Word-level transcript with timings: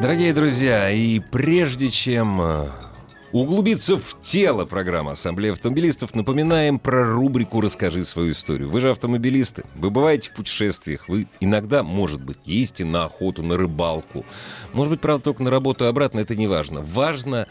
Дорогие 0.00 0.32
друзья, 0.32 0.90
и 0.92 1.18
прежде 1.18 1.90
чем 1.90 2.40
э, 2.40 2.68
углубиться 3.32 3.98
в 3.98 4.20
тело 4.22 4.64
программы 4.64 5.10
Ассамблеи 5.10 5.50
автомобилистов, 5.50 6.14
напоминаем 6.14 6.78
про 6.78 7.02
рубрику 7.04 7.60
«Расскажи 7.60 8.04
свою 8.04 8.30
историю». 8.30 8.70
Вы 8.70 8.80
же 8.80 8.90
автомобилисты, 8.90 9.64
вы 9.74 9.90
бываете 9.90 10.30
в 10.30 10.34
путешествиях, 10.34 11.08
вы 11.08 11.26
иногда, 11.40 11.82
может 11.82 12.22
быть, 12.22 12.38
ездите 12.44 12.84
на 12.84 13.06
охоту, 13.06 13.42
на 13.42 13.56
рыбалку. 13.56 14.24
Может 14.72 14.92
быть, 14.92 15.00
правда, 15.00 15.24
только 15.24 15.42
на 15.42 15.50
работу 15.50 15.84
и 15.84 15.88
обратно, 15.88 16.20
это 16.20 16.36
не 16.36 16.46
важно. 16.46 16.80
Важно, 16.80 17.48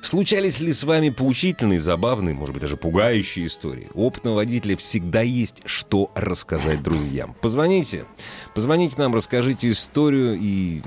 Случались 0.00 0.58
ли 0.58 0.72
с 0.72 0.82
вами 0.82 1.10
поучительные, 1.10 1.80
забавные, 1.80 2.34
может 2.34 2.54
быть, 2.54 2.62
даже 2.62 2.76
пугающие 2.76 3.46
истории? 3.46 3.88
У 3.94 4.04
опытного 4.04 4.36
водителя 4.36 4.76
всегда 4.76 5.20
есть 5.20 5.62
что 5.64 6.10
рассказать 6.16 6.82
друзьям. 6.82 7.36
Позвоните. 7.40 8.04
Позвоните 8.52 8.96
нам, 8.98 9.14
расскажите 9.14 9.70
историю 9.70 10.36
и 10.40 10.82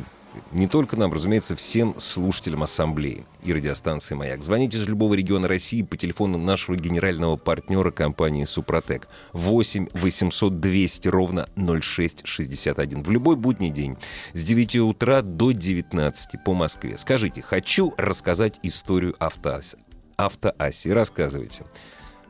не 0.52 0.67
только 0.67 0.98
нам, 0.98 1.13
разумеется, 1.13 1.55
всем 1.55 2.00
слушателям 2.00 2.64
Ассамблеи 2.64 3.25
и 3.44 3.53
радиостанции 3.53 4.16
«Маяк». 4.16 4.44
Звоните 4.44 4.78
из 4.78 4.88
любого 4.88 5.14
региона 5.14 5.47
России 5.47 5.81
по 5.81 5.97
телефону 5.97 6.38
нашего 6.38 6.75
генерального 6.75 7.38
партнера 7.38 7.91
компании 7.91 8.45
«Супротек» 8.45 9.08
8 9.33 9.89
800 9.94 10.59
200 10.59 11.08
ровно 11.08 11.50
0661. 11.56 13.03
В 13.03 13.11
любой 13.11 13.36
будний 13.36 13.69
день 13.69 13.97
с 14.33 14.44
9 14.44 14.78
утра 14.78 15.22
до 15.22 15.52
19 15.52 16.44
по 16.44 16.53
Москве. 16.53 16.97
Скажите, 16.97 17.41
хочу 17.41 17.94
рассказать 17.97 18.59
историю 18.63 19.16
автоаси. 19.19 19.78
Автоаси. 20.17 20.91
Рассказывайте. 20.91 21.66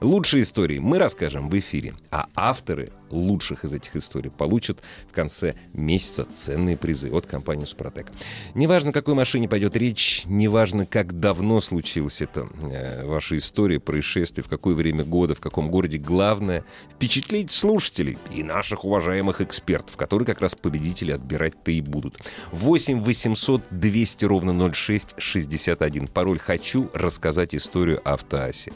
Лучшие 0.02 0.44
истории 0.44 0.80
мы 0.80 1.00
расскажем 1.00 1.50
в 1.50 1.58
эфире, 1.58 1.96
а 2.12 2.28
авторы 2.36 2.92
лучших 3.10 3.64
из 3.64 3.74
этих 3.74 3.96
историй 3.96 4.30
получат 4.30 4.82
в 5.10 5.14
конце 5.14 5.56
месяца 5.74 6.28
ценные 6.36 6.76
призы 6.76 7.10
от 7.12 7.26
компании 7.26 7.66
«Супротек». 7.66 8.08
Неважно, 8.54 8.92
какой 8.92 9.14
машине 9.14 9.48
пойдет 9.48 9.76
речь, 9.78 10.24
неважно, 10.26 10.86
как 10.86 11.20
давно 11.20 11.62
случилась 11.62 12.22
эта 12.22 12.48
э, 12.62 13.06
ваша 13.06 13.38
история, 13.38 13.80
происшествие, 13.80 14.44
в 14.44 14.50
какое 14.50 14.76
время 14.76 15.04
года, 15.04 15.34
в 15.36 15.40
каком 15.40 15.70
городе, 15.72 15.98
главное— 15.98 16.66
впечатлить 16.96 17.52
слушателей 17.52 18.18
и 18.34 18.44
наших 18.44 18.84
уважаемых 18.84 19.42
экспертов, 19.42 19.96
которые 19.98 20.26
как 20.26 20.42
раз 20.42 20.56
победители 20.56 21.12
отбирать-то 21.12 21.72
и 21.72 21.82
будут. 21.82 22.20
8 22.52 23.02
800 23.02 23.64
200 23.72 24.26
ровно 24.26 24.74
06 24.74 25.16
61. 25.18 26.08
Пароль 26.08 26.40
«Хочу 26.40 26.90
рассказать 26.94 27.56
историю 27.56 28.02
автоаси». 28.04 28.74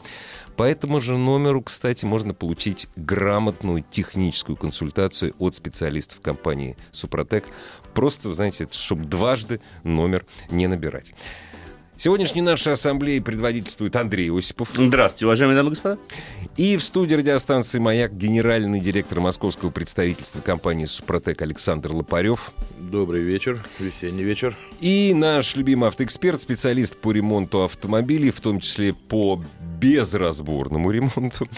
По 0.59 0.63
этому 0.63 0.99
же 0.99 1.15
номеру, 1.15 1.61
кстати, 1.61 2.03
можно 2.03 2.33
получить 2.33 2.89
грамотную 2.97 3.81
техническую 3.89 4.57
консультацию 4.57 5.33
от 5.39 5.55
специалистов 5.55 6.19
компании 6.19 6.75
«Супротек». 6.91 7.45
Просто, 7.93 8.33
знаете, 8.33 8.67
чтобы 8.69 9.05
дважды 9.05 9.61
номер 9.83 10.25
не 10.49 10.67
набирать. 10.67 11.13
Сегодняшней 11.99 12.41
нашей 12.41 12.71
ассамблеи 12.71 13.19
предводительствует 13.19 13.93
Андрей 13.97 14.31
Осипов. 14.31 14.69
Здравствуйте, 14.73 15.25
уважаемые 15.25 15.57
дамы 15.57 15.67
и 15.67 15.71
господа. 15.71 15.99
И 16.55 16.77
в 16.77 16.81
студии 16.81 17.13
радиостанции 17.13 17.77
«Маяк» 17.77 18.13
генеральный 18.13 18.79
директор 18.79 19.19
московского 19.19 19.69
представительства 19.69 20.39
компании 20.39 20.85
«Супротек» 20.85 21.41
Александр 21.41 21.91
Лопарев. 21.91 22.53
Добрый 22.77 23.23
вечер, 23.23 23.61
весенний 23.79 24.23
вечер. 24.23 24.55
И 24.79 25.13
наш 25.13 25.57
любимый 25.57 25.89
автоэксперт, 25.89 26.41
специалист 26.41 26.95
по 26.95 27.11
ремонту 27.11 27.63
автомобилей, 27.65 28.31
в 28.31 28.39
том 28.39 28.61
числе 28.61 28.93
по 28.93 29.43
безразборному 29.81 30.91
ремонту, 30.91 31.49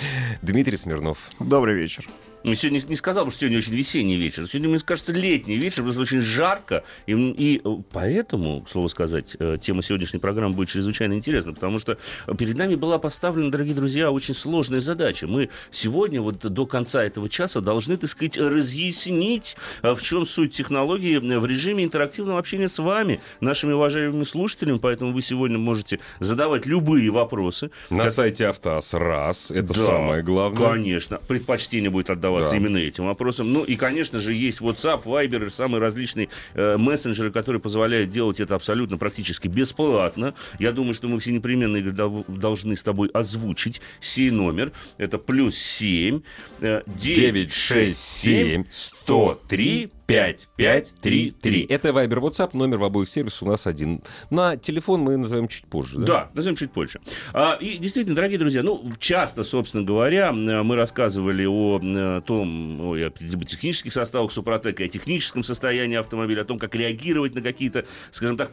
Дмитрий 0.41 0.77
Смирнов. 0.77 1.19
Добрый 1.39 1.75
вечер. 1.75 2.07
Сегодня 2.43 2.81
не 2.87 2.95
сказал 2.95 3.25
бы, 3.25 3.31
что 3.31 3.41
сегодня 3.41 3.59
очень 3.59 3.75
весенний 3.75 4.17
вечер. 4.17 4.47
Сегодня, 4.47 4.69
мне 4.69 4.79
кажется, 4.79 5.11
летний 5.11 5.57
вечер, 5.57 5.83
потому 5.83 5.91
что 5.91 6.01
очень 6.01 6.21
жарко. 6.21 6.83
И, 7.05 7.13
и 7.13 7.61
поэтому, 7.91 8.65
слово 8.69 8.87
сказать, 8.87 9.35
э, 9.39 9.57
тема 9.61 9.83
сегодняшней 9.83 10.19
программы 10.19 10.55
будет 10.55 10.69
чрезвычайно 10.69 11.13
интересна, 11.13 11.53
потому 11.53 11.77
что 11.77 11.97
перед 12.37 12.57
нами 12.57 12.75
была 12.75 12.97
поставлена, 12.97 13.51
дорогие 13.51 13.75
друзья, 13.75 14.11
очень 14.11 14.33
сложная 14.33 14.79
задача. 14.79 15.27
Мы 15.27 15.49
сегодня, 15.69 16.21
вот 16.21 16.39
до 16.39 16.65
конца 16.65 17.03
этого 17.03 17.29
часа, 17.29 17.61
должны, 17.61 17.97
так 17.97 18.09
сказать, 18.09 18.37
разъяснить, 18.37 19.55
э, 19.83 19.93
в 19.93 20.01
чем 20.01 20.25
суть 20.25 20.53
технологии 20.53 21.17
в 21.17 21.45
режиме 21.45 21.83
интерактивного 21.83 22.39
общения 22.39 22.67
с 22.67 22.79
вами, 22.79 23.19
нашими 23.39 23.73
уважаемыми 23.73 24.23
слушателями. 24.23 24.79
Поэтому 24.79 25.13
вы 25.13 25.21
сегодня 25.21 25.59
можете 25.59 25.99
задавать 26.19 26.65
любые 26.65 27.11
вопросы. 27.11 27.69
На 27.89 28.05
как... 28.05 28.13
сайте 28.13 28.47
Автоас 28.47 28.93
раз, 28.93 29.51
это 29.51 29.73
да, 29.73 29.79
самое 29.79 30.23
главное. 30.23 30.73
Конечно. 30.73 31.19
Предпочтение 31.27 31.89
будет 31.89 32.09
отдавать 32.09 32.30
задаваться 32.31 32.51
да. 32.51 32.57
именно 32.57 32.77
этим 32.77 33.05
вопросом. 33.05 33.51
Ну 33.51 33.63
и, 33.63 33.75
конечно 33.75 34.19
же, 34.19 34.33
есть 34.33 34.61
WhatsApp, 34.61 35.03
Viber, 35.03 35.49
самые 35.49 35.81
различные 35.81 36.29
э, 36.53 36.77
мессенджеры, 36.77 37.31
которые 37.31 37.61
позволяют 37.61 38.09
делать 38.09 38.39
это 38.39 38.55
абсолютно 38.55 38.97
практически 38.97 39.47
бесплатно. 39.47 40.33
Я 40.59 40.71
думаю, 40.71 40.93
что 40.93 41.07
мы 41.07 41.19
все 41.19 41.31
непременно 41.31 41.77
Игорь, 41.77 41.93
должны 42.27 42.75
с 42.75 42.83
тобой 42.83 43.09
озвучить 43.09 43.81
сей 43.99 44.31
номер. 44.31 44.71
Это 44.97 45.17
плюс 45.17 45.57
7 45.57 46.21
э, 46.61 46.81
967 46.87 48.65
103 48.69 49.91
5533. 50.11 51.67
Это 51.69 51.89
Viber 51.89 52.19
WhatsApp, 52.19 52.49
номер 52.53 52.79
в 52.79 52.83
обоих 52.83 53.07
сервисах 53.07 53.43
у 53.43 53.45
нас 53.45 53.65
один. 53.65 54.01
На 54.29 54.57
телефон 54.57 55.01
мы 55.01 55.15
назовем 55.15 55.47
чуть 55.47 55.65
позже. 55.65 55.99
Да, 55.99 56.05
да 56.05 56.29
назовем 56.33 56.57
чуть 56.57 56.71
позже. 56.71 56.99
А, 57.33 57.57
и 57.61 57.77
действительно, 57.77 58.15
дорогие 58.15 58.37
друзья, 58.37 58.61
ну, 58.61 58.91
часто, 58.99 59.43
собственно 59.43 59.83
говоря, 59.83 60.33
мы 60.33 60.75
рассказывали 60.75 61.45
о, 61.45 62.21
том, 62.25 62.81
о, 62.81 62.95
о 62.95 63.09
технических 63.09 63.93
составах 63.93 64.31
Супротека, 64.33 64.83
о 64.83 64.87
техническом 64.89 65.43
состоянии 65.43 65.97
автомобиля, 65.97 66.41
о 66.41 66.45
том, 66.45 66.59
как 66.59 66.75
реагировать 66.75 67.33
на 67.33 67.41
какие-то, 67.41 67.85
скажем 68.09 68.35
так, 68.35 68.51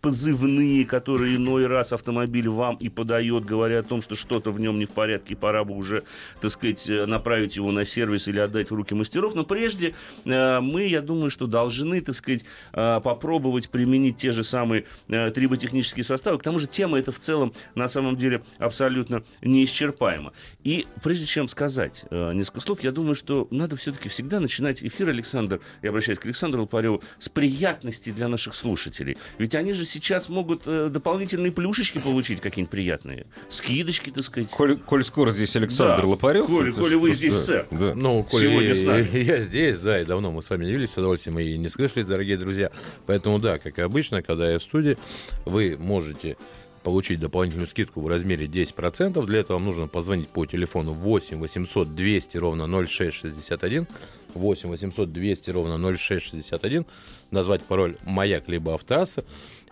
позывные, 0.00 0.84
которые 0.86 1.36
иной 1.36 1.66
раз 1.66 1.92
автомобиль 1.92 2.48
вам 2.48 2.76
и 2.76 2.88
подает, 2.88 3.44
говоря 3.44 3.78
о 3.78 3.82
том, 3.84 4.02
что 4.02 4.16
что-то 4.16 4.50
в 4.50 4.58
нем 4.58 4.78
не 4.78 4.86
в 4.86 4.90
порядке, 4.90 5.34
и 5.34 5.36
пора 5.36 5.62
бы 5.64 5.74
уже, 5.74 6.02
так 6.40 6.50
сказать, 6.50 6.88
направить 7.06 7.56
его 7.56 7.70
на 7.70 7.84
сервис 7.84 8.26
или 8.26 8.40
отдать 8.40 8.70
в 8.70 8.74
руки 8.74 8.94
мастеров. 8.94 9.34
Но 9.34 9.44
прежде 9.44 9.94
э, 10.24 10.60
мы, 10.60 10.95
я 10.96 11.02
думаю, 11.02 11.30
что 11.30 11.46
должны, 11.46 12.00
так 12.00 12.14
сказать, 12.14 12.44
э, 12.72 13.00
попробовать 13.02 13.68
применить 13.68 14.16
те 14.16 14.32
же 14.32 14.42
самые 14.42 14.84
э, 15.08 15.30
триботехнические 15.30 16.04
составы. 16.04 16.38
К 16.38 16.42
тому 16.42 16.58
же 16.58 16.66
тема 16.66 16.98
эта 16.98 17.12
в 17.12 17.18
целом 17.18 17.52
на 17.74 17.88
самом 17.88 18.16
деле 18.16 18.42
абсолютно 18.58 19.22
неисчерпаема. 19.42 20.32
И 20.64 20.86
прежде 21.02 21.26
чем 21.26 21.48
сказать 21.48 22.04
э, 22.10 22.32
несколько 22.32 22.60
слов, 22.60 22.80
я 22.82 22.92
думаю, 22.92 23.14
что 23.14 23.46
надо 23.50 23.76
все-таки 23.76 24.08
всегда 24.08 24.40
начинать 24.40 24.82
эфир, 24.82 25.08
Александр, 25.08 25.60
я 25.82 25.90
обращаюсь 25.90 26.18
к 26.18 26.24
Александру 26.24 26.62
Лопареву, 26.62 27.02
с 27.18 27.28
приятности 27.28 28.10
для 28.10 28.28
наших 28.28 28.54
слушателей. 28.54 29.16
Ведь 29.38 29.54
они 29.54 29.72
же 29.72 29.84
сейчас 29.84 30.28
могут 30.28 30.64
дополнительные 30.64 31.52
плюшечки 31.52 31.98
получить 31.98 32.40
какие-нибудь 32.40 32.70
приятные. 32.70 33.26
Скидочки, 33.48 34.10
так 34.10 34.24
сказать. 34.24 34.50
Коль, 34.50 34.76
коль 34.76 35.04
скоро 35.04 35.30
здесь 35.30 35.54
Александр 35.56 36.02
да. 36.02 36.08
Лопарев. 36.08 36.46
Коля, 36.46 36.72
Коля 36.72 36.98
вы 36.98 37.12
здесь, 37.12 37.34
да, 37.34 37.40
сэр. 37.40 37.66
Да. 37.70 37.94
Ну, 37.94 38.22
Коля, 38.24 38.42
Сегодня 38.42 38.68
я, 38.68 38.74
с 38.74 38.82
нами. 38.82 39.18
Я 39.18 39.42
здесь, 39.42 39.78
да, 39.78 40.00
и 40.00 40.04
давно 40.04 40.30
мы 40.32 40.42
с 40.42 40.50
вами 40.50 40.64
не 40.64 40.76
виделись 40.86 40.94
с 40.94 40.98
удовольствием 40.98 41.38
и 41.38 41.56
не 41.58 41.68
слышали, 41.68 42.02
дорогие 42.04 42.36
друзья. 42.36 42.70
Поэтому, 43.06 43.38
да, 43.38 43.58
как 43.58 43.78
и 43.78 43.82
обычно, 43.82 44.22
когда 44.22 44.50
я 44.50 44.58
в 44.58 44.62
студии, 44.62 44.96
вы 45.44 45.76
можете 45.78 46.36
получить 46.82 47.18
дополнительную 47.18 47.68
скидку 47.68 48.00
в 48.00 48.08
размере 48.08 48.46
10%. 48.46 49.24
Для 49.26 49.40
этого 49.40 49.56
вам 49.56 49.64
нужно 49.64 49.88
позвонить 49.88 50.28
по 50.28 50.46
телефону 50.46 50.92
8 50.92 51.38
800 51.38 51.94
200 51.94 52.36
ровно 52.38 52.66
0661. 52.86 53.86
8 54.34 54.68
800 54.68 55.12
200 55.12 55.50
ровно 55.50 55.96
0661. 55.96 56.86
Назвать 57.30 57.64
пароль 57.64 57.96
«Маяк» 58.04 58.48
либо 58.48 58.74
«Автоасса». 58.74 59.24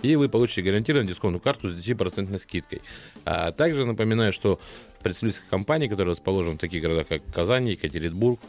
И 0.02 0.16
вы 0.16 0.28
получите 0.28 0.62
гарантированную 0.62 1.08
дисконтную 1.08 1.40
карту 1.40 1.68
с 1.68 1.74
10% 1.74 2.36
скидкой. 2.38 2.82
А 3.24 3.52
также 3.52 3.84
напоминаю, 3.84 4.32
что 4.32 4.58
представительских 5.02 5.48
компаний, 5.48 5.88
которые 5.88 6.12
расположены 6.12 6.56
в 6.56 6.58
таких 6.58 6.82
городах, 6.82 7.06
как 7.06 7.22
Казань, 7.32 7.68
Екатеринбург, 7.68 8.40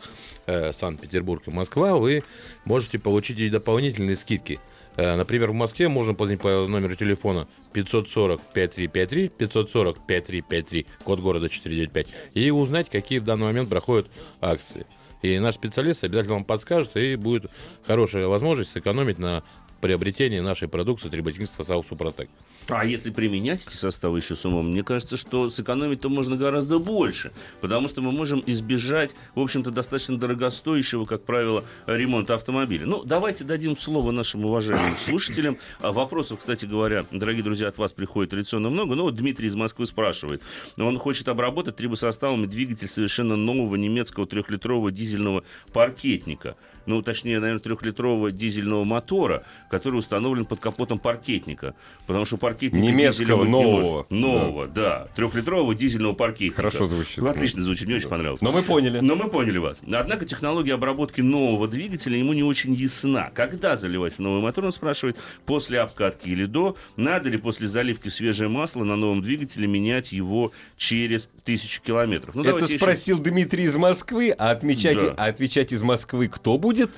э, 0.45 0.73
Санкт-Петербург 0.73 1.43
и 1.47 1.51
Москва, 1.51 1.95
вы 1.95 2.23
можете 2.65 2.99
получить 2.99 3.39
и 3.39 3.49
дополнительные 3.49 4.15
скидки. 4.15 4.59
Э, 4.95 5.15
например, 5.15 5.51
в 5.51 5.53
Москве 5.53 5.87
можно 5.87 6.13
позвонить 6.13 6.41
по 6.41 6.67
номеру 6.67 6.95
телефона 6.95 7.47
540 7.73 8.41
5353 8.53 9.29
540 9.29 10.07
5353, 10.07 10.85
код 11.03 11.19
города 11.19 11.49
495, 11.49 12.07
и 12.33 12.51
узнать, 12.51 12.89
какие 12.89 13.19
в 13.19 13.23
данный 13.23 13.45
момент 13.45 13.69
проходят 13.69 14.07
акции. 14.41 14.85
И 15.21 15.39
наш 15.39 15.55
специалист 15.55 16.03
обязательно 16.03 16.35
вам 16.35 16.45
подскажет, 16.45 16.95
и 16.97 17.15
будет 17.15 17.49
хорошая 17.87 18.27
возможность 18.27 18.71
сэкономить 18.71 19.17
на 19.17 19.43
приобретении 19.81 20.39
нашей 20.39 20.67
продукции 20.67 21.09
триботехнического 21.09 21.63
состава 21.63 21.81
Супротек. 21.81 22.29
А 22.67 22.85
если 22.85 23.11
применять 23.11 23.65
эти 23.65 23.75
составы 23.75 24.17
еще 24.17 24.35
с 24.35 24.45
умом, 24.45 24.71
мне 24.71 24.83
кажется, 24.83 25.17
что 25.17 25.49
сэкономить-то 25.49 26.09
можно 26.09 26.35
гораздо 26.35 26.79
больше, 26.79 27.31
потому 27.61 27.87
что 27.87 28.01
мы 28.01 28.11
можем 28.11 28.41
избежать, 28.45 29.15
в 29.35 29.39
общем-то, 29.39 29.69
достаточно 29.71 30.17
дорогостоящего, 30.17 31.05
как 31.05 31.23
правило, 31.23 31.63
ремонта 31.85 32.33
автомобиля. 32.33 32.87
Ну, 32.87 33.03
давайте 33.03 33.43
дадим 33.43 33.77
слово 33.77 34.11
нашим 34.11 34.45
уважаемым 34.45 34.97
слушателям. 34.99 35.57
А 35.79 35.91
Вопросов, 35.91 36.39
кстати 36.39 36.65
говоря, 36.65 37.05
дорогие 37.11 37.43
друзья, 37.43 37.67
от 37.67 37.77
вас 37.77 37.93
приходит 37.93 38.31
традиционно 38.31 38.69
много. 38.69 38.95
Ну, 38.95 39.03
вот 39.03 39.15
Дмитрий 39.15 39.47
из 39.47 39.55
Москвы 39.55 39.85
спрашивает. 39.85 40.41
Он 40.77 40.97
хочет 40.97 41.27
обработать 41.27 41.75
трибосоставами 41.75 42.47
двигатель 42.47 42.87
совершенно 42.87 43.35
нового 43.35 43.75
немецкого 43.75 44.25
трехлитрового 44.25 44.91
дизельного 44.91 45.43
паркетника 45.71 46.55
ну, 46.85 47.01
точнее, 47.01 47.39
наверное, 47.39 47.61
трехлитрового 47.61 48.31
дизельного 48.31 48.83
мотора, 48.83 49.43
который 49.69 49.95
установлен 49.95 50.45
под 50.45 50.59
капотом 50.59 50.99
паркетника. 50.99 51.75
Потому 52.07 52.25
что 52.25 52.37
паркетник 52.37 52.81
Немецкого, 52.81 53.43
нового. 53.43 54.05
Нового, 54.09 54.67
да. 54.67 55.07
Трехлитрового 55.15 55.73
дизельного 55.75 56.13
паркетника. 56.13 56.57
Хорошо 56.57 56.85
звучит. 56.85 57.17
Ну, 57.17 57.29
отлично 57.29 57.61
звучит, 57.63 57.87
мне 57.87 57.95
очень 57.97 58.09
понравилось. 58.09 58.41
Но 58.41 58.51
мы 58.51 58.61
поняли. 58.61 58.99
Но 58.99 59.15
мы 59.15 59.29
поняли 59.29 59.57
вас. 59.57 59.81
Однако 59.85 60.25
технология 60.25 60.73
обработки 60.73 61.21
нового 61.21 61.67
двигателя 61.67 62.17
ему 62.17 62.33
не 62.33 62.43
очень 62.43 62.73
ясна. 62.73 63.31
Когда 63.33 63.77
заливать 63.77 64.13
в 64.15 64.19
новый 64.19 64.41
мотор, 64.41 64.65
он 64.65 64.71
спрашивает, 64.71 65.17
после 65.45 65.79
обкатки 65.79 66.29
или 66.29 66.45
до, 66.45 66.75
надо 66.95 67.29
ли 67.29 67.37
после 67.37 67.67
заливки 67.67 68.09
в 68.09 68.13
свежее 68.13 68.49
масло 68.49 68.83
на 68.83 68.95
новом 68.95 69.21
двигателе 69.21 69.67
менять 69.67 70.11
его 70.11 70.51
через 70.77 71.29
тысячу 71.43 71.81
километров. 71.81 72.35
Ну, 72.35 72.43
Это 72.43 72.67
спросил 72.67 73.19
Дмитрий 73.19 73.63
из 73.63 73.75
Москвы, 73.75 74.31
а 74.37 74.51
отмечать, 74.51 74.97
Да. 74.97 75.15
а 75.17 75.25
отвечать 75.25 75.71
из 75.71 75.81
Москвы 75.81 76.27
кто 76.27 76.57
будет? 76.57 76.74
будет. 76.75 76.89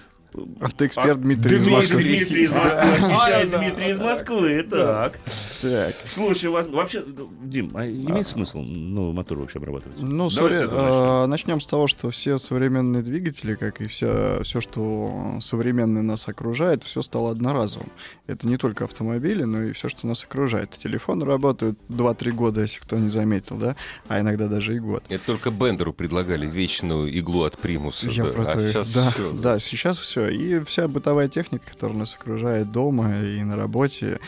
Автоэксперт 0.60 1.10
А, 1.12 1.16
Дмитрий 1.16 1.58
из 1.58 1.62
Дмитрий, 1.64 1.76
Москвы. 1.76 2.04
Дмитрий 2.04 2.44
из 2.44 2.52
Москвы. 2.52 2.82
Отвечает 2.92 3.48
А, 3.48 3.52
да. 3.52 3.58
Дмитрий 3.60 3.90
из 3.92 3.98
Москвы. 3.98 4.64
Так. 4.70 5.20
Так. 5.62 5.94
Слушай, 6.08 6.50
вас 6.52 6.68
вообще, 6.68 7.04
Дим, 7.44 7.72
а 7.76 7.88
имеет 7.88 8.28
смысл 8.28 8.60
новый 8.60 9.14
мотор 9.14 9.40
вообще 9.40 9.58
обрабатывать? 9.58 9.98
Ну, 10.00 10.30
Давай 10.30 10.30
с 10.30 10.38
совре- 10.62 10.66
этого 10.66 11.26
начнем. 11.28 11.30
начнем 11.30 11.62
с 11.62 11.66
того, 11.66 11.88
что 11.88 12.12
все 12.12 12.38
современные 12.38 13.02
двигатели, 13.02 13.56
как 13.56 13.82
и 13.82 13.88
все, 13.88 14.42
все, 14.44 14.62
что 14.62 15.38
современное 15.42 16.04
нас 16.04 16.28
окружает, 16.28 16.84
все 16.84 17.02
стало 17.02 17.32
одноразовым. 17.32 17.90
Это 18.28 18.48
не 18.48 18.58
только 18.58 18.84
автомобили, 18.84 19.44
но 19.44 19.64
и 19.64 19.72
все, 19.72 19.90
что 19.90 20.06
нас 20.06 20.24
окружает. 20.24 20.72
Телефоны 20.72 21.26
работают 21.26 21.80
2-3 21.90 22.32
года, 22.32 22.62
если 22.62 22.80
кто 22.80 22.98
не 22.98 23.10
заметил, 23.10 23.56
да, 23.58 23.76
а 24.08 24.20
иногда 24.20 24.48
даже 24.48 24.76
и 24.76 24.80
год. 24.80 25.04
Это 25.10 25.26
только 25.26 25.50
Бендеру 25.50 25.94
предлагали 25.94 26.46
вечную 26.46 27.12
иглу 27.18 27.44
от 27.44 27.58
примуса. 27.58 28.10
Я 28.10 28.26
да. 28.26 28.30
про 28.32 28.42
А 28.44 28.52
то 28.52 28.62
и- 28.62 28.72
сейчас 28.72 28.92
да, 28.92 29.10
всё, 29.12 29.32
да, 29.32 29.60
сейчас 29.60 29.98
все. 29.98 30.17
И 30.30 30.60
вся 30.64 30.88
бытовая 30.88 31.28
техника, 31.28 31.66
которая 31.72 31.98
нас 31.98 32.16
окружает 32.16 32.72
дома 32.72 33.22
и 33.22 33.44
на 33.44 33.56
работе, 33.56 34.20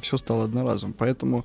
все 0.00 0.16
стало 0.16 0.44
одноразовым. 0.44 0.94
Поэтому 0.98 1.44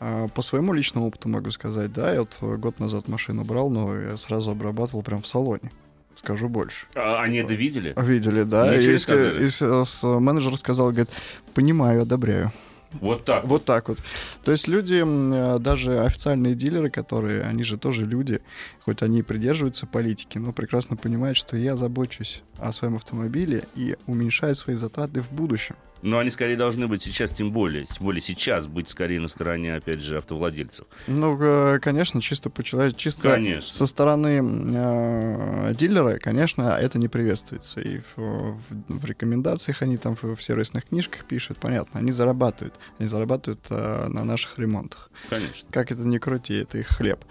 э, 0.00 0.28
по 0.34 0.42
своему 0.42 0.72
личному 0.72 1.06
опыту 1.06 1.28
могу 1.28 1.50
сказать, 1.50 1.92
да, 1.92 2.12
я 2.12 2.20
вот 2.20 2.36
э, 2.40 2.56
год 2.56 2.80
назад 2.80 3.08
машину 3.08 3.44
брал 3.44 3.70
новую, 3.70 4.10
я 4.10 4.16
сразу 4.16 4.50
обрабатывал 4.50 5.02
прям 5.02 5.22
в 5.22 5.26
салоне. 5.26 5.70
Скажу 6.16 6.48
больше. 6.48 6.86
А 6.96 7.22
они 7.22 7.38
это 7.38 7.52
видели? 7.54 7.94
Видели, 7.96 8.42
да. 8.42 8.74
Ничего 8.76 8.92
И, 8.94 8.98
сказали? 8.98 9.44
и 9.44 9.48
с- 9.48 9.84
с- 9.84 10.02
менеджер 10.18 10.56
сказал, 10.56 10.88
говорит, 10.88 11.10
понимаю, 11.54 12.02
одобряю. 12.02 12.50
Вот 12.92 13.24
так. 13.24 13.44
Вот 13.44 13.64
так 13.64 13.88
вот. 13.88 14.02
То 14.42 14.52
есть 14.52 14.66
люди, 14.66 15.02
э, 15.04 15.58
даже 15.58 16.00
официальные 16.00 16.54
дилеры, 16.54 16.90
которые, 16.90 17.42
они 17.42 17.62
же 17.62 17.76
тоже 17.76 18.06
люди, 18.06 18.40
хоть 18.80 19.02
они 19.02 19.20
и 19.20 19.22
придерживаются 19.22 19.86
политики, 19.86 20.38
но 20.38 20.52
прекрасно 20.52 20.96
понимают, 20.96 21.36
что 21.36 21.56
я 21.56 21.76
забочусь 21.76 22.42
о 22.58 22.72
своем 22.72 22.96
автомобиле 22.96 23.64
и 23.74 23.96
уменьшаю 24.06 24.54
свои 24.54 24.76
затраты 24.76 25.20
в 25.20 25.30
будущем. 25.30 25.76
Но 26.02 26.18
они 26.18 26.30
скорее 26.30 26.56
должны 26.56 26.86
быть 26.86 27.02
сейчас, 27.02 27.32
тем 27.32 27.50
более, 27.52 27.84
тем 27.86 28.04
более 28.06 28.20
сейчас 28.20 28.66
быть 28.66 28.88
скорее 28.88 29.20
на 29.20 29.28
стороне, 29.28 29.74
опять 29.74 30.00
же, 30.00 30.18
автовладельцев. 30.18 30.86
Ну, 31.06 31.36
э, 31.40 31.78
конечно, 31.80 32.20
чисто 32.20 32.50
по 32.50 32.62
чисто 32.62 33.30
Конечно. 33.32 33.72
со 33.72 33.86
стороны 33.86 34.40
э, 34.42 35.74
дилера, 35.74 36.18
конечно, 36.18 36.76
это 36.80 36.98
не 36.98 37.08
приветствуется. 37.08 37.80
И 37.80 37.98
в, 38.16 38.16
в- 38.16 38.58
в 38.88 39.04
рекомендациях 39.04 39.82
они 39.82 39.96
там 39.96 40.16
в, 40.16 40.36
в 40.36 40.42
сервисных 40.42 40.84
книжках 40.86 41.24
пишут, 41.24 41.58
понятно, 41.58 42.00
они 42.00 42.12
зарабатывают. 42.12 42.74
Они 42.98 43.08
зарабатывают 43.08 43.60
э, 43.70 44.06
на 44.08 44.24
наших 44.24 44.58
ремонтах. 44.58 45.10
Конечно. 45.30 45.68
Как 45.72 45.90
это 45.90 46.02
ни 46.02 46.18
крути, 46.18 46.54
это 46.54 46.78
их 46.78 46.86
хлеб. 46.88 47.24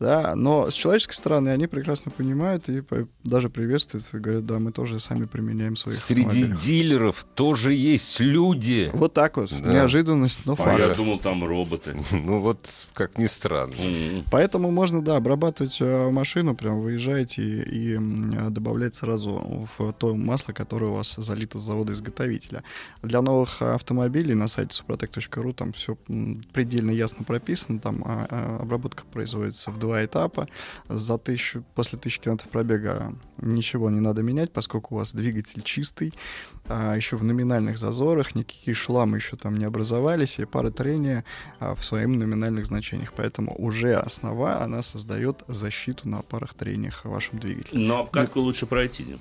Да, 0.00 0.34
но 0.34 0.70
с 0.70 0.74
человеческой 0.74 1.12
стороны 1.14 1.50
они 1.50 1.68
прекрасно 1.68 2.10
понимают 2.10 2.68
и 2.68 2.82
даже 3.22 3.48
приветствуют 3.48 4.04
и 4.12 4.18
говорят, 4.18 4.44
да, 4.44 4.58
мы 4.58 4.72
тоже 4.72 4.98
сами 4.98 5.24
применяем 5.24 5.76
свои 5.76 5.94
Среди 5.94 6.46
дилеров 6.48 7.24
тоже 7.36 7.72
есть 7.74 8.12
люди. 8.20 8.90
Вот 8.92 9.12
так 9.12 9.36
вот, 9.36 9.50
Да. 9.50 9.72
неожиданность, 9.72 10.40
но 10.46 10.54
А 10.54 10.56
факт. 10.56 10.78
я 10.80 10.94
думал, 10.94 11.18
там 11.18 11.44
роботы. 11.44 11.96
Ну 12.12 12.40
вот, 12.40 12.58
как 12.94 13.18
ни 13.18 13.26
странно. 13.26 13.74
Поэтому 14.30 14.70
можно, 14.70 15.02
да, 15.02 15.16
обрабатывать 15.16 15.78
э, 15.80 16.10
машину, 16.10 16.54
прям 16.54 16.80
выезжаете 16.80 17.42
и, 17.42 17.94
и, 17.94 17.98
добавлять 18.50 18.94
сразу 18.94 19.68
в 19.78 19.92
то 19.92 20.14
масло, 20.14 20.52
которое 20.52 20.86
у 20.86 20.94
вас 20.94 21.14
залито 21.16 21.58
с 21.58 21.62
завода-изготовителя. 21.62 22.62
Для 23.02 23.20
новых 23.22 23.60
автомобилей 23.62 24.34
на 24.34 24.48
сайте 24.48 24.82
suprotec.ru 24.82 25.52
там 25.52 25.72
все 25.72 25.96
предельно 26.52 26.90
ясно 26.90 27.24
прописано, 27.24 27.78
там 27.78 28.02
а, 28.06 28.26
а, 28.30 28.58
обработка 28.62 29.04
производится 29.12 29.70
в 29.70 29.78
два 29.78 30.04
этапа. 30.04 30.48
За 30.88 31.18
тысячу, 31.18 31.64
после 31.74 31.98
тысячи 31.98 32.20
километров 32.20 32.50
пробега 32.50 33.14
ничего 33.38 33.90
не 33.90 34.00
надо 34.00 34.22
менять, 34.22 34.52
поскольку 34.52 34.94
у 34.94 34.98
вас 34.98 35.12
двигатель 35.14 35.62
чистый, 35.62 36.12
а, 36.68 36.94
еще 36.94 37.16
в 37.16 37.24
номинальных 37.24 37.78
зазорах, 37.78 38.34
никакие 38.34 38.74
шламы 38.74 39.18
еще 39.18 39.36
там 39.36 39.56
не 39.56 39.64
образовались, 39.64 40.38
и 40.38 40.44
пара 40.44 40.70
трения 40.70 41.24
а, 41.60 41.74
в 41.74 41.84
своих 41.84 42.08
номинальных 42.08 42.66
значениях. 42.66 43.12
Поэтому 43.14 43.54
уже 43.56 43.94
основа, 43.94 44.62
она 44.62 44.82
создает 44.82 45.42
защиту 45.48 46.08
на 46.08 46.22
парах 46.22 46.54
трениях 46.54 47.04
в 47.04 47.10
вашем 47.10 47.38
двигателе. 47.38 47.80
Но 47.80 48.00
обкатку 48.00 48.40
лучше 48.40 48.66
пройти. 48.66 49.16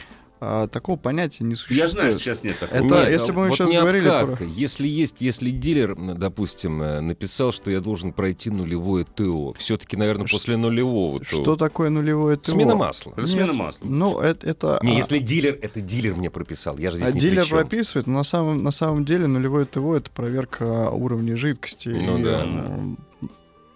А, 0.46 0.68
такого 0.68 0.98
понятия 0.98 1.46
не 1.46 1.56
существует. 1.56 1.82
Я 1.82 1.88
знаю, 1.88 2.12
что 2.12 2.20
сейчас 2.20 2.44
нет 2.44 2.60
такого. 2.60 2.78
Это 2.78 2.96
Нет, 2.96 3.10
если 3.12 3.32
бы 3.32 3.42
мы 3.42 3.48
вот 3.48 3.56
сейчас 3.58 3.70
не 3.70 3.80
говорили 3.80 4.04
про- 4.04 4.20
обкатка. 4.20 4.44
Если 4.44 4.88
есть, 4.88 5.22
если 5.22 5.52
дилер, 5.52 5.96
допустим, 5.96 6.82
э, 6.82 7.00
написал, 7.00 7.54
что 7.54 7.72
я 7.72 7.80
должен 7.80 8.12
пройти 8.12 8.50
нулевое 8.50 9.06
ТО, 9.06 9.54
все-таки, 9.54 9.96
наверное, 9.96 10.28
Ш- 10.28 10.34
после 10.36 10.58
нулевого 10.58 11.20
ТО. 11.20 11.26
Что 11.26 11.56
такое 11.56 11.90
нулевое 11.90 12.36
ТО? 12.36 12.52
Смена 12.52 12.76
масла. 12.76 13.14
Это 13.16 13.26
смена 13.26 13.54
масла. 13.54 13.86
Ну, 13.86 14.20
это... 14.20 14.46
это 14.46 14.80
Не, 14.84 14.96
а, 14.96 14.98
если 14.98 15.20
дилер, 15.20 15.58
это 15.62 15.80
дилер 15.80 16.16
мне 16.16 16.30
прописал, 16.30 16.78
я 16.78 16.92
же 16.92 16.98
здесь 16.98 17.10
а 17.10 17.14
ни 17.14 17.20
дилер 17.20 17.48
прописывает, 17.48 18.08
но 18.08 18.16
на 18.16 18.24
самом, 18.24 18.58
на 18.58 18.72
самом 18.72 19.06
деле 19.06 19.28
нулевое 19.28 19.66
ТО— 19.66 19.96
это 19.98 20.10
проверка 20.12 20.90
уровня 20.90 21.38
жидкости. 21.38 21.88
Ну 21.88 22.18
и, 22.18 22.24
да. 22.24 22.46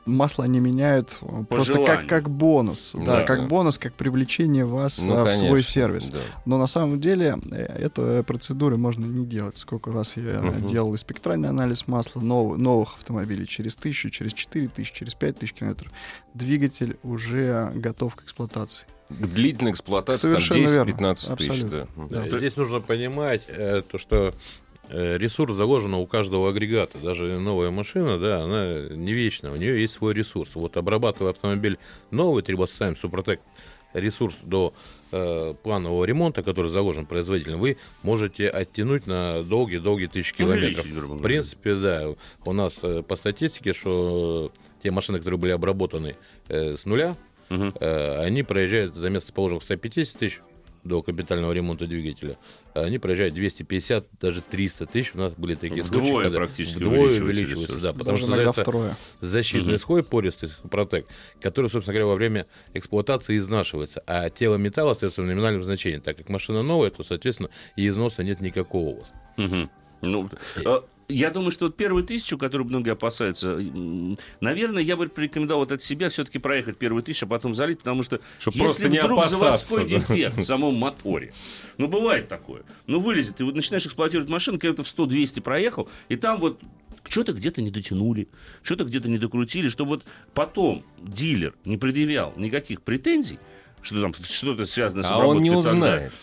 Э, 0.07 0.09
Масло 0.09 0.45
они 0.45 0.59
меняют 0.59 1.17
э, 1.21 1.43
просто 1.49 1.73
желанию. 1.75 1.97
как, 1.99 2.07
как 2.07 2.29
бонус. 2.29 2.93
Да, 2.97 3.17
Да. 3.17 3.23
как 3.23 3.47
бонус, 3.47 3.77
как 3.77 3.93
привлечение 3.93 4.65
вас 4.65 5.01
Ну, 5.03 5.15
а, 5.15 5.25
в 5.25 5.35
свой 5.35 5.49
конечно, 5.49 5.71
сервис. 5.71 6.09
да. 6.09 6.19
Но 6.45 6.57
на 6.57 6.67
самом 6.67 6.99
деле 6.99 7.37
э, 7.51 7.55
эту 7.85 8.23
процедуру 8.25 8.77
можно 8.77 9.05
не 9.05 9.25
делать. 9.25 9.57
Сколько 9.57 9.91
раз 9.91 10.15
я 10.17 10.41
Мгм. 10.41 10.67
делал 10.67 10.93
и 10.93 10.97
спектральный 10.97 11.49
анализ 11.49 11.87
масла 11.87 12.21
нов- 12.21 12.57
новых 12.57 12.95
автомобилей 12.95 13.45
через 13.45 13.75
тысячу, 13.75 14.09
через 14.09 14.33
четыре 14.33 14.67
тысячи, 14.67 14.93
через 14.95 15.13
пять 15.15 15.37
тысяч 15.39 15.53
километров. 15.53 15.91
Двигатель 16.33 16.97
уже 17.03 17.71
готов 17.75 18.15
к 18.15 18.23
эксплуатации. 18.23 18.85
К 19.09 19.25
длительной 19.25 19.71
эксплуатации 19.71 20.33
там 20.33 20.41
Совершенно 20.41 20.67
верно. 20.85 20.89
10-15 21.13 21.35
тысяч. 21.37 21.61
Да. 21.63 21.87
Да. 22.09 22.27
Э, 22.27 22.37
Здесь 22.39 22.57
нужно 22.57 22.81
понимать, 22.81 23.41
э, 23.47 23.81
то, 23.89 23.97
что 23.97 24.15
э, 24.27 24.33
ресурс 24.89 25.53
заложен 25.53 25.93
у 25.93 26.05
каждого 26.05 26.49
агрегата. 26.49 26.97
Даже 26.99 27.39
новая 27.39 27.71
машина, 27.71 28.17
да, 28.17 28.43
она 28.43 28.87
не 28.89 29.13
вечна, 29.13 29.51
у 29.51 29.55
нее 29.55 29.81
есть 29.81 29.93
свой 29.93 30.13
ресурс. 30.13 30.51
Вот 30.55 30.77
обрабатывая 30.77 31.31
автомобиль 31.31 31.77
новый, 32.11 32.43
трибосами 32.43 32.95
Супротек, 32.95 33.39
ресурс 33.93 34.37
до 34.43 34.73
э, 35.11 35.53
планового 35.63 36.05
ремонта, 36.05 36.43
который 36.43 36.69
заложен 36.69 37.05
производителем, 37.05 37.59
вы 37.59 37.77
можете 38.03 38.47
оттянуть 38.47 39.07
на 39.07 39.43
долгие-долгие 39.43 40.07
тысячи 40.07 40.35
километров. 40.35 40.85
В 40.85 41.21
принципе, 41.21 41.75
да. 41.75 42.07
У 42.45 42.53
нас 42.53 42.79
э, 42.83 43.03
по 43.03 43.15
статистике, 43.15 43.73
что 43.73 44.51
э, 44.53 44.83
те 44.83 44.91
машины, 44.91 45.19
которые 45.19 45.39
были 45.39 45.51
обработаны 45.51 46.15
э, 46.47 46.75
с 46.77 46.85
нуля, 46.85 47.15
Мгм. 47.49 47.73
Э, 47.79 48.19
они 48.23 48.43
проезжают 48.43 48.95
за 48.95 49.09
место 49.09 49.33
положенных 49.33 49.63
150 49.63 50.19
тысяч 50.19 50.41
до 50.83 51.01
капитального 51.01 51.51
ремонта 51.51 51.87
двигателя, 51.87 52.37
они 52.81 52.97
проезжают 52.99 53.33
250, 53.33 54.07
даже 54.19 54.41
300 54.41 54.87
тысяч. 54.87 55.13
У 55.15 55.17
нас 55.17 55.33
были 55.33 55.55
такие 55.55 55.83
Вдвое 55.83 56.03
случаи, 56.03 56.23
когда 56.23 56.37
практически 56.37 56.77
вдвое 56.77 57.21
увеличивается 57.21 57.79
да, 57.79 57.93
потому 57.93 58.11
Даже 58.11 58.23
что 58.23 58.27
иногда 58.33 58.45
создается 58.53 58.61
втрое. 58.61 58.97
защитный 59.21 59.73
Мгм. 59.73 59.79
слой 59.79 60.03
пористый 60.03 60.49
протек, 60.69 61.05
который, 61.41 61.69
собственно 61.69 61.93
говоря, 61.93 62.07
во 62.07 62.15
время 62.15 62.47
эксплуатации 62.73 63.37
изнашивается, 63.37 64.01
а 64.07 64.29
тело 64.29 64.55
металла 64.55 64.91
остается 64.91 65.21
в 65.21 65.25
номинальном 65.25 65.63
значении. 65.63 65.99
Так 65.99 66.17
как 66.17 66.29
машина 66.29 66.63
новая, 66.63 66.89
то, 66.89 67.03
соответственно, 67.03 67.49
и 67.75 67.87
износа 67.87 68.23
нет 68.23 68.41
никакого 68.41 68.89
у 68.89 68.99
вас. 68.99 69.11
Мгм. 69.37 69.69
Ну, 70.01 70.29
я 71.09 71.29
думаю, 71.29 71.51
что 71.51 71.65
вот 71.65 71.77
первую 71.77 72.03
тысячу, 72.03 72.37
которую 72.37 72.67
многие 72.67 72.91
опасаются, 72.91 73.57
наверное, 74.41 74.83
я 74.83 74.97
бы 74.97 75.07
порекомендовал 75.07 75.63
вот 75.63 75.71
от 75.71 75.81
себя 75.81 76.09
все-таки 76.09 76.37
проехать 76.37 76.77
первую 76.77 77.01
тысячу, 77.01 77.25
а 77.25 77.29
потом 77.29 77.53
залить, 77.53 77.79
потому 77.79 78.03
что 78.03 78.19
Чтоб 78.39 78.55
если 78.55 78.89
не 78.89 79.01
вдруг 79.01 79.25
заводской 79.25 79.87
да. 79.87 79.99
дефект 79.99 80.37
в 80.37 80.43
самом 80.43 80.75
моторе, 80.75 81.33
ну, 81.77 81.87
бывает 81.87 82.27
такое, 82.27 82.63
ну, 82.87 82.99
вылезет, 82.99 83.37
ты 83.37 83.45
вот 83.45 83.55
начинаешь 83.55 83.85
эксплуатировать 83.85 84.29
машину, 84.29 84.59
километров 84.59 84.85
100-200 84.87 85.41
проехал, 85.41 85.89
и 86.09 86.17
там 86.17 86.41
вот 86.41 86.59
что-то 87.07 87.31
где-то 87.31 87.61
не 87.61 87.71
дотянули, 87.71 88.27
что-то 88.61 88.83
где-то 88.83 89.07
не 89.07 89.17
докрутили, 89.17 89.69
чтобы 89.69 89.91
вот 89.91 90.05
потом 90.33 90.83
дилер 91.01 91.55
не 91.63 91.77
предъявлял 91.77 92.33
никаких 92.35 92.81
претензий, 92.81 93.39
что 93.87 94.01
там 94.01 94.13
что-то 94.13 94.65
связано 94.65 95.03
с 95.03 95.07
А 95.09 95.17
он 95.17 95.41
не 95.41 95.49
обработкой 95.49 95.73
узнает. 95.73 96.13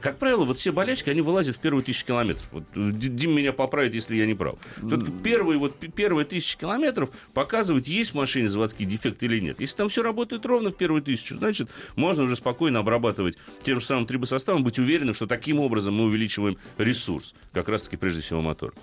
Как 0.00 0.18
правило, 0.18 0.44
вот 0.44 0.58
все 0.58 0.72
болячки, 0.72 1.10
они 1.10 1.20
вылазят 1.20 1.56
в 1.56 1.58
первые 1.58 1.82
тысячи 1.82 2.04
километров. 2.06 2.46
Вот, 2.52 2.64
э, 2.74 2.90
Дим 2.92 3.34
меня 3.34 3.52
поправит, 3.52 3.94
если 3.94 4.14
я 4.16 4.26
не 4.26 4.34
прав. 4.34 4.56
Все-таки 4.76 5.10
первые, 5.22 5.58
вот, 5.58 5.74
первые 5.94 6.26
тысячи 6.26 6.56
километров 6.56 7.10
показывают, 7.32 7.88
есть 7.88 8.12
в 8.12 8.14
машине 8.14 8.48
заводский 8.48 8.84
дефект 8.84 9.22
или 9.22 9.40
нет. 9.40 9.60
Если 9.60 9.76
там 9.76 9.88
все 9.88 10.02
работает 10.02 10.46
ровно 10.46 10.70
в 10.70 10.76
первую 10.76 11.02
тысячу, 11.02 11.36
значит, 11.36 11.68
можно 11.96 12.24
уже 12.24 12.36
спокойно 12.36 12.78
обрабатывать 12.80 13.36
тем 13.62 13.80
же 13.80 13.86
самым 13.86 14.06
трибосоставом, 14.06 14.62
быть 14.62 14.78
уверенным, 14.78 15.14
что 15.14 15.26
таким 15.26 15.58
образом 15.58 15.94
мы 15.94 16.04
увеличиваем 16.04 16.56
ресурс, 16.78 17.34
как 17.52 17.68
раз-таки 17.68 17.96
прежде 17.96 18.20
всего 18.20 18.42
мотор. 18.42 18.74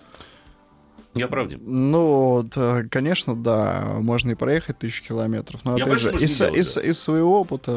Я 1.13 1.27
прав, 1.27 1.47
Дим? 1.49 1.59
Ну, 1.65 2.47
да, 2.55 2.83
конечно, 2.89 3.35
да, 3.35 3.97
можно 3.99 4.31
и 4.31 4.35
проехать 4.35 4.79
тысячу 4.79 5.03
километров. 5.09 5.59
Но 5.65 5.77
Я 5.77 5.83
опять 5.85 5.99
же, 5.99 6.11
из, 6.15 6.37
делаю, 6.37 6.55
из- 6.59 6.75
да. 6.75 6.81
из 6.81 6.99
своего 6.99 7.41
опыта 7.41 7.71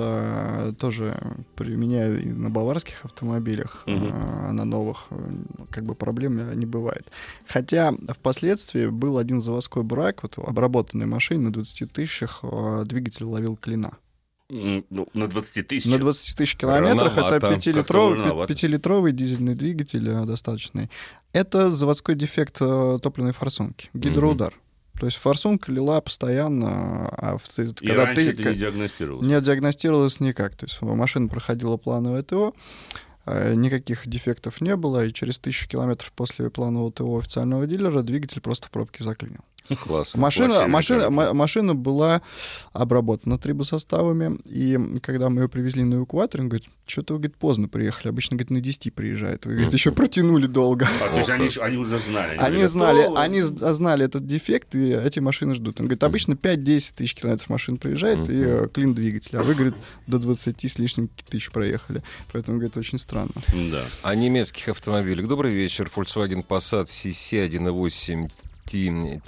э, 0.68 0.72
тоже 0.78 1.16
применяю 1.56 2.22
и 2.22 2.26
на 2.26 2.48
баварских 2.48 3.04
автомобилях, 3.04 3.82
Мгм. 3.86 4.06
э, 4.06 4.52
на 4.52 4.64
новых, 4.64 5.06
э, 5.10 5.16
как 5.70 5.84
бы 5.84 5.94
проблем 5.96 6.38
э, 6.38 6.54
не 6.54 6.66
бывает. 6.66 7.06
Хотя 7.48 7.92
впоследствии 8.08 8.86
был 8.86 9.18
один 9.18 9.40
заводской 9.40 9.82
брак, 9.82 10.22
вот 10.22 10.38
обработанной 10.38 11.06
машине 11.06 11.40
на 11.44 11.52
20 11.52 11.92
тысячах 11.92 12.40
э, 12.44 12.84
двигатель 12.86 13.24
ловил 13.24 13.56
клина. 13.56 13.92
Ну, 14.90 15.08
на 15.14 15.26
20 15.26 15.66
тысяч. 15.66 15.86
На 15.90 15.98
20 15.98 16.36
тысяч 16.36 16.56
километрах 16.56 17.16
Рановато. 17.16 17.36
это 17.36 17.40
Как-то 17.40 17.56
пятилитровый, 17.56 18.18
рановато. 18.22 18.54
пятилитровый 18.54 19.12
дизельный 19.12 19.54
двигатель 19.54 20.08
э, 20.08 20.24
достаточный. 20.24 20.90
Это 21.32 21.72
заводской 21.72 22.14
дефект 22.14 22.58
э, 22.60 22.98
топливной 23.02 23.32
форсунки, 23.32 23.90
гидроудар. 23.94 24.54
То 25.00 25.06
есть 25.06 25.18
форсунка 25.18 25.72
лила 25.72 26.00
постоянно, 26.00 27.08
а 27.08 27.36
в- 27.38 27.58
И 27.58 27.86
когда 27.86 28.04
раньше 28.06 28.24
ты 28.26 28.30
это 28.42 28.50
не 28.52 28.56
диагностировалось. 28.58 29.26
не 29.26 29.40
диагностировалось 29.40 30.20
никак. 30.20 30.54
То 30.54 30.66
есть 30.66 30.80
машина 30.82 31.28
проходила 31.28 31.76
плановое 31.76 32.22
ТО, 32.22 32.54
э, 33.26 33.54
никаких 33.54 34.06
дефектов 34.06 34.60
не 34.60 34.76
было, 34.76 35.04
и 35.04 35.12
через 35.12 35.40
тысячу 35.40 35.68
километров 35.68 36.12
после 36.12 36.48
планового 36.48 36.92
ТО 36.92 37.18
официального 37.18 37.66
дилера 37.66 38.02
двигатель 38.02 38.40
просто 38.40 38.68
в 38.68 38.70
пробке 38.70 39.02
заклинил. 39.02 39.40
Классно. 39.68 40.20
Машина, 40.20 40.66
машина, 40.68 41.10
машина 41.10 41.74
была 41.74 42.20
обработана 42.72 43.38
трибосоставами, 43.38 44.38
и 44.44 44.78
когда 45.00 45.30
мы 45.30 45.42
ее 45.42 45.48
привезли 45.48 45.84
на 45.84 45.94
эвакуатор, 45.94 46.42
он 46.42 46.48
говорит, 46.50 46.68
что-то 46.86 47.14
вы, 47.14 47.20
говорит, 47.20 47.36
поздно 47.36 47.68
приехали. 47.68 48.08
Обычно, 48.08 48.36
говорит, 48.36 48.50
на 48.50 48.60
10 48.60 48.92
приезжает. 48.92 49.46
Вы, 49.46 49.52
говорит, 49.52 49.72
еще 49.72 49.90
протянули 49.90 50.46
долго. 50.46 50.86
А, 51.00 51.08
то 51.08 51.16
есть 51.16 51.30
они, 51.30 51.48
они 51.62 51.78
уже 51.78 51.98
знали. 51.98 52.36
Они 52.36 52.56
были 52.56 52.66
знали, 52.66 53.10
они 53.16 53.40
знали 53.40 54.04
этот 54.04 54.26
дефект, 54.26 54.74
и 54.74 54.90
эти 54.90 55.20
машины 55.20 55.54
ждут. 55.54 55.80
Он 55.80 55.86
говорит, 55.86 56.04
обычно 56.04 56.34
5-10 56.34 56.94
тысяч 56.96 57.14
километров 57.14 57.48
машин 57.48 57.78
приезжает, 57.78 58.28
и 58.28 58.68
клин 58.68 58.92
двигателя. 58.92 59.38
А 59.38 59.42
вы, 59.42 59.54
говорит, 59.54 59.74
до 60.06 60.18
20 60.18 60.62
с 60.62 60.78
лишним 60.78 61.08
тысяч 61.28 61.50
проехали. 61.50 62.02
Поэтому, 62.32 62.58
говорит, 62.58 62.76
очень 62.76 62.98
странно. 62.98 63.32
Да. 63.48 63.82
О 64.02 64.14
немецких 64.14 64.68
автомобилях. 64.68 65.26
Добрый 65.26 65.54
вечер. 65.54 65.90
Volkswagen 65.94 66.44
Passat 66.46 66.86
CC 66.86 67.48
1.8 67.48 68.28
T- 68.28 68.34
TSI, 68.78 69.20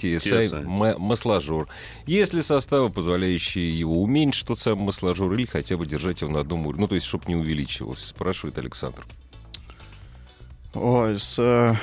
TSI. 0.51 0.63
м- 0.63 1.01
масложор. 1.01 1.69
Есть 2.07 2.35
ли 2.35 2.43
составы, 2.43 2.91
позволяющие 2.91 3.79
его 3.79 4.01
уменьшить 4.03 4.47
тот 4.47 4.59
самый 4.59 4.85
масложор 4.87 5.33
или 5.33 5.47
хотя 5.47 5.77
бы 5.77 5.87
держать 5.87 6.21
его 6.21 6.31
на 6.33 6.41
одном 6.41 6.67
уровне? 6.67 6.83
Ну, 6.83 6.89
то 6.89 6.95
есть, 6.95 7.07
чтобы 7.07 7.25
не 7.29 7.37
увеличивался, 7.37 8.07
спрашивает 8.09 8.59
Александр. 8.59 9.07
Ой, 10.79 11.19
с 11.19 11.39
э, 11.39 11.75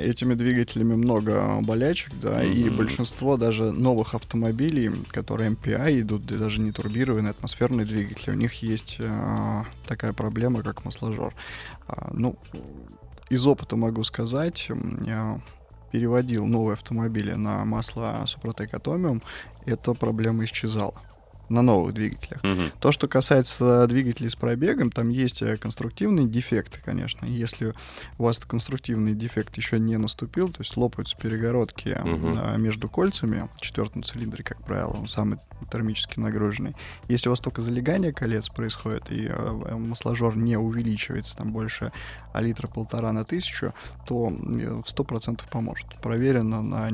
этими 0.00 0.34
двигателями 0.34 0.94
много 0.94 1.58
болячек, 1.60 2.12
да, 2.22 2.44
и 2.44 2.68
Мгм. 2.68 2.76
большинство 2.76 3.36
даже 3.36 3.72
новых 3.72 4.14
автомобилей, 4.14 4.92
которые 5.10 5.50
MPI 5.50 6.02
идут, 6.02 6.24
да 6.26 6.36
даже 6.36 6.60
не 6.60 6.70
турбированные, 6.70 7.30
атмосферные 7.30 7.84
двигатели, 7.84 8.30
у 8.30 8.34
них 8.34 8.62
есть 8.62 8.96
э, 9.00 9.62
такая 9.86 10.12
проблема, 10.12 10.62
как 10.62 10.84
масложор. 10.84 11.34
А, 11.88 12.10
ну, 12.14 12.36
из 13.28 13.44
опыта 13.44 13.74
могу 13.74 14.04
сказать, 14.04 14.68
переводил 15.90 16.46
новые 16.46 16.74
автомобили 16.74 17.32
на 17.32 17.64
масло 17.64 18.24
Супротек 18.26 18.74
Atomium, 18.74 19.22
эта 19.66 19.94
проблема 19.94 20.44
исчезала 20.44 20.94
на 21.48 21.62
новых 21.62 21.94
двигателях. 21.94 22.42
Мгм. 22.42 22.72
То, 22.80 22.92
что 22.92 23.08
касается 23.08 23.86
двигателей 23.86 24.30
с 24.30 24.36
пробегом, 24.36 24.90
там 24.90 25.08
есть 25.08 25.42
э, 25.42 25.56
конструктивные 25.56 26.26
дефекты, 26.26 26.80
конечно. 26.84 27.26
Если 27.26 27.74
у 28.18 28.24
вас 28.24 28.38
конструктивный 28.38 29.14
дефект 29.14 29.56
еще 29.56 29.78
не 29.78 29.96
наступил, 29.96 30.50
то 30.50 30.60
есть 30.60 30.76
лопаются 30.76 31.16
перегородки 31.16 31.96
а, 31.96 32.56
между 32.56 32.88
кольцами 32.88 33.48
в 33.56 33.60
четвертом 33.60 34.02
цилиндре, 34.02 34.44
как 34.44 34.62
правило, 34.64 34.96
он 34.98 35.08
самый 35.08 35.38
термически 35.70 36.20
нагруженный. 36.20 36.76
Если 37.08 37.28
у 37.28 37.32
вас 37.32 37.40
только 37.40 37.62
залегание 37.62 38.12
колец 38.12 38.48
происходит, 38.48 39.10
и 39.10 39.26
э, 39.28 39.74
масложор 39.76 40.36
не 40.36 40.56
увеличивается 40.56 41.36
там 41.36 41.52
больше 41.52 41.92
а 42.32 42.40
литра 42.40 42.68
полтора 42.68 43.12
на 43.12 43.24
тысячу, 43.24 43.72
то 44.06 44.26
в 44.28 44.84
100% 44.84 45.40
поможет. 45.50 45.86
Проверено 46.00 46.62
на 46.62 46.88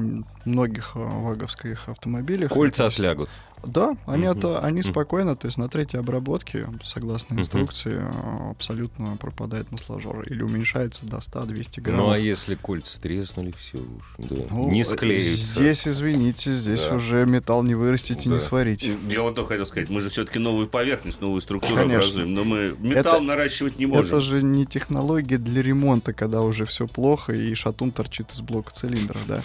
многих 0.44 0.94
ваговских 0.94 1.88
автомобилях. 1.88 2.50
Кольца 2.50 2.86
отлягут. 2.86 3.28
да, 3.66 3.96
они, 4.06 4.26
Мгм. 4.26 4.40
Это, 4.52 4.60
они 4.60 4.82
спокойно, 4.82 5.36
то 5.36 5.46
есть 5.46 5.58
на 5.58 5.68
третьей 5.68 5.98
обработке, 6.00 6.66
согласно 6.82 7.34
инструкции, 7.38 7.94
э, 7.96 8.50
абсолютно 8.50 9.16
пропадает 9.16 9.70
масложор 9.72 10.22
или 10.22 10.42
уменьшается 10.42 11.06
до 11.06 11.18
100-200 11.18 11.80
граммов. 11.80 12.06
Ну, 12.06 12.12
а 12.12 12.18
если 12.18 12.54
кольца 12.54 13.00
треснули, 13.00 13.52
все 13.58 13.78
уж. 13.78 14.14
Да. 14.18 14.36
Ну, 14.50 14.70
не 14.70 14.84
склеится. 14.84 15.36
Здесь, 15.36 15.86
извините, 15.88 16.52
здесь 16.52 16.82
Да. 16.88 16.96
уже 16.96 17.24
металл 17.26 17.62
не 17.62 17.74
вырастить 17.74 18.26
и 18.26 18.28
Да. 18.28 18.34
не 18.36 18.40
сварить. 18.40 18.88
Я 19.08 19.22
вот 19.22 19.34
только 19.34 19.50
хотел 19.50 19.66
сказать, 19.66 19.88
мы 19.90 20.00
же 20.00 20.10
все-таки 20.10 20.38
новую 20.38 20.68
поверхность, 20.68 21.20
новую 21.20 21.40
структуру 21.40 21.74
Конечно. 21.76 21.96
образуем, 21.98 22.34
но 22.34 22.44
мы 22.44 22.76
металл 22.78 23.16
Это- 23.16 23.24
наращивать 23.24 23.78
не 23.78 23.86
можем. 23.86 24.06
Это 24.06 24.20
же 24.20 24.42
не 24.42 24.66
технология 24.66 25.38
для 25.38 25.62
ремонта, 25.62 26.12
когда 26.12 26.42
уже 26.42 26.66
все 26.66 26.86
плохо 26.86 27.32
и 27.32 27.54
шатун 27.54 27.90
торчит 27.92 28.32
из 28.32 28.40
блока 28.40 28.72
цилиндра, 28.74 29.18
да. 29.28 29.42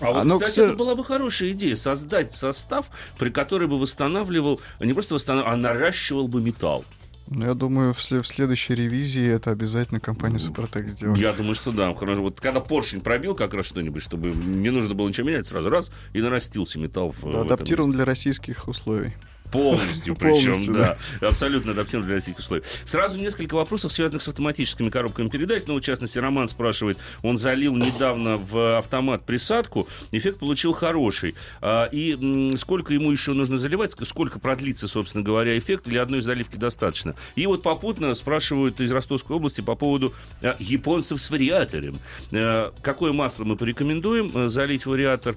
А 0.00 0.06
вот, 0.06 0.16
А, 0.16 0.24
ну, 0.24 0.38
кстати, 0.38 0.60
к 0.60 0.62
это 0.70 0.76
была 0.76 0.94
бы 0.94 1.04
хорошая 1.04 1.50
идея, 1.50 1.76
создать 1.76 2.34
состав, 2.34 2.86
при 3.18 3.30
который 3.30 3.66
бы 3.68 3.78
восстанавливал, 3.78 4.39
не 4.80 4.92
просто 4.92 5.14
восстанавливал, 5.14 5.52
а 5.52 5.56
наращивал 5.56 6.28
бы 6.28 6.40
металл. 6.40 6.84
Но 7.30 7.46
я 7.46 7.54
думаю, 7.54 7.94
в, 7.94 7.98
в 7.98 8.26
следующей 8.26 8.74
ревизии 8.74 9.24
это 9.24 9.52
обязательно 9.52 10.00
компания 10.00 10.40
Супротек 10.40 10.88
сделает. 10.88 11.20
Я 11.20 11.32
думаю, 11.32 11.54
что 11.54 11.70
да. 11.70 11.94
Хорошо. 11.94 12.22
Вот 12.22 12.40
когда 12.40 12.60
поршень 12.60 13.00
пробил 13.00 13.36
как 13.36 13.54
раз 13.54 13.66
что-нибудь, 13.66 14.02
чтобы 14.02 14.30
не 14.30 14.70
нужно 14.70 14.94
было 14.94 15.06
ничего 15.06 15.28
менять, 15.28 15.46
сразу 15.46 15.70
раз, 15.70 15.92
и 16.12 16.20
нарастился 16.20 16.80
металл. 16.80 17.12
В, 17.12 17.22
в 17.22 17.40
Адаптирован 17.40 17.92
для 17.92 18.04
российских 18.04 18.66
условий. 18.66 19.14
Полностью, 19.50 20.14
причем, 20.16 20.72
да. 20.72 20.96
Абсолютно 21.20 21.72
адаптирован 21.72 22.06
для 22.06 22.16
российских 22.16 22.40
условий. 22.40 22.62
Сразу 22.84 23.18
несколько 23.18 23.54
вопросов, 23.54 23.92
связанных 23.92 24.22
с 24.22 24.28
автоматическими 24.28 24.90
коробками 24.90 25.28
передач. 25.28 25.64
Ну, 25.66 25.76
в 25.76 25.80
частности, 25.80 26.18
Роман 26.18 26.48
спрашивает, 26.48 26.98
он 27.22 27.38
залил 27.38 27.74
недавно 27.74 28.36
в 28.36 28.78
автомат 28.78 29.24
присадку, 29.24 29.88
эффект 30.12 30.38
получил 30.38 30.72
хороший. 30.72 31.34
А, 31.60 31.88
и 31.90 32.50
сколько 32.56 32.94
ему 32.94 33.10
еще 33.10 33.32
нужно 33.32 33.58
заливать, 33.58 33.94
сколько 34.02 34.38
продлится, 34.38 34.88
собственно 34.88 35.24
говоря, 35.24 35.58
эффект, 35.58 35.88
или 35.88 35.98
одной 35.98 36.20
заливки 36.20 36.56
достаточно? 36.56 37.14
И 37.34 37.46
вот 37.46 37.62
попутно 37.62 38.14
спрашивают 38.14 38.80
из 38.80 38.90
Ростовской 38.90 39.36
области 39.36 39.60
по 39.60 39.74
поводу 39.74 40.14
а, 40.42 40.56
японцев 40.58 41.20
с 41.20 41.30
вариатором. 41.30 41.98
А, 42.32 42.72
какое 42.82 43.12
масло 43.12 43.44
мы 43.44 43.56
порекомендуем 43.56 44.32
а, 44.34 44.48
залить 44.48 44.86
в 44.86 44.90
вариатор, 44.90 45.36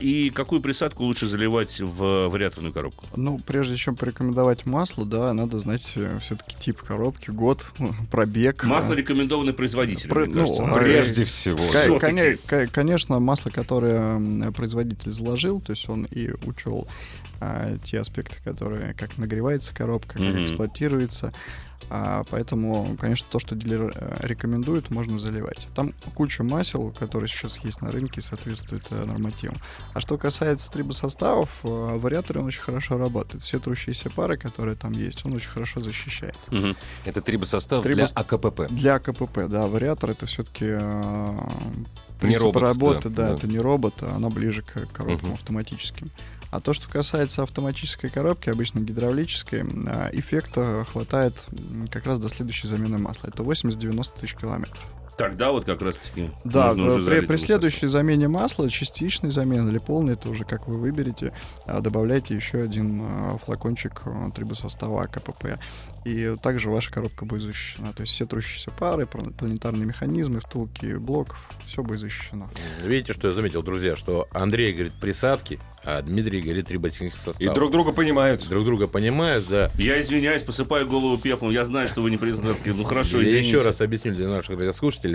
и 0.00 0.30
какую 0.34 0.60
присадку 0.60 1.04
лучше 1.04 1.26
заливать 1.26 1.80
в 1.80 2.28
вариаторную 2.28 2.72
коробку? 2.72 3.06
Ну, 3.16 3.38
прежде 3.46 3.76
чем 3.76 3.96
порекомендовать 3.96 4.66
масло, 4.66 5.06
да, 5.06 5.32
надо 5.32 5.58
знать 5.60 5.80
все-таки 5.82 6.56
тип 6.58 6.82
коробки, 6.82 7.30
год, 7.30 7.66
пробег. 8.10 8.64
Масло 8.64 8.92
рекомендовано 8.94 9.52
производителем, 9.52 10.10
Про- 10.10 10.26
мне 10.26 10.34
ну, 10.34 10.40
кажется. 10.40 10.62
а, 10.64 10.78
Прежде 10.78 11.24
всего. 11.24 11.56
Ка- 12.46 12.66
Конечно, 12.66 13.18
масло, 13.20 13.50
которое 13.50 14.50
производитель 14.52 15.12
заложил, 15.12 15.60
то 15.60 15.70
есть 15.72 15.88
он 15.88 16.04
и 16.10 16.30
учел 16.44 16.86
а, 17.40 17.76
те 17.84 18.00
аспекты, 18.00 18.36
которые, 18.44 18.94
как 18.94 19.16
нагревается 19.18 19.74
коробка, 19.74 20.14
как 20.14 20.22
Мгм. 20.22 20.44
эксплуатируется. 20.44 21.32
А, 21.88 22.24
поэтому, 22.30 22.96
конечно, 23.00 23.26
то, 23.30 23.38
что 23.38 23.54
дилер 23.54 23.92
э, 23.94 24.26
рекомендует, 24.26 24.90
можно 24.90 25.18
заливать. 25.18 25.68
Там 25.74 25.92
куча 26.14 26.42
масел, 26.42 26.90
которые 26.90 27.28
сейчас 27.28 27.58
есть 27.58 27.80
на 27.80 27.92
рынке, 27.92 28.20
соответствуют 28.20 28.86
э, 28.90 29.04
нормативам. 29.04 29.56
А 29.94 30.00
что 30.00 30.18
касается 30.18 30.70
трибосоставов, 30.72 31.48
э, 31.62 31.68
вариатор 31.68 32.38
он 32.38 32.46
очень 32.46 32.60
хорошо 32.62 32.98
работает. 32.98 33.42
Все 33.44 33.58
трущиеся 33.60 34.10
пары, 34.10 34.36
которые 34.36 34.74
там 34.74 34.92
есть, 34.92 35.24
он 35.24 35.34
очень 35.34 35.50
хорошо 35.50 35.80
защищает. 35.80 36.36
Мгм. 36.50 36.76
Это 37.04 37.20
трибосостав 37.20 37.84
Трибос- 37.84 37.94
для 37.94 38.06
АКПП. 38.14 38.66
Для 38.70 38.98
КПП, 38.98 39.46
да, 39.48 39.66
вариатор 39.66 40.10
это 40.10 40.26
все-таки 40.26 40.64
Не 40.64 42.18
принцип 42.20 42.44
робот, 42.46 42.62
работы, 42.62 43.08
да, 43.10 43.22
да, 43.22 43.28
да. 43.30 43.36
это 43.36 43.46
не 43.46 43.58
робот, 43.58 44.02
а 44.02 44.16
она 44.16 44.28
ближе 44.30 44.62
к 44.62 44.72
коробкам 44.92 45.28
Мгм. 45.28 45.34
автоматическим. 45.34 46.10
А 46.56 46.60
то, 46.60 46.72
что 46.72 46.88
касается 46.88 47.42
автоматической 47.42 48.08
коробки, 48.08 48.48
обычно 48.48 48.78
гидравлической, 48.78 49.60
а, 49.60 50.08
эффекта 50.14 50.86
хватает 50.90 51.34
как 51.90 52.06
раз 52.06 52.18
до 52.18 52.30
следующей 52.30 52.66
замены 52.66 52.96
масла. 52.96 53.28
Это 53.28 53.42
80-90 53.42 54.20
тысяч 54.20 54.34
километров. 54.34 54.82
Тогда 55.16 55.50
вот 55.50 55.64
как 55.64 55.80
раз-таки 55.80 56.30
Да, 56.44 56.74
нужно 56.74 56.90
то 56.90 56.96
уже 56.96 57.10
при, 57.20 57.26
при 57.26 57.36
следующей 57.36 57.86
замене 57.86 58.28
масла, 58.28 58.68
частичной 58.68 59.30
замены 59.30 59.70
или 59.70 59.78
полной, 59.78 60.12
это 60.14 60.28
уже 60.28 60.44
как 60.44 60.68
вы 60.68 60.78
выберете, 60.78 61.32
а, 61.66 61.80
добавляйте 61.80 62.34
еще 62.34 62.58
один 62.58 63.00
а, 63.02 63.38
флакончик 63.44 64.02
а, 64.04 64.30
трибосостава 64.30 65.06
КПП. 65.06 65.58
И 66.04 66.34
также 66.40 66.70
ваша 66.70 66.92
коробка 66.92 67.24
будет 67.24 67.42
защищена. 67.42 67.92
То 67.92 68.02
есть 68.02 68.12
все 68.12 68.26
трущиеся 68.26 68.70
пары, 68.70 69.04
пла- 69.04 69.32
планетарные 69.36 69.86
механизмы, 69.86 70.38
втулки 70.40 70.94
блоков, 70.94 71.48
все 71.66 71.82
будет 71.82 71.98
защищено. 72.00 72.48
Видите, 72.82 73.12
что 73.12 73.28
я 73.28 73.34
заметил, 73.34 73.62
друзья, 73.64 73.96
что 73.96 74.28
Андрей 74.32 74.72
говорит 74.72 74.92
присадки, 75.00 75.58
а 75.82 76.02
Дмитрий 76.02 76.42
говорит 76.42 76.68
триботехнический 76.68 77.24
состав. 77.24 77.40
И 77.40 77.48
друг 77.52 77.72
друга 77.72 77.92
понимают. 77.92 78.48
друг 78.48 78.64
друга 78.64 78.86
понимают, 78.86 79.48
да. 79.48 79.70
Я 79.78 80.00
извиняюсь, 80.00 80.42
посыпаю 80.44 80.86
голову 80.86 81.18
пеплом. 81.18 81.50
Я 81.50 81.64
знаю, 81.64 81.88
что 81.88 82.02
вы 82.02 82.10
не 82.12 82.18
признатки. 82.18 82.68
Ну 82.68 82.84
хорошо, 82.84 83.18
Я 83.20 83.24
извините. 83.26 83.48
еще 83.48 83.62
раз 83.62 83.80
объясню 83.80 84.14
для 84.14 84.28
наших 84.28 84.58
радиослушателей 84.58 85.05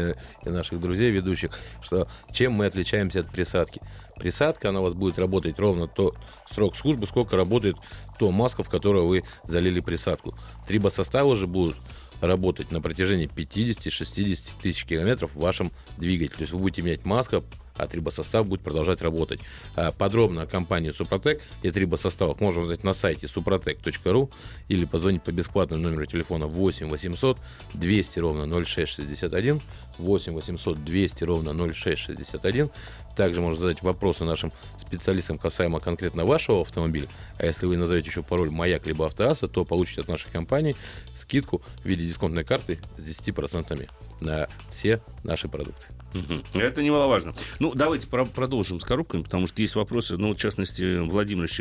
и 0.45 0.49
наших 0.49 0.79
друзей 0.79 1.11
ведущих, 1.11 1.51
что 1.81 2.07
чем 2.31 2.53
мы 2.53 2.65
отличаемся 2.65 3.21
от 3.21 3.27
присадки. 3.29 3.81
Присадка, 4.17 4.69
она 4.69 4.81
у 4.81 4.83
вас 4.83 4.93
будет 4.93 5.17
работать 5.17 5.59
ровно 5.59 5.87
то 5.87 6.13
срок 6.51 6.75
службы, 6.75 7.07
сколько 7.07 7.35
работает 7.35 7.77
то 8.19 8.31
маска, 8.31 8.63
в 8.63 8.69
которую 8.69 9.07
вы 9.07 9.23
залили 9.45 9.79
присадку. 9.79 10.37
Трибосоставы 10.67 11.35
же 11.35 11.47
будут 11.47 11.77
работать 12.21 12.71
на 12.71 12.81
протяжении 12.81 13.27
50-60 13.27 14.61
тысяч 14.61 14.85
километров 14.85 15.33
в 15.33 15.39
вашем 15.39 15.71
двигателе. 15.97 16.37
То 16.37 16.41
есть 16.41 16.53
вы 16.53 16.59
будете 16.59 16.83
менять 16.83 17.03
маску, 17.03 17.43
а 17.75 17.87
трибосостав 17.87 18.45
будет 18.45 18.61
продолжать 18.61 19.01
работать. 19.01 19.39
А 19.75 19.91
Подробно 19.91 20.43
о 20.43 20.45
компании 20.45 20.91
Супротек 20.91 21.41
и 21.63 21.71
трибосоставах 21.71 22.39
можно 22.39 22.61
узнать 22.63 22.83
на 22.83 22.93
сайте 22.93 23.27
suprotec.ru 23.27 24.29
или 24.67 24.85
позвонить 24.85 25.23
по 25.23 25.31
бесплатному 25.31 25.83
номеру 25.83 26.05
телефона 26.05 26.47
8 26.47 26.87
800 26.89 27.37
200 27.73 28.19
ровно 28.19 28.63
0661 28.65 29.61
8 29.97 30.33
800 30.33 30.83
200 30.83 31.23
ровно 31.23 31.53
0661. 31.73 32.69
Также 33.15 33.41
можно 33.41 33.59
задать 33.59 33.81
вопросы 33.81 34.23
нашим 34.23 34.51
специалистам 34.77 35.37
касаемо 35.37 35.79
конкретно 35.79 36.25
вашего 36.25 36.61
автомобиля. 36.61 37.07
А 37.37 37.45
если 37.45 37.65
вы 37.65 37.77
назовете 37.77 38.09
еще 38.09 38.23
пароль 38.23 38.49
«Маяк» 38.49 38.85
либо 38.87 39.05
«Автоасса», 39.05 39.47
то 39.47 39.65
получите 39.65 40.01
от 40.01 40.07
нашей 40.07 40.31
компании 40.31 40.75
скидку 41.15 41.61
в 41.83 41.85
виде 41.85 42.05
дисконтной 42.05 42.43
карты 42.43 42.79
с 42.97 43.03
10% 43.03 43.89
на 44.21 44.47
все 44.69 45.01
наши 45.23 45.47
продукты. 45.47 45.85
Мгм. 46.13 46.43
Это 46.55 46.83
немаловажно. 46.83 47.33
Ну, 47.59 47.73
давайте 47.73 48.07
про- 48.07 48.25
продолжим 48.25 48.79
с 48.79 48.83
коробками, 48.83 49.23
потому 49.23 49.47
что 49.47 49.61
есть 49.61 49.75
вопросы. 49.75 50.17
Ну, 50.17 50.33
в 50.33 50.37
частности, 50.37 50.99
Владимир 50.99 51.45
из 51.45 51.51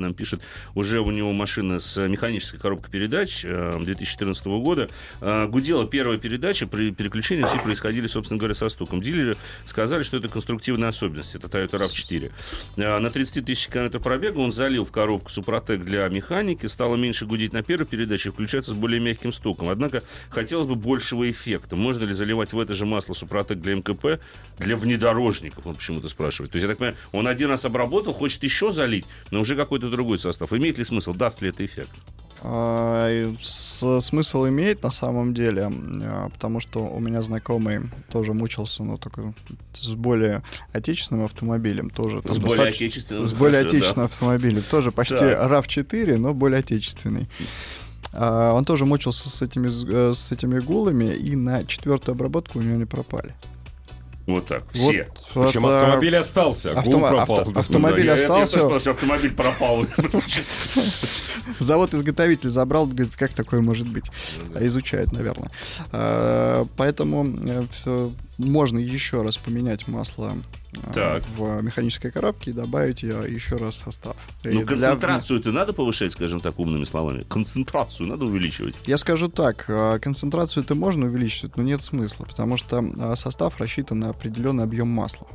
нам 0.00 0.14
пишет, 0.14 0.42
уже 0.74 1.00
у 1.00 1.10
него 1.10 1.32
машина 1.32 1.78
с 1.78 2.08
механической 2.08 2.58
коробкой 2.58 2.90
передач 2.90 3.44
э, 3.44 3.78
2014 3.80 4.44
года. 4.46 4.88
Э, 5.20 5.46
Гудела 5.46 5.86
первая 5.86 6.18
передача, 6.18 6.66
при 6.66 6.90
переключении 6.90 7.44
все 7.44 7.58
происходили, 7.80 8.06
собственно 8.06 8.38
говоря, 8.38 8.54
со 8.54 8.68
стуком. 8.68 9.00
Дилеры 9.00 9.36
сказали, 9.64 10.02
что 10.02 10.18
это 10.18 10.28
конструктивная 10.28 10.90
особенность. 10.90 11.34
Это 11.34 11.46
Toyota 11.46 11.78
RAV4. 11.80 12.30
Э, 12.76 12.98
На 12.98 13.10
30 13.10 13.44
тысяч 13.46 13.68
километров 13.68 14.02
пробега 14.02 14.38
он 14.38 14.52
залил 14.52 14.84
в 14.84 14.92
коробку 14.92 15.30
Супротек 15.30 15.82
для 15.82 16.06
механики, 16.08 16.66
стало 16.66 16.96
меньше 16.96 17.24
гудеть 17.24 17.52
на 17.54 17.62
первой 17.62 17.86
передаче, 17.86 18.30
включаться 18.32 18.72
с 18.72 18.74
более 18.74 19.00
мягким 19.00 19.32
стуком. 19.32 19.70
Однако 19.70 20.02
хотелось 20.28 20.66
бы 20.66 20.74
большего 20.74 21.30
эффекта. 21.30 21.74
Можно 21.76 22.04
ли 22.04 22.12
заливать 22.12 22.52
в 22.52 22.60
это 22.60 22.74
же 22.74 22.84
масло 22.84 23.14
Супротек 23.14 23.60
для 23.60 23.74
МКП 23.74 24.20
для 24.58 24.76
внедорожников, 24.76 25.66
он 25.66 25.76
почему-то 25.76 26.08
спрашивает. 26.08 26.52
То 26.52 26.56
есть, 26.56 26.64
я 26.64 26.68
так 26.68 26.78
понимаю, 26.78 26.96
он 27.12 27.26
один 27.26 27.48
раз 27.48 27.64
обработал, 27.64 28.12
хочет 28.12 28.42
еще 28.42 28.72
залить, 28.72 29.06
но 29.30 29.40
уже 29.40 29.56
какой-то 29.56 29.88
другой 29.88 30.18
состав. 30.18 30.52
Имеет 30.52 30.76
ли 30.76 30.84
смысл, 30.84 31.14
даст 31.14 31.40
ли 31.40 31.48
это 31.48 31.64
эффект? 31.64 31.90
С- 32.42 34.00
смысл 34.00 34.46
имеет 34.48 34.82
на 34.82 34.90
самом 34.90 35.34
деле, 35.34 35.70
а, 36.04 36.28
потому 36.30 36.60
что 36.60 36.80
у 36.86 36.98
меня 37.00 37.22
знакомый 37.22 37.80
тоже 38.10 38.32
мучился, 38.32 38.82
но 38.82 38.96
только 38.96 39.32
с 39.74 39.90
более 39.94 40.42
отечественным 40.72 41.24
автомобилем 41.26 41.90
тоже. 41.90 42.22
С 42.24 42.38
более 42.38 42.68
отечественным. 42.68 43.26
С 43.26 43.32
более 43.32 43.60
отечественным 43.60 44.06
автомобилем. 44.06 44.62
Тоже 44.70 44.90
почти 44.92 45.16
Так. 45.16 45.50
RAV4, 45.50 46.16
но 46.18 46.34
более 46.34 46.60
отечественный. 46.60 47.28
А, 48.12 48.52
Он 48.54 48.64
тоже 48.64 48.86
мучился 48.86 49.28
с 49.28 49.42
этими, 49.42 49.68
э, 49.68 50.14
с 50.14 50.32
этими 50.32 50.58
гулами, 50.60 51.14
и 51.14 51.36
на 51.36 51.64
четвертую 51.64 52.14
обработку 52.14 52.58
у 52.58 52.62
него 52.62 52.76
не 52.76 52.84
пропали. 52.86 53.34
Вот 54.30 54.46
так, 54.46 54.62
Вот, 54.74 54.74
все. 54.74 55.08
Причем 55.34 55.62
вот, 55.62 55.70
а, 55.72 55.82
автомобиль 55.82 56.16
остался, 56.16 56.72
а 56.72 56.82
гул 56.82 56.94
автома- 56.94 57.08
пропал. 57.10 57.38
авто- 57.40 57.60
автомобиль 57.60 58.06
Да, 58.06 58.12
я- 58.14 58.18
я 58.18 58.22
остался. 58.24 58.52
тоже 58.52 58.62
сказал, 58.64 58.80
что 58.80 58.90
автомобиль 58.90 59.32
пропал. 59.34 59.86
Завод-изготовитель 61.58 62.48
забрал, 62.48 62.86
говорит, 62.86 63.14
как 63.16 63.32
такое 63.34 63.60
может 63.60 63.86
быть? 63.88 64.04
Ну 64.54 64.64
Изучает, 64.66 65.12
наверное. 65.12 65.50
А, 65.92 66.66
Поэтому 66.76 67.24
э, 67.84 68.10
можно 68.40 68.78
еще 68.78 69.22
раз 69.22 69.36
поменять 69.36 69.86
масло 69.88 70.34
э, 70.72 70.92
Так. 70.94 71.24
в 71.36 71.60
механической 71.62 72.10
коробке 72.10 72.50
и 72.50 72.54
добавить 72.54 73.02
ее 73.02 73.24
еще 73.28 73.56
раз 73.56 73.74
в 73.74 73.84
состав. 73.84 74.16
Ну, 74.44 74.50
для- 74.50 74.64
концентрацию-то 74.64 75.52
надо 75.52 75.72
повышать, 75.72 76.12
скажем 76.12 76.40
так, 76.40 76.58
умными 76.58 76.84
словами. 76.84 77.24
Концентрацию 77.28 78.08
надо 78.08 78.24
увеличивать. 78.24 78.74
Я 78.86 78.96
скажу 78.96 79.28
так, 79.28 79.64
э, 79.68 79.98
концентрацию 80.00 80.64
это 80.64 80.74
можно 80.74 81.06
увеличить, 81.06 81.56
но 81.56 81.62
нет 81.62 81.82
смысла, 81.82 82.24
потому 82.24 82.56
что 82.56 82.82
э, 82.82 83.14
состав 83.16 83.58
рассчитан 83.58 84.00
на 84.00 84.10
определенный 84.10 84.64
объем 84.64 84.88
масла. 84.88 85.26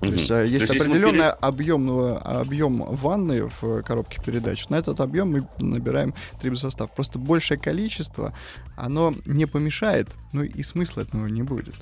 То 0.00 0.06
есть 0.06 0.30
э, 0.32 0.48
есть 0.48 0.62
есть 0.68 0.74
мы 0.74 0.80
определенный 0.80 1.30
объем, 1.30 1.86
ну, 1.86 2.16
объем 2.16 2.82
ванны 2.82 3.48
в 3.60 3.82
коробке 3.82 4.20
передач. 4.20 4.68
На 4.68 4.74
этот 4.74 4.98
объем 4.98 5.30
мы 5.30 5.46
набираем 5.60 6.12
трибосостав. 6.40 6.92
Просто 6.92 7.20
большее 7.20 7.56
количество, 7.56 8.34
оно 8.76 9.14
не 9.26 9.46
помешает, 9.46 10.08
ну 10.32 10.42
и 10.42 10.62
смысла 10.64 11.02
этого 11.02 11.28
не 11.28 11.44
будет. 11.44 11.76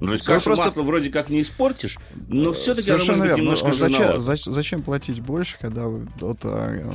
Ну, 0.00 0.12
есть 0.12 0.24
кашу 0.24 0.46
просто- 0.46 0.64
масла 0.64 0.82
вроде 0.82 1.10
как 1.10 1.28
не 1.28 1.42
испортишь, 1.42 1.98
но 2.28 2.52
все-таки 2.52 2.90
оно 2.90 3.00
Совершенно 3.00 3.18
может 3.18 3.20
быть 3.20 3.28
верно. 3.28 3.40
немножко 3.42 3.72
зачем, 3.72 3.96
жирновато. 3.98 4.18
зач- 4.32 4.50
зачем 4.52 4.82
платить 4.82 5.20
больше, 5.20 5.56
когда 5.60 5.86
вот, 5.86 6.38
э, 6.44 6.90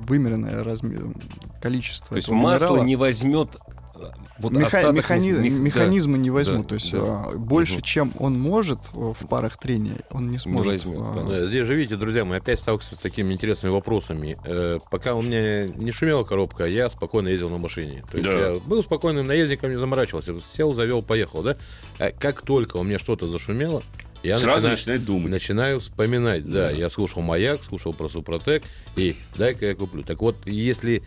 вымеренное 0.00 0.62
разме- 0.62 1.16
количество 1.62 2.10
То 2.10 2.16
есть 2.16 2.28
масло 2.28 2.76
минерала- 2.76 2.84
не 2.84 2.96
возьмет 2.96 3.48
э, 3.54 3.72
вот 4.38 4.52
Меха- 4.52 4.66
остаток 4.66 4.94
механи- 4.96 5.30
мех- 5.32 5.42
да. 5.42 5.58
механизмы 5.58 6.18
не 6.18 6.30
возьмут. 6.30 6.62
да, 6.62 6.68
то 6.70 6.74
есть 6.74 6.92
да. 6.92 6.98
а, 7.00 7.32
больше, 7.36 7.74
Мгм. 7.74 7.82
чем 7.82 8.12
он 8.18 8.38
может 8.40 8.78
э, 8.94 9.12
в 9.18 9.26
парах 9.28 9.56
трения, 9.58 10.00
он 10.10 10.30
не 10.30 10.38
сможет. 10.38 10.72
возьмет, 10.72 10.98
а. 11.00 11.26
Да, 11.28 11.46
Здесь 11.46 11.66
же, 11.66 11.74
видите, 11.74 11.96
друзья, 11.96 12.24
мы 12.24 12.36
опять 12.36 12.58
сталкиваемся 12.60 12.96
с 12.96 12.98
такими 12.98 13.32
интересными 13.32 13.72
вопросами. 13.72 14.36
Э, 14.44 14.78
пока 14.90 15.14
у 15.14 15.22
меня 15.22 15.66
не 15.66 15.92
шумела 15.92 16.24
коробка, 16.24 16.64
я 16.66 16.90
спокойно 16.90 17.28
ездил 17.28 17.50
на 17.50 17.58
машине. 17.58 18.02
То 18.10 18.16
есть 18.18 18.28
Да. 18.28 18.32
я 18.50 18.54
был 18.60 18.82
спокойным 18.82 19.26
наездником, 19.26 19.70
не 19.70 19.76
заморачивался. 19.76 20.34
Сел, 20.52 20.74
завел, 20.74 21.02
поехал, 21.02 21.42
да? 21.42 21.56
А 21.98 22.10
как 22.10 22.42
только 22.42 22.76
у 22.78 22.82
меня 22.82 22.98
что-то 22.98 23.26
зашумело, 23.26 23.82
я 24.22 24.38
Сразу 24.38 24.54
начинаю, 24.68 24.76
начинает 24.76 25.04
думать. 25.04 25.30
начинаю 25.30 25.80
вспоминать. 25.80 26.50
Да, 26.50 26.70
я 26.70 26.88
слушал 26.88 27.20
«Маяк», 27.20 27.60
слушал 27.62 27.92
про 27.92 28.08
«Супротек», 28.08 28.62
и 28.96 29.16
дай-ка 29.36 29.66
я 29.66 29.74
куплю. 29.74 30.02
Так 30.02 30.20
вот, 30.22 30.36
если 30.46 31.02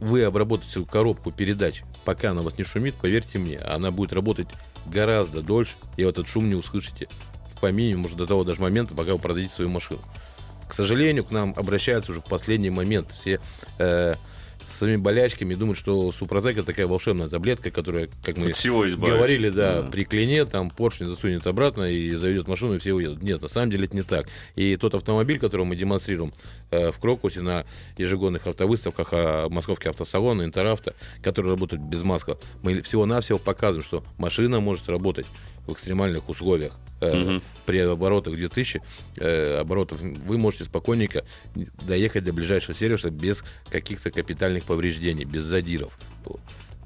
вы 0.00 0.24
обработаете 0.24 0.84
коробку 0.84 1.30
передач, 1.32 1.82
пока 2.04 2.30
она 2.30 2.42
вас 2.42 2.58
не 2.58 2.64
шумит, 2.64 2.94
поверьте 2.94 3.38
мне, 3.38 3.58
она 3.58 3.90
будет 3.90 4.12
работать 4.12 4.48
гораздо 4.86 5.42
дольше, 5.42 5.74
и 5.96 6.04
вот 6.04 6.14
этот 6.14 6.28
шум 6.28 6.48
не 6.48 6.54
услышите 6.54 7.08
в 7.54 7.60
помине, 7.60 7.96
может, 7.96 8.16
до 8.16 8.26
того 8.26 8.44
даже 8.44 8.60
момента, 8.60 8.94
пока 8.94 9.12
вы 9.12 9.18
продадите 9.18 9.54
свою 9.54 9.70
машину. 9.70 10.00
К 10.68 10.74
сожалению, 10.74 11.24
к 11.24 11.30
нам 11.30 11.54
обращаются 11.56 12.12
уже 12.12 12.20
в 12.20 12.24
последний 12.24 12.70
момент 12.70 13.12
все 13.12 13.40
э, 13.78 14.16
с 14.66 14.78
своими 14.78 14.96
болячками 14.96 15.52
и 15.54 15.56
думают, 15.56 15.78
что 15.78 16.10
Супротек 16.12 16.56
это 16.58 16.64
такая 16.66 16.86
волшебная 16.86 17.28
таблетка, 17.28 17.70
которая, 17.70 18.08
как 18.22 18.36
мы 18.38 18.50
От 18.50 18.56
всего 18.56 18.88
избавит. 18.88 19.14
говорили, 19.14 19.48
да, 19.50 19.82
Да. 19.82 19.90
при 19.90 20.04
клине 20.04 20.44
там 20.44 20.70
поршень 20.70 21.08
засунет 21.08 21.46
обратно 21.46 21.90
и 21.90 22.12
заведет 22.14 22.48
машину, 22.48 22.74
и 22.74 22.78
все 22.78 22.92
уедут. 22.94 23.22
Нет, 23.22 23.42
на 23.42 23.48
самом 23.48 23.70
деле 23.70 23.84
это 23.84 23.96
не 23.96 24.02
так. 24.02 24.26
И 24.54 24.76
тот 24.76 24.94
автомобиль, 24.94 25.38
который 25.38 25.66
мы 25.66 25.76
демонстрируем 25.76 26.32
э, 26.70 26.90
в 26.92 26.98
Крокусе 26.98 27.40
на 27.40 27.64
ежегодных 27.98 28.46
автовыставках, 28.46 29.08
а, 29.12 29.48
московский 29.48 29.88
автосалон, 29.88 30.42
Интеравто, 30.42 30.94
который 31.22 31.50
работает 31.50 31.82
без 31.82 32.02
маска, 32.02 32.36
мы 32.62 32.80
всего-навсего 32.82 33.38
показываем, 33.38 33.84
что 33.84 34.04
машина 34.18 34.60
может 34.60 34.88
работать 34.88 35.26
в 35.66 35.72
экстремальных 35.72 36.28
условиях. 36.28 36.74
Мгм. 37.00 37.42
При 37.66 37.78
оборотах 37.80 38.34
2000 38.36 38.80
э, 39.16 39.58
оборотов 39.60 40.00
вы 40.00 40.38
можете 40.38 40.64
спокойненько 40.64 41.24
доехать 41.86 42.24
до 42.24 42.32
ближайшего 42.32 42.74
сервиса 42.74 43.10
без 43.10 43.44
каких-то 43.70 44.10
капитальных 44.10 44.64
повреждений, 44.64 45.24
без 45.24 45.42
задиров. 45.42 45.98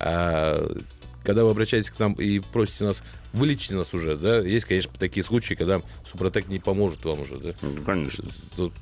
А 0.01 0.77
когда 1.25 1.45
вы 1.45 1.51
обращаетесь 1.51 1.91
к 1.91 1.99
нам 1.99 2.15
и 2.15 2.39
просите 2.39 2.85
нас 2.85 3.03
вылечите 3.33 3.75
нас 3.75 3.93
уже, 3.95 4.17
да, 4.17 4.39
есть, 4.41 4.65
конечно, 4.67 4.91
такие 4.99 5.23
случаи, 5.25 5.55
когда 5.55 5.83
Супротек 6.05 6.49
не 6.49 6.59
поможет 6.59 7.05
вам 7.05 7.21
уже, 7.21 7.37
да. 7.37 7.51
Ну, 7.63 7.83
конечно. 7.85 8.25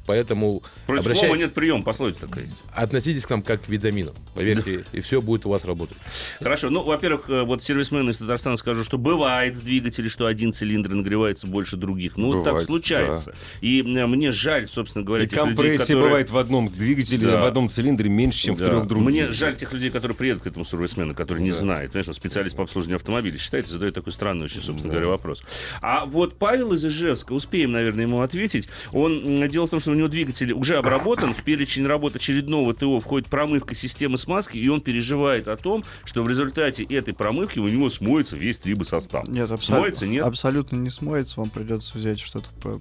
Поэтому 0.06 0.62
Против 0.86 1.06
обращай- 1.06 1.26
слова 1.26 1.36
нет 1.36 1.54
прием, 1.54 1.82
пословица 1.82 2.20
такая 2.20 2.44
есть. 2.44 2.56
относитесь 2.72 3.24
к 3.26 3.30
нам 3.30 3.42
как 3.42 3.64
к 3.64 3.68
витаминам, 3.68 4.14
поверьте, 4.34 4.84
и 4.92 5.00
все 5.00 5.20
будет 5.20 5.46
у 5.46 5.50
вас 5.50 5.64
работать. 5.64 5.96
Хорошо, 6.38 6.70
ну, 6.70 6.82
во-первых, 6.82 7.28
э, 7.28 7.42
вот 7.42 7.62
сервисмены 7.62 8.10
из 8.10 8.18
Татарстана 8.18 8.56
скажу, 8.56 8.84
что 8.84 8.98
бывает 8.98 9.54
в 9.56 9.64
двигателе, 9.64 10.08
что 10.08 10.26
один 10.26 10.52
цилиндр 10.52 10.90
нагревается 10.90 11.46
больше 11.46 11.76
других. 11.76 12.16
Ну, 12.16 12.32
так 12.42 12.52
Бывает, 12.52 12.66
случается. 12.66 13.34
И 13.60 13.80
э, 13.80 14.06
мне 14.06 14.32
жаль, 14.32 14.68
собственно 14.68 15.04
говоря, 15.04 15.24
И 15.24 15.28
тех 15.28 15.38
людей, 15.38 15.54
компрессия 15.54 15.78
которые... 15.78 16.02
бывает 16.04 16.30
в 16.30 16.36
одном 16.38 16.68
двигателе, 16.68 17.26
Да. 17.26 17.40
в 17.40 17.44
одном 17.46 17.68
цилиндре 17.68 18.08
меньше, 18.08 18.38
чем 18.44 18.54
в 18.56 18.58
Да. 18.58 18.66
трех 18.66 18.86
других. 18.86 19.06
Мне 19.08 19.30
жаль 19.30 19.56
тех 19.56 19.72
людей, 19.72 19.90
которые 19.90 20.16
приедут 20.16 20.42
к 20.44 20.46
этому 20.46 20.64
сервисмену, 20.64 21.14
которые 21.14 21.42
не 21.44 21.52
знают. 21.52 21.92
Понимаешь, 21.92 22.08
он 22.08 22.14
специалист 22.14 22.56
по 22.56 22.62
обслуживанию 22.64 22.96
автомобилей. 22.96 23.38
Считается, 23.38 23.72
задает 23.72 23.94
такой 23.94 24.12
странный 24.12 24.35
очень, 24.44 24.60
собственно 24.60 24.92
говоря, 24.92 25.08
вопрос. 25.08 25.42
А 25.80 26.04
вот 26.06 26.38
Павел 26.38 26.72
из 26.72 26.84
Ижевска, 26.84 27.32
успеем, 27.32 27.72
наверное, 27.72 28.02
ему 28.04 28.20
ответить. 28.20 28.68
Он, 28.92 29.48
дело 29.48 29.66
в 29.66 29.70
том, 29.70 29.80
что 29.80 29.90
у 29.90 29.94
него 29.94 30.08
двигатель 30.08 30.52
уже 30.52 30.76
обработан, 30.76 31.34
в 31.34 31.42
перечень 31.42 31.86
работ 31.86 32.16
очередного 32.16 32.74
ТО 32.74 33.00
входит 33.00 33.28
промывка 33.28 33.74
системы 33.74 34.18
смазки, 34.18 34.58
и 34.58 34.68
он 34.68 34.80
переживает 34.80 35.48
о 35.48 35.56
том, 35.56 35.84
что 36.04 36.22
в 36.22 36.28
результате 36.28 36.84
этой 36.84 37.14
промывки 37.14 37.58
у 37.58 37.68
него 37.68 37.90
смоется 37.90 38.36
весь 38.36 38.58
трибосостав. 38.58 39.26
Нет, 39.28 39.50
абсо- 39.50 39.74
Смоется, 39.76 40.06
нет? 40.06 40.24
абсолютно 40.24 40.76
не 40.76 40.90
смоется. 40.90 41.40
Вам 41.40 41.50
придется 41.50 41.96
взять 41.96 42.20
что-то 42.20 42.48
по- 42.62 42.80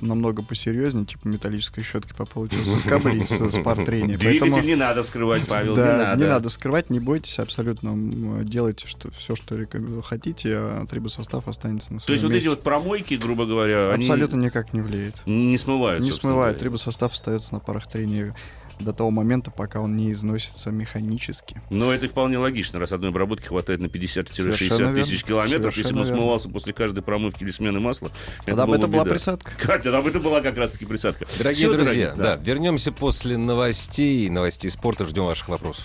намного 0.00 0.42
посерьезнее, 0.42 1.04
типа 1.06 1.28
металлической 1.28 1.82
щетки 1.82 2.12
по 2.16 2.24
полу, 2.24 2.48
соскоблить 2.64 3.28
с, 3.28 3.38
с 3.38 3.62
пар 3.62 3.84
трения. 3.84 4.16
Двигатель 4.16 4.40
Поэтому- 4.50 4.66
не 4.66 4.74
надо 4.74 5.02
вскрывать, 5.02 5.46
Павел, 5.46 5.74
да, 5.74 5.92
не 5.92 6.24
надо. 6.24 6.48
вскрывать, 6.48 6.90
не 6.90 7.00
бойтесь, 7.00 7.38
абсолютно 7.38 8.44
делайте 8.44 8.86
что, 8.86 9.10
все, 9.12 9.36
что 9.36 9.56
хотите, 10.02 10.56
а 10.56 10.86
трибосостав 10.86 11.46
останется 11.48 11.92
на 11.92 11.98
своем 12.00 12.06
То 12.06 12.12
есть 12.12 12.24
вот 12.24 12.32
эти 12.32 12.48
вот 12.48 12.62
промойки, 12.62 13.14
грубо 13.14 13.46
говоря, 13.46 13.92
Абсолютно 13.94 14.36
никак 14.36 14.72
не 14.72 14.80
влияет. 14.80 15.22
не 15.26 15.58
смывают. 15.58 16.02
Не 16.02 16.10
говоря. 16.52 16.58
трибосостав 16.58 17.12
остается 17.12 17.54
на 17.54 17.60
парах 17.60 17.86
трения 17.86 18.34
до 18.80 18.92
того 18.92 19.10
момента, 19.10 19.50
пока 19.50 19.80
он 19.80 19.96
не 19.96 20.12
износится 20.12 20.70
механически. 20.70 21.60
Но 21.70 21.92
это 21.92 22.08
вполне 22.08 22.38
логично, 22.38 22.78
раз 22.78 22.92
одной 22.92 23.10
обработки 23.10 23.46
хватает 23.46 23.80
на 23.80 23.86
50-60 23.86 24.32
Совершенно 24.34 24.94
тысяч 24.94 25.24
верно. 25.24 25.26
километров. 25.28 25.76
Если 25.76 25.92
бы 25.94 26.00
он 26.00 26.04
Совершенно 26.04 26.04
верно. 26.04 26.04
смывался 26.16 26.48
после 26.50 26.72
каждой 26.72 27.02
промывки 27.02 27.42
или 27.42 27.50
смены 27.50 27.80
масла, 27.80 28.10
Тогда 28.44 28.66
бы 28.66 28.76
это 28.76 28.86
была 28.86 29.02
беда. 29.04 29.10
присадка. 29.14 29.52
Катя, 29.58 29.84
тогда 29.84 30.02
бы 30.02 30.10
это 30.10 30.20
была 30.20 30.40
как 30.40 30.56
раз-таки 30.58 30.84
присадка. 30.84 31.26
Дорогие 31.38 31.68
Всё, 31.68 31.72
друзья, 31.72 32.12
дорогие, 32.14 32.36
да. 32.36 32.36
вернемся 32.44 32.92
после 32.92 33.36
новостей, 33.38 34.28
новостей 34.28 34.70
спорта, 34.70 35.06
ждем 35.06 35.24
ваших 35.24 35.48
вопросов. 35.48 35.84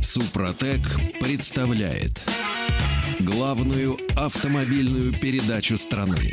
Супротек 0.00 0.80
представляет 1.20 2.24
главную 3.20 3.98
автомобильную 4.16 5.12
передачу 5.12 5.76
страны. 5.76 6.32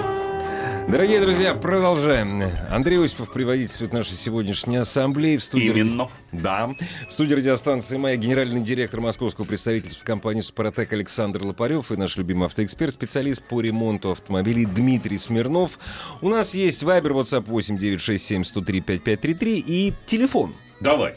Дорогие 0.91 1.21
друзья, 1.21 1.53
продолжаем. 1.53 2.43
Андрей 2.69 3.01
Осипов 3.01 3.31
приводительствует 3.31 3.93
нашей 3.93 4.17
сегодняшней 4.17 4.75
ассамблеи 4.75 5.37
в 5.37 5.43
студии. 5.43 5.69
Именно. 5.69 6.09
Да. 6.33 6.75
В 7.07 7.13
студии 7.13 7.33
радиостанции 7.33 7.95
«Моя» 7.95 8.17
генеральный 8.17 8.59
директор 8.59 8.99
московского 8.99 9.45
представительства 9.45 10.03
компании 10.03 10.41
«Супротек» 10.41 10.91
Александр 10.91 11.45
Лопарев 11.45 11.93
и 11.93 11.95
наш 11.95 12.17
любимый 12.17 12.47
автоэксперт, 12.47 12.93
специалист 12.93 13.41
по 13.41 13.61
ремонту 13.61 14.11
автомобилей 14.11 14.65
Дмитрий 14.65 15.17
Смирнов. 15.17 15.79
У 16.19 16.27
нас 16.27 16.55
есть 16.55 16.83
Вайбер, 16.83 17.13
WhatsApp 17.13 17.45
8 17.45 17.77
967 17.77 18.43
103 18.43 18.81
5533 18.81 19.63
и 19.65 19.93
телефон. 20.05 20.53
Давай. 20.81 21.15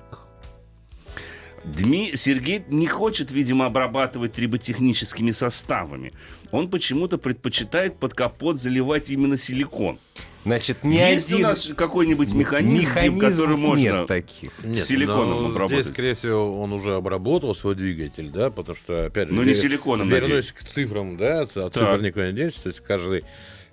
Дми... 1.64 2.12
Сергей 2.16 2.64
не 2.70 2.88
хочет, 2.88 3.32
видимо, 3.32 3.66
обрабатывать 3.66 4.34
триботехническими 4.34 5.32
составами. 5.32 6.14
Он 6.52 6.70
почему-то 6.70 7.18
предпочитает 7.18 7.98
под 7.98 8.14
капот 8.14 8.60
заливать 8.60 9.10
именно 9.10 9.38
силикон. 9.38 9.98
Значит, 10.46 10.84
не 10.84 10.98
Есть 10.98 11.32
один... 11.32 11.46
у 11.46 11.50
нас 11.50 11.72
какой-нибудь 11.76 12.34
механизм, 12.34 12.90
Механизмов 12.90 13.22
который 13.32 13.56
можно... 13.56 13.82
нет 13.82 14.08
таких. 14.08 14.52
С 14.62 14.82
силиконом 14.84 15.42
но 15.44 15.48
обработать. 15.48 15.86
Здесь, 15.86 15.94
скорее 15.94 16.14
всего, 16.16 16.62
он 16.62 16.74
уже 16.74 16.96
обработал 16.96 17.56
свой 17.56 17.76
двигатель, 17.76 18.30
да, 18.30 18.50
потому 18.52 18.76
что, 18.76 19.06
опять 19.06 19.30
же... 19.30 19.34
Но 19.34 19.42
Ну, 19.42 19.48
не 19.48 19.54
силиконом, 19.54 20.10
Вернусь 20.10 20.52
к 20.52 20.66
цифрам, 20.66 21.16
да, 21.16 21.44
от 21.44 21.54
Так. 21.54 21.74
цифр 21.74 22.02
никуда 22.02 22.28
не 22.30 22.34
денешься. 22.38 22.64
То 22.64 22.70
есть 22.70 22.82
каждый, 22.82 23.24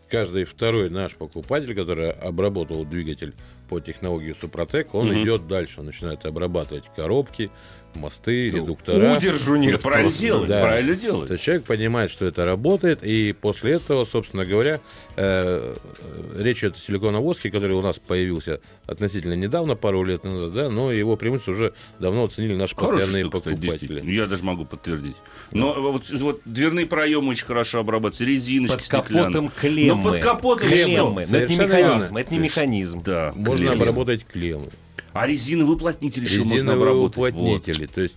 каждый 0.08 0.44
второй 0.44 0.90
наш 0.90 1.16
покупатель, 1.16 1.74
который 1.74 2.12
обработал 2.12 2.84
двигатель 2.84 3.34
по 3.68 3.80
технологии 3.80 4.32
Супротек, 4.40 4.94
он 4.94 5.08
Мгм. 5.08 5.22
идет 5.24 5.48
дальше, 5.48 5.80
он 5.80 5.86
начинает 5.86 6.24
обрабатывать 6.24 6.84
коробки, 6.94 7.50
мосты, 7.94 8.50
редуктора. 8.50 9.16
Удержу 9.16 9.56
нет. 9.56 9.82
Правильно 9.82 10.10
делать, 10.10 10.48
Да. 10.48 10.60
правильно 10.62 10.94
То 10.94 11.00
делать. 11.00 11.30
есть 11.30 11.42
человек 11.42 11.64
понимает, 11.64 12.10
что 12.10 12.24
это 12.26 12.44
работает, 12.44 13.02
и 13.02 13.32
после 13.32 13.72
этого, 13.72 14.04
собственно 14.04 14.44
говоря, 14.44 14.80
э, 15.16 15.74
э, 16.36 16.42
речь 16.42 16.58
идет 16.58 16.76
о 16.76 16.78
силиконовом 16.78 17.24
воске, 17.24 17.50
который 17.50 17.72
у 17.76 17.82
нас 17.82 17.98
появился 17.98 18.60
относительно 18.86 19.34
недавно, 19.34 19.74
пару 19.76 20.02
лет 20.04 20.24
назад, 20.24 20.52
да, 20.54 20.68
но 20.70 20.92
его 20.92 21.16
преимущество 21.16 21.52
уже 21.52 21.74
давно 21.98 22.24
оценили 22.24 22.54
наши 22.54 22.74
Хорошая 22.74 22.98
постоянные 23.06 23.24
штука, 23.24 23.38
кстати, 23.38 23.54
покупатели. 23.54 23.78
действительно. 23.88 24.10
Я 24.10 24.26
даже 24.26 24.44
могу 24.44 24.64
подтвердить. 24.64 25.16
Но 25.52 25.74
вот, 25.74 26.08
вот 26.10 26.40
дверные 26.44 26.86
проемы 26.86 27.28
очень 27.30 27.46
хорошо 27.46 27.80
обрабатываются, 27.80 28.24
резиночки 28.24 28.76
Под 28.78 28.88
капотом 28.88 29.50
стеклянные. 29.50 29.50
клеммы. 29.60 30.02
Ну, 30.02 30.10
под 30.10 30.18
капотом 30.20 30.68
клеммы. 30.68 31.22
что? 31.24 31.32
Но 31.32 31.38
это 31.38 31.46
не 31.52 31.56
механизм, 31.56 32.00
верно. 32.00 32.18
это 32.18 32.30
не 32.32 32.38
То 32.38 32.44
механизм. 32.44 33.02
Да, 33.04 33.32
Можно 33.36 33.66
клеммы. 33.66 33.82
обработать 33.82 34.26
клеммы, 34.26 34.68
А 35.12 35.26
резиновый 35.26 35.74
уплотнитель 35.74 36.24
еще 36.24 36.40
можно 36.40 36.54
резиновые 36.54 36.82
обработать. 36.92 37.34
уплотнители, 37.34 37.86
то 37.86 38.00
есть 38.00 38.16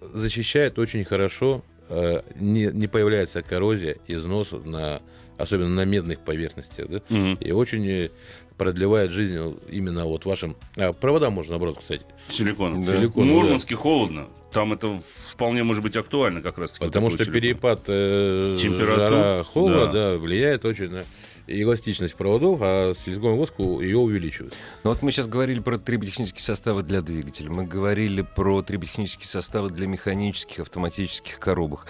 защищает 0.00 0.78
очень 0.78 1.04
хорошо, 1.04 1.62
э, 1.88 2.22
не, 2.36 2.66
не 2.66 2.86
появляется 2.86 3.42
коррозия, 3.42 3.96
износ, 4.06 4.50
на, 4.64 5.00
особенно 5.38 5.70
на 5.70 5.84
медных 5.84 6.20
поверхностях, 6.20 6.88
да, 6.88 6.94
Вот. 6.94 7.10
Мгм. 7.10 7.34
и 7.34 7.50
очень 7.52 7.86
э, 7.88 8.10
продлевает 8.56 9.10
жизнь 9.10 9.38
именно 9.70 10.06
вот 10.06 10.24
вашим... 10.24 10.56
А, 10.76 10.92
провода 10.92 11.30
можно 11.30 11.52
наоборот, 11.52 11.78
кстати. 11.80 12.04
Силиконом. 12.28 12.84
Да. 12.84 12.92
В 12.92 12.96
Силиконом, 12.96 13.28
Мурманске 13.28 13.74
холодно. 13.76 14.28
Там 14.52 14.72
это 14.72 15.00
вполне 15.30 15.62
может 15.62 15.82
быть 15.82 15.96
актуально 15.96 16.42
как 16.42 16.58
раз. 16.58 16.78
Потому 16.78 17.10
что 17.10 17.24
перепад 17.24 17.84
э, 17.86 18.58
Температур, 18.60 18.96
жара, 18.96 19.44
холода, 19.44 19.86
да. 19.86 19.92
да. 20.12 20.18
влияет 20.18 20.64
очень 20.64 20.90
на 20.90 21.04
эластичность 21.46 22.14
проводов, 22.14 22.58
а 22.62 22.92
силиконовый 22.94 23.38
воск 23.38 23.58
ее 23.58 23.98
увеличивает. 23.98 24.56
Ну 24.84 24.90
вот 24.90 25.02
мы 25.02 25.12
сейчас 25.12 25.26
говорили 25.26 25.60
про 25.60 25.78
триботехнические 25.78 26.42
составы 26.42 26.82
для 26.82 27.02
двигателя, 27.02 27.50
мы 27.50 27.64
говорили 27.64 28.22
про 28.22 28.62
триботехнические 28.62 29.26
составы 29.26 29.70
для 29.70 29.86
механических 29.86 30.60
автоматических 30.60 31.38
коробок. 31.38 31.86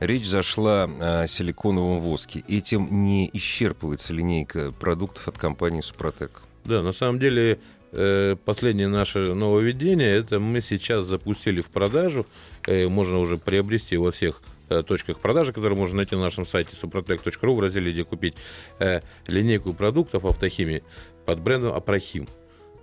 Речь 0.00 0.26
зашла 0.26 0.90
о 1.00 1.26
силиконовом 1.28 2.00
воске. 2.00 2.42
Этим 2.48 2.88
не 3.04 3.30
исчерпывается 3.32 4.12
линейка 4.12 4.72
продуктов 4.72 5.28
от 5.28 5.38
компании 5.38 5.80
Супротек. 5.80 6.42
Да, 6.64 6.82
на 6.82 6.92
самом 6.92 7.20
деле 7.20 7.60
э, 7.92 8.34
последнее 8.44 8.88
наше 8.88 9.34
нововведение, 9.34 10.12
это 10.12 10.40
мы 10.40 10.60
сейчас 10.60 11.06
запустили 11.06 11.60
в 11.60 11.70
продажу, 11.70 12.26
э, 12.66 12.88
можно 12.88 13.18
уже 13.18 13.38
приобрести 13.38 13.96
во 13.96 14.10
всех 14.10 14.42
точках 14.80 15.18
продажи, 15.18 15.52
которые 15.52 15.78
можно 15.78 15.98
найти 15.98 16.14
на 16.14 16.22
нашем 16.22 16.46
сайте 16.46 16.70
suprotec.ru 16.80 17.54
в 17.54 17.60
разделе 17.60 17.92
«Где 17.92 18.04
купить», 18.04 18.34
э, 18.78 19.02
линейку 19.26 19.74
продуктов 19.74 20.24
автохимии 20.24 20.82
под 21.26 21.40
брендом 21.40 21.74
«Апрохим». 21.74 22.26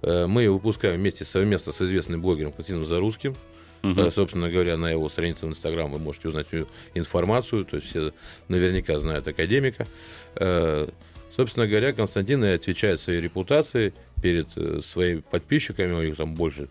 Э, 0.01 0.27
мы 0.27 0.43
ее 0.43 0.51
выпускаем 0.51 0.97
вместе 0.97 1.25
совместно 1.25 1.71
с 1.71 1.81
известным 1.81 2.21
блогером 2.21 2.51
Константином 2.51 2.85
Зарусским. 2.87 3.35
Э, 3.81 4.11
Собственно 4.11 4.49
говоря, 4.49 4.77
на 4.77 4.91
его 4.91 5.09
странице 5.09 5.45
в 5.45 5.49
Инстаграм 5.49 5.91
вы 5.91 5.99
можете 5.99 6.27
узнать 6.27 6.47
всю 6.47 6.67
информацию, 6.93 7.65
то 7.65 7.77
есть 7.77 7.89
все 7.89 8.13
наверняка 8.47 8.99
знают 8.99 9.27
академика. 9.27 9.87
Э, 10.35 10.87
Собственно 11.35 11.67
говоря, 11.67 11.93
Константин 11.93 12.43
отвечает 12.43 12.99
своей 12.99 13.21
репутацией 13.21 13.93
перед 14.21 14.47
э, 14.57 14.81
своими 14.81 15.21
подписчиками, 15.21 15.93
у 15.93 16.03
них 16.03 16.17
там 16.17 16.35
больше 16.35 16.67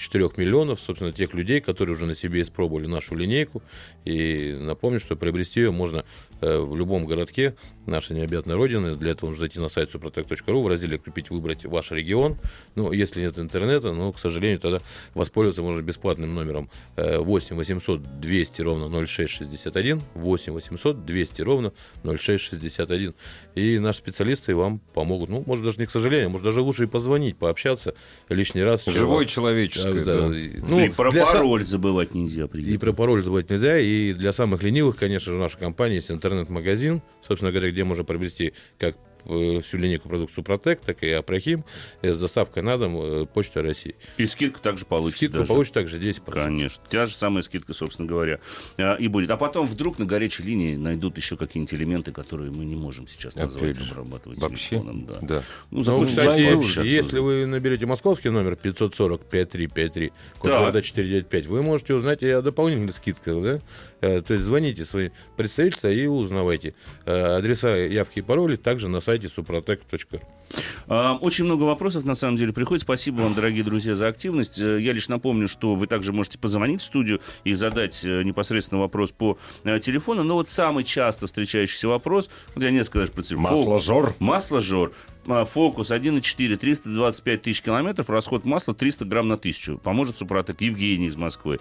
4 0.00 0.30
миллионов, 0.36 0.80
собственно, 0.80 1.12
тех 1.12 1.34
людей, 1.34 1.60
которые 1.60 1.94
уже 1.94 2.06
на 2.06 2.16
себе 2.16 2.40
испробовали 2.40 2.86
нашу 2.86 3.14
линейку. 3.14 3.62
И 4.04 4.56
напомню, 4.58 4.98
что 4.98 5.14
приобрести 5.14 5.60
ее 5.60 5.72
можно 5.72 6.04
в 6.40 6.76
любом 6.76 7.06
городке 7.06 7.54
нашей 7.86 8.16
необъятной 8.16 8.54
родины. 8.54 8.96
Для 8.96 9.12
этого 9.12 9.30
нужно 9.30 9.40
зайти 9.40 9.58
на 9.58 9.68
сайт 9.68 9.94
suprotec.ru, 9.94 10.62
в 10.62 10.68
разделе 10.68 10.98
«Купить», 10.98 11.30
выбрать 11.30 11.64
ваш 11.64 11.90
регион. 11.90 12.38
Ну, 12.74 12.92
если 12.92 13.20
нет 13.20 13.38
интернета, 13.38 13.92
ну, 13.92 14.12
к 14.12 14.18
сожалению, 14.18 14.60
тогда 14.60 14.80
воспользоваться 15.14 15.62
можно 15.62 15.82
бесплатным 15.82 16.34
номером 16.34 16.70
8 16.96 17.56
800 17.56 18.20
200 18.20 18.62
ровно 18.62 19.06
0661, 19.06 20.00
8 20.14 20.52
800 20.52 21.04
200 21.04 21.42
ровно 21.42 21.72
0661. 22.04 23.14
И 23.54 23.78
наши 23.78 23.98
специалисты 23.98 24.54
вам 24.54 24.80
помогут. 24.94 25.30
Ну, 25.30 25.42
может, 25.46 25.64
даже 25.64 25.78
не 25.78 25.86
к 25.86 25.90
сожалению, 25.90 26.30
может, 26.30 26.44
даже 26.44 26.60
лучше 26.60 26.84
и 26.84 26.86
позвонить, 26.86 27.36
пообщаться 27.36 27.94
лишний 28.28 28.62
раз. 28.62 28.84
Живой 28.86 29.26
человеческое, 29.26 30.04
да. 30.04 30.28
да. 30.28 30.34
Ну, 30.68 30.80
и 30.80 30.88
про 30.88 31.10
для 31.10 31.24
сам- 31.24 31.34
пароль 31.34 31.64
забывать 31.64 32.14
нельзя. 32.14 32.46
при 32.46 32.62
и 32.62 32.78
про 32.78 32.92
пароль 32.92 33.22
забывать 33.22 33.50
нельзя. 33.50 33.78
И 33.78 34.12
для 34.12 34.32
самых 34.32 34.62
ленивых, 34.62 34.96
конечно 34.96 35.32
же, 35.32 35.38
в 35.38 35.40
нашей 35.40 35.58
компании 35.58 35.96
есть 35.96 36.10
интернет-магазин, 36.30 37.02
собственно 37.26 37.50
говоря, 37.52 37.70
где 37.70 37.84
можно 37.84 38.04
приобрести 38.04 38.52
как 38.78 38.96
э, 39.26 39.60
всю 39.62 39.76
линейку 39.76 40.08
продуктов 40.08 40.34
Супротек, 40.34 40.80
так 40.80 41.02
и 41.02 41.10
Апрахим 41.10 41.64
э, 42.02 42.12
с 42.12 42.18
доставкой 42.18 42.62
на 42.62 42.78
дом 42.78 42.96
э, 42.96 43.26
Почта 43.26 43.62
России. 43.62 43.94
И 44.16 44.26
скидка 44.26 44.60
также 44.60 44.86
получится. 44.86 45.16
Скидку 45.18 45.38
даже. 45.38 45.48
получит 45.48 45.74
также 45.74 45.98
10%. 45.98 46.30
Конечно. 46.32 46.82
Та 46.88 47.06
же 47.06 47.14
самая 47.14 47.42
скидка, 47.42 47.74
собственно 47.74 48.08
говоря, 48.08 48.38
и 48.98 49.08
будет. 49.08 49.30
А 49.30 49.36
потом 49.36 49.66
вдруг 49.66 49.98
на 49.98 50.06
горячей 50.06 50.42
линии 50.44 50.76
найдут 50.76 51.16
еще 51.16 51.36
какие-нибудь 51.36 51.74
элементы, 51.74 52.12
которые 52.12 52.50
мы 52.50 52.64
не 52.64 52.76
можем 52.76 53.06
сейчас 53.06 53.34
назвать, 53.36 53.72
Опять 53.76 53.84
же. 53.86 53.92
обрабатывать 53.92 54.38
Вообще? 54.38 54.68
телефоном. 54.70 55.06
Да. 55.06 55.18
Да. 55.20 55.42
Ну, 55.70 55.82
Ну, 55.84 56.06
кстати, 56.06 56.50
пообщаться. 56.52 56.80
если 56.82 57.18
вы 57.18 57.46
наберете 57.46 57.86
московский 57.86 58.30
номер 58.30 58.56
540 58.56 59.20
5353, 59.28 60.08
код 60.38 60.50
Так. 60.50 60.60
города 60.60 60.80
495, 60.82 61.46
вы 61.46 61.62
можете 61.62 61.94
узнать 61.94 62.22
и 62.22 62.28
о 62.30 62.40
дополнительных 62.42 62.96
скидках, 62.96 63.42
да? 63.42 63.60
Э, 64.00 64.22
То 64.22 64.34
есть 64.34 64.44
звоните 64.44 64.84
свои 64.84 65.10
представительства 65.36 65.88
и 65.88 66.06
узнавайте. 66.06 66.74
Э, 67.06 67.36
Адреса, 67.36 67.76
явки 67.76 68.20
и 68.20 68.22
пароли 68.22 68.56
также 68.56 68.88
на 68.88 69.00
сайте 69.00 69.28
suprotec.ru. 69.28 70.20
А, 70.88 71.16
Очень 71.20 71.44
много 71.44 71.64
вопросов, 71.64 72.04
на 72.04 72.14
самом 72.14 72.36
деле, 72.36 72.52
приходит. 72.52 72.82
Спасибо 72.82 73.20
вам, 73.22 73.34
дорогие 73.34 73.62
друзья, 73.62 73.94
за 73.94 74.08
активность. 74.08 74.60
Э, 74.60 74.80
Я 74.80 74.92
лишь 74.92 75.08
напомню, 75.08 75.48
что 75.48 75.74
вы 75.74 75.86
также 75.86 76.12
можете 76.12 76.38
позвонить 76.38 76.80
в 76.80 76.84
студию 76.84 77.20
и 77.44 77.54
задать 77.54 78.02
непосредственно 78.04 78.80
вопрос 78.80 79.12
по 79.12 79.38
телефону. 79.64 80.22
Но 80.24 80.34
вот 80.34 80.48
самый 80.48 80.84
часто 80.84 81.26
встречающийся 81.26 81.88
вопрос, 81.88 82.30
вот 82.54 82.64
я 82.64 82.70
несколько 82.70 83.00
даже 83.00 83.12
процитирую. 83.12 83.42
Масло-жор. 83.42 84.14
Масло-жор. 84.18 84.92
А, 85.26 85.44
Фокус 85.44 85.90
1.4, 85.90 86.56
325 86.56 87.42
тысяч 87.42 87.62
километров, 87.62 88.08
расход 88.10 88.44
масла 88.44 88.74
300 88.74 89.04
грамм 89.04 89.28
на 89.28 89.36
тысячу. 89.36 89.78
Поможет 89.78 90.16
Супротек 90.18 90.60
Евгений 90.60 91.06
из 91.06 91.16
Москвы. 91.16 91.58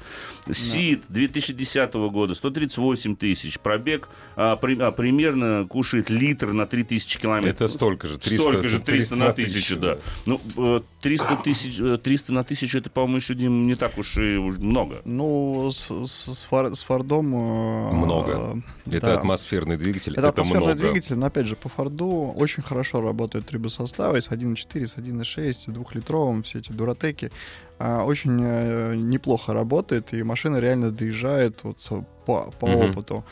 СИД 0.51 1.03
2010 1.09 1.93
года 2.11 2.33
138 2.33 3.15
тысяч. 3.15 3.59
Пробег 3.59 4.09
а, 4.35 4.55
при- 4.55 4.79
а, 4.79 4.91
примерно 4.91 5.67
кушает 5.69 6.09
литр 6.09 6.53
на 6.53 6.65
3000 6.65 7.19
километров. 7.19 7.53
Это 7.55 7.67
столько 7.67 8.07
же. 8.07 8.17
300, 8.17 8.37
Столько 8.49 8.67
же, 8.69 8.79
300 8.79 9.15
на 9.15 9.29
1000, 9.29 9.75
да. 9.77 9.97
Ну, 10.25 10.41
э, 10.57 10.79
300, 11.01 11.35
тысяч, 11.43 11.79
э, 11.79 11.97
300 11.97 12.33
на 12.33 12.43
1000, 12.43 12.77
это, 12.77 12.89
по-моему, 12.89 13.17
еще, 13.17 13.35
Дим, 13.35 13.67
не 13.67 13.75
так 13.75 13.97
уж 13.97 14.17
и 14.17 14.37
много. 14.37 15.01
Ну, 15.05 15.69
с, 15.71 15.87
с- 16.05 16.33
с 16.33 16.47
фор- 16.49 16.73
с 16.75 16.83
Фордом... 16.83 17.33
э, 17.33 17.95
Много. 17.95 18.61
э, 18.85 18.89
Это 18.97 19.07
да. 19.07 19.13
атмосферный 19.19 19.77
двигатель. 19.77 20.13
Это, 20.13 20.21
Это, 20.21 20.29
атмосферный 20.29 20.65
много. 20.73 20.79
двигатель, 20.79 21.15
но 21.15 21.25
опять 21.27 21.45
же, 21.45 21.55
по 21.55 21.69
Форду 21.69 22.33
очень 22.35 22.63
хорошо 22.63 23.01
работают 23.01 23.48
трибосоставы 23.49 24.21
с 24.21 24.29
1.4, 24.29 24.87
с 24.87 24.95
1.6, 24.97 25.53
с 25.53 25.65
двухлитровым, 25.65 26.43
все 26.43 26.59
эти 26.59 26.71
дуратеки. 26.71 27.31
А, 27.79 28.03
очень 28.03 28.39
э, 28.43 28.95
неплохо 28.95 29.53
работает, 29.53 30.13
и 30.13 30.23
машина 30.23 30.57
реально 30.57 30.91
доезжает 30.91 31.63
вот, 31.63 31.77
э, 31.91 32.01
по, 32.25 32.51
по 32.59 32.67
Мгм. 32.67 32.89
опыту. 32.91 33.25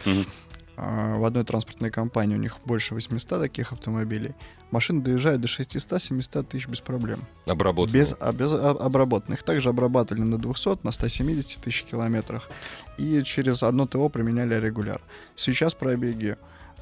А, 0.80 1.16
в 1.18 1.26
одной 1.26 1.44
транспортной 1.44 1.90
компании 1.92 2.36
у 2.36 2.40
них 2.40 2.58
больше 2.66 2.94
800 2.96 3.42
таких 3.42 3.72
автомобилей. 3.74 4.36
Машина 4.72 5.02
доезжает 5.02 5.42
до 5.42 5.48
600-700 5.48 6.44
тысяч 6.44 6.68
без 6.68 6.82
проблем. 6.82 7.22
Обработано. 7.46 7.94
Без, 7.98 8.16
а, 8.20 8.32
без 8.32 8.52
а- 8.52 8.72
обработанных. 8.72 9.44
Также 9.44 9.70
обрабатывали 9.70 10.24
на 10.24 10.38
200, 10.38 10.84
на 10.84 10.92
170 10.92 11.62
тысяч 11.62 11.84
километрах. 11.84 12.50
И 12.98 13.22
через 13.24 13.64
одно 13.64 13.86
ТО 13.88 14.10
применяли 14.10 14.56
регуляр. 14.56 15.02
Сейчас 15.36 15.74
пробеги 15.74 16.36
а, 16.36 16.38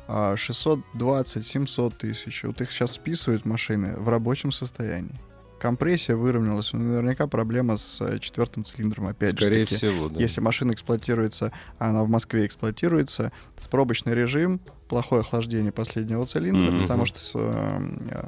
620-700 0.07 1.93
тысяч. 1.97 2.43
Вот 2.43 2.61
их 2.61 2.71
сейчас 2.71 2.93
списывают 2.93 3.45
машины 3.45 3.95
в 3.97 4.09
рабочем 4.09 4.51
состоянии. 4.51 5.15
Компрессия 5.59 6.15
выровнялась. 6.15 6.73
Наверняка 6.73 7.27
проблема 7.27 7.77
с 7.77 7.99
э, 8.01 8.19
четвертым 8.19 8.63
цилиндром 8.65 9.07
опять 9.07 9.31
Скорее 9.35 9.61
же. 9.61 9.65
таки. 9.67 9.75
всего, 9.77 10.09
да. 10.09 10.19
Если 10.19 10.41
машина 10.41 10.73
эксплуатируется, 10.73 11.51
а 11.79 11.89
она 11.89 12.03
в 12.03 12.09
Москве 12.09 12.45
эксплуатируется, 12.45 13.31
пробочный 13.71 14.13
режим, 14.13 14.59
плохое 14.89 15.21
охлаждение 15.21 15.71
последнего 15.71 16.25
цилиндра, 16.25 16.71
Мгм. 16.71 16.81
потому 16.81 17.05
что 17.05 17.19
с, 17.19 17.31
э, 17.33 17.79
э, 18.11 18.25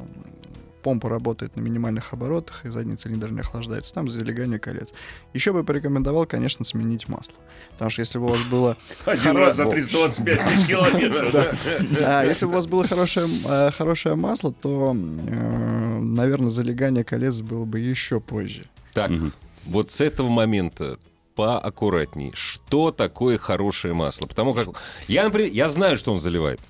помпа 0.88 1.10
работает 1.10 1.58
на 1.58 1.60
минимальных 1.60 2.14
оборотах, 2.14 2.66
и 2.66 2.70
задний 2.70 2.96
цилиндр 2.96 3.30
не 3.30 3.42
охлаждается. 3.42 3.94
Там 3.94 4.08
залегание 4.08 4.58
колец. 4.58 4.94
Еще 5.34 5.52
бы 5.52 5.66
порекомендовал, 5.66 6.26
конечно, 6.26 6.64
сменить 6.64 7.10
масло. 7.10 7.34
Потому 7.72 7.92
что 7.92 8.00
если 8.04 8.20
бы 8.20 8.28
у 8.28 8.30
вас 8.30 8.42
было... 8.44 8.78
Один 9.06 9.34
Хоро- 9.34 9.40
раз 9.48 9.58
за 9.58 9.66
325 9.66 10.40
тысяч 10.40 10.68
километров. 10.68 11.36
А, 12.06 12.24
если 12.24 12.46
бы 12.46 12.52
у 12.52 12.56
вас 12.56 12.68
было 12.68 12.88
хорошее, 12.88 13.28
э, 13.50 13.72
хорошее 13.72 14.16
масло, 14.16 14.54
то, 14.54 14.96
э, 14.96 16.00
наверное, 16.00 16.50
залегание 16.50 17.04
колец 17.04 17.42
было 17.42 17.66
бы 17.66 17.80
еще 17.82 18.22
позже. 18.22 18.64
Так, 18.94 19.12
вот 19.66 19.92
с 19.92 20.00
этого 20.00 20.30
момента 20.30 21.00
поаккуратней. 21.36 22.32
Что 22.34 22.92
такое 22.92 23.38
хорошее 23.38 23.94
масло? 23.94 24.26
Потому 24.26 24.54
как 24.54 24.70
я, 25.10 25.26
например, 25.26 25.52
я 25.52 25.68
знаю, 25.68 25.98
что 25.98 26.14
он 26.14 26.22
заливает. 26.22 26.62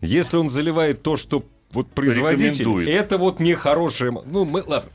Если 0.00 0.36
он 0.36 0.48
заливает 0.48 1.02
то, 1.02 1.16
что 1.16 1.44
вот 1.72 1.88
производитель, 1.88 2.60
Рекомендует. 2.60 2.88
это 2.88 3.18
вот 3.18 3.40
не 3.40 3.54
хорошее. 3.54 4.10
Ну, 4.10 4.44
мы, 4.44 4.62
ладно. 4.66 4.90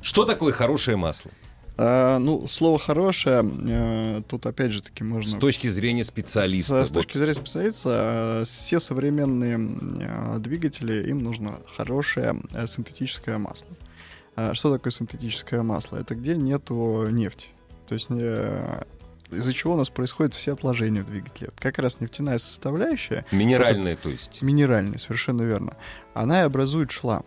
Что 0.00 0.24
такое 0.24 0.52
хорошее 0.52 0.96
масло? 0.96 1.30
А, 1.78 2.18
ну, 2.18 2.46
слово 2.46 2.78
хорошее, 2.78 3.44
э, 3.66 4.20
тут 4.28 4.46
опять 4.46 4.72
же 4.72 4.82
таки 4.82 5.04
можно... 5.04 5.30
С 5.30 5.40
точки 5.40 5.68
зрения 5.68 6.04
специалиста. 6.04 6.84
С, 6.84 6.90
с 6.90 6.92
точки 6.92 7.16
зрения 7.16 7.34
специалиста, 7.34 8.42
э, 8.42 8.44
все 8.44 8.78
современные 8.78 9.56
э, 9.56 10.38
двигатели, 10.38 11.08
им 11.08 11.22
нужно 11.22 11.60
хорошее 11.76 12.40
синтетическое 12.66 13.38
масло. 13.38 13.68
А 14.36 14.54
Что 14.54 14.72
такое 14.72 14.90
синтетическое 14.90 15.62
масло? 15.62 15.96
Это 15.96 16.14
где 16.14 16.36
нету 16.36 17.06
нефти. 17.10 17.48
То 17.88 17.94
есть 17.94 18.08
из-за 19.32 19.52
чего 19.52 19.74
у 19.74 19.76
нас 19.76 19.90
происходят 19.90 20.34
все 20.34 20.52
отложения 20.52 21.02
в 21.02 21.06
двигателе. 21.06 21.48
Вот 21.50 21.60
Как 21.60 21.78
раз 21.78 22.00
нефтяная 22.00 22.38
составляющая, 22.38 23.24
Вот 23.30 23.32
минеральное, 23.32 23.96
то 23.96 24.08
есть. 24.08 24.42
минеральная, 24.42 24.98
совершенно 24.98 25.42
верно, 25.42 25.76
она 26.14 26.40
и 26.40 26.44
образует 26.44 26.90
шлам. 26.90 27.24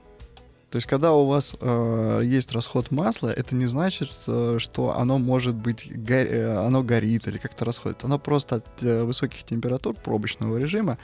То 0.71 0.77
есть, 0.77 0.87
когда 0.87 1.13
у 1.13 1.25
вас 1.25 1.55
э, 1.61 2.21
есть 2.25 2.51
расход 2.51 2.91
масла, 2.91 3.29
это 3.29 3.55
не 3.55 3.65
значит, 3.67 4.11
э, 4.27 4.57
что 4.59 4.97
оно 4.97 5.19
может 5.19 5.55
быть 5.55 5.89
го- 5.89 6.13
э, 6.13 6.57
оно 6.57 6.83
горит 6.83 7.27
или 7.27 7.37
как-то 7.37 7.63
расходит. 7.63 8.03
Оно 8.03 8.19
просто 8.19 8.55
от 8.55 8.83
э, 8.83 9.03
высоких 9.03 9.43
температур 9.43 9.95
пробочного 9.95 10.57
режима 10.57 10.97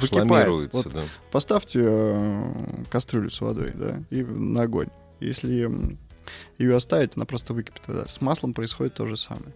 выкипает. 0.00 0.74
Вот 0.74 0.92
да. 0.92 1.04
поставьте 1.30 1.80
э, 1.82 2.52
кастрюлю 2.90 3.30
с 3.30 3.40
водой, 3.40 3.72
да, 3.74 4.02
и 4.10 4.22
на 4.22 4.62
огонь. 4.62 4.88
Если 5.20 5.70
ее 6.58 6.76
оставить, 6.76 7.12
она 7.16 7.24
просто 7.24 7.54
выкипит 7.54 7.88
вода. 7.88 8.06
С 8.06 8.20
маслом 8.20 8.52
происходит 8.52 8.94
то 8.94 9.06
же 9.06 9.16
самое. 9.16 9.54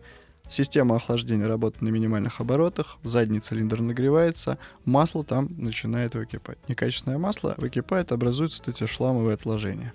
Система 0.48 0.96
охлаждения 0.96 1.46
работает 1.46 1.82
на 1.82 1.88
минимальных 1.88 2.40
оборотах, 2.40 2.98
задний 3.04 3.40
цилиндр 3.40 3.80
нагревается, 3.80 4.58
масло 4.84 5.24
там 5.24 5.48
начинает 5.56 6.14
выкипать. 6.14 6.58
Некачественное 6.68 7.18
масло 7.18 7.54
выкипает, 7.56 8.12
образуются 8.12 8.62
эти 8.66 8.86
шламовые 8.86 9.34
отложения. 9.34 9.94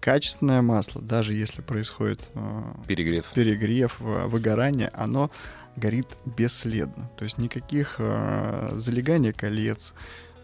Качественное 0.00 0.62
масло, 0.62 1.02
даже 1.02 1.34
если 1.34 1.60
происходит 1.60 2.30
э, 2.34 2.62
Перегрев. 2.86 3.26
перегрев, 3.34 3.96
э, 4.00 4.26
выгорание, 4.26 4.88
оно 4.94 5.30
горит 5.76 6.06
бесследно. 6.24 7.10
То 7.18 7.24
есть 7.24 7.38
никаких 7.38 7.96
э, 7.98 8.70
залеганий 8.76 9.32
колец 9.32 9.92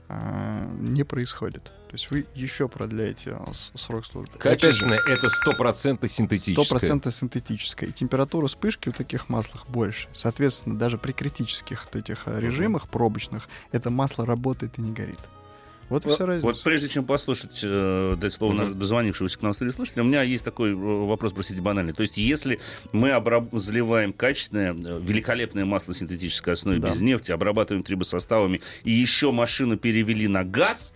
э, 0.08 0.66
не 0.78 1.04
происходит. 1.04 1.72
То 1.88 1.94
есть 1.94 2.10
вы 2.10 2.26
еще 2.34 2.68
продляете 2.68 3.38
с- 3.52 3.70
срок 3.80 4.04
службы. 4.06 4.36
Качественное 4.38 4.98
это 5.08 5.28
100% 5.28 6.08
синтетическое. 6.08 6.78
100% 6.80 7.10
синтетическое. 7.12 7.88
И 7.90 7.92
температура 7.92 8.48
вспышки 8.48 8.88
в 8.88 8.92
таких 8.96 9.28
маслах 9.28 9.66
больше. 9.68 10.08
Соответственно, 10.12 10.76
даже 10.78 10.98
при 10.98 11.12
критических 11.12 11.84
вот 11.84 11.96
этих 11.96 12.22
э, 12.26 12.40
режимах 12.40 12.88
пробочных 12.88 13.48
это 13.72 13.90
масло 13.90 14.26
работает 14.26 14.78
и 14.78 14.82
не 14.82 14.92
горит. 14.92 15.18
Вот 15.88 16.04
и 16.04 16.08
вся 16.10 16.26
разница. 16.26 16.44
Вот 16.48 16.60
прежде 16.64 16.88
чем 16.88 17.04
послушать, 17.04 17.60
э, 17.62 18.16
дать 18.18 18.32
слово 18.32 18.52
наш- 18.54 18.70
дозвонившегося 18.70 19.38
к 19.38 19.42
нам 19.42 19.54
слушателя, 19.54 20.02
у 20.02 20.06
меня 20.06 20.22
есть 20.22 20.44
такой 20.44 20.72
э, 20.72 20.74
вопрос, 20.74 21.32
простите, 21.32 21.60
банальный. 21.60 21.92
То 21.92 22.02
есть, 22.02 22.16
если 22.16 22.58
мы 22.90 23.10
обраб- 23.10 23.56
заливаем 23.56 24.12
качественное, 24.12 24.72
э, 24.74 25.00
великолепное 25.00 25.64
масло 25.64 25.94
синтетической 25.94 26.54
основе 26.54 26.80
Да. 26.80 26.90
без 26.90 27.00
нефти, 27.00 27.30
обрабатываем 27.30 27.84
трибосоставами, 27.84 28.60
и 28.82 28.90
еще 28.90 29.30
машину 29.30 29.76
перевели 29.76 30.26
на 30.26 30.42
газ, 30.42 30.92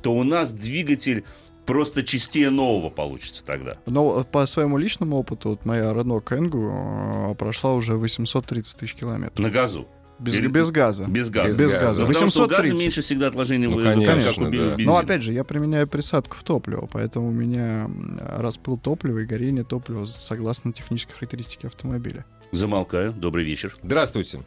то 0.00 0.14
у 0.14 0.24
нас 0.24 0.52
двигатель 0.52 1.24
просто 1.66 2.02
чистее 2.02 2.50
нового 2.50 2.88
получится 2.90 3.44
тогда. 3.44 3.76
Но 3.86 4.24
по 4.24 4.46
своему 4.46 4.78
личному 4.78 5.16
опыту, 5.16 5.50
вот 5.50 5.64
моя 5.66 5.92
Renault 5.92 6.24
Kangoo 6.24 7.32
э, 7.32 7.34
прошла 7.34 7.74
уже 7.74 7.96
830 7.96 8.78
тысяч 8.78 8.94
километров. 8.94 9.38
На 9.38 9.50
газу. 9.50 9.86
Без, 10.18 10.34
Или- 10.34 10.48
без 10.48 10.70
газа. 10.70 11.04
Без 11.06 11.30
газа. 11.30 11.56
Без 11.56 11.74
газа. 11.74 12.04
Потому 12.04 12.26
что 12.26 12.44
у 12.44 12.48
газа 12.48 12.62
830. 12.62 12.80
меньше 12.80 13.02
всегда 13.02 13.28
отложений 13.28 13.68
Ну, 13.68 13.76
конечно, 13.82 14.44
как 14.44 14.52
у 14.52 14.56
да. 14.56 14.74
Но 14.78 14.96
опять 14.96 15.22
же, 15.22 15.32
я 15.32 15.44
применяю 15.44 15.86
присадку 15.86 16.36
в 16.36 16.42
топливо, 16.42 16.88
поэтому 16.90 17.28
у 17.28 17.32
меня 17.32 17.88
распыл 18.18 18.78
топлива 18.78 19.18
и 19.18 19.26
горение 19.26 19.62
топлива 19.62 20.06
согласно 20.06 20.72
технической 20.72 21.14
характеристике 21.14 21.68
автомобиля. 21.68 22.24
Замолкаю. 22.50 23.12
Добрый 23.12 23.44
вечер. 23.44 23.72
Здравствуйте. 23.82 24.40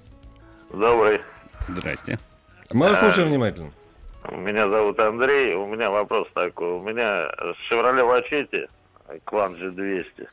Добрый. 0.73 1.21
Здрасте. 1.69 2.19
Мы 2.73 2.89
вас 2.89 2.99
слушаем 2.99 3.29
внимательно. 3.29 3.71
Меня 4.29 4.69
зовут 4.69 4.99
Андрей. 4.99 5.55
У 5.55 5.65
меня 5.65 5.89
вопрос 5.89 6.27
такой. 6.33 6.73
У 6.73 6.81
меня 6.81 7.29
Chevrolet 7.69 8.05
Machete, 8.05 8.69
Клан 9.25 9.55
G200, 9.55 10.27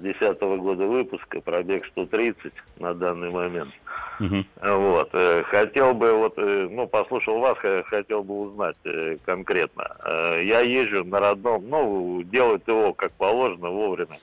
10 0.00 0.40
года 0.40 0.86
выпуска, 0.86 1.40
пробег 1.40 1.86
130 1.86 2.52
на 2.78 2.92
данный 2.94 3.30
момент. 3.30 3.72
Мгм. 4.18 4.44
Вот. 4.60 5.10
э, 5.14 5.42
Хотел 5.44 5.94
бы, 5.94 6.12
вот, 6.12 6.34
э, 6.36 6.68
ну, 6.70 6.86
послушал 6.86 7.38
вас, 7.38 7.56
хотел 7.86 8.22
бы 8.22 8.40
узнать 8.42 8.76
э, 8.84 9.16
конкретно. 9.24 9.96
Я 10.42 10.60
езжу 10.60 11.04
на 11.04 11.20
родном, 11.20 11.68
ну, 11.68 12.22
делают 12.24 12.66
его 12.68 12.92
как 12.92 13.12
положено, 13.12 13.70
вовремя. 13.70 14.18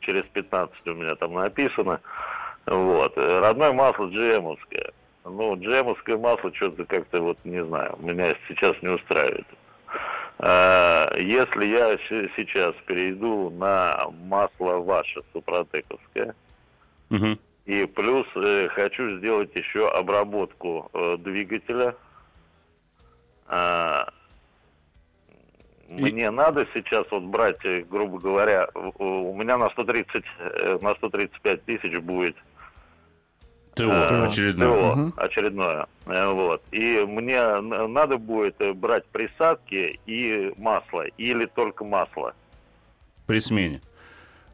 Через 0.00 0.24
15 0.24 0.86
у 0.88 0.94
меня 0.94 1.14
там 1.14 1.34
написано. 1.34 2.00
Вот. 2.66 3.16
Родное 3.16 3.72
масло 3.72 4.06
GM-овское. 4.06 4.92
Ну, 5.24 5.56
джемовское 5.56 6.16
масло 6.16 6.52
что-то 6.54 6.84
как-то 6.86 7.20
вот, 7.20 7.38
не 7.44 7.62
знаю, 7.64 7.96
меня 8.00 8.34
сейчас 8.48 8.80
не 8.82 8.88
устраивает. 8.88 9.46
А, 10.38 11.14
Если 11.18 11.66
я 11.66 11.98
сейчас 12.36 12.74
перейду 12.86 13.50
на 13.50 14.06
масло 14.22 14.76
ваше, 14.78 15.22
супротековское, 15.32 16.34
Мгм. 17.10 17.38
и 17.66 17.84
плюс 17.86 18.26
э, 18.36 18.68
хочу 18.68 19.18
сделать 19.18 19.54
еще 19.54 19.88
обработку 19.90 20.88
э, 20.94 21.16
двигателя. 21.18 21.94
А, 23.46 24.08
Мне 25.90 26.30
надо 26.30 26.66
сейчас 26.72 27.04
вот 27.10 27.24
брать, 27.24 27.62
э, 27.64 27.82
грубо 27.82 28.18
говоря, 28.18 28.68
у 28.74 29.34
меня 29.36 29.58
на 29.58 29.68
130, 29.70 30.24
э, 30.38 30.78
на 30.80 30.94
135 30.94 31.64
тысяч 31.64 31.98
будет 31.98 32.36
ТО 33.86 34.14
э, 34.14 34.24
очередное. 34.26 34.68
ТО 34.68 34.94
Мгм. 34.96 35.14
очередное. 35.16 35.86
Э, 36.06 36.26
Вот. 36.32 36.62
И 36.72 37.04
мне 37.06 37.60
надо 37.60 38.16
будет 38.18 38.56
э, 38.60 38.72
брать 38.72 39.04
присадки 39.06 39.98
и 40.06 40.52
масло, 40.56 41.04
или 41.18 41.46
только 41.46 41.84
масло. 41.84 42.34
При 43.26 43.40
смене. 43.40 43.80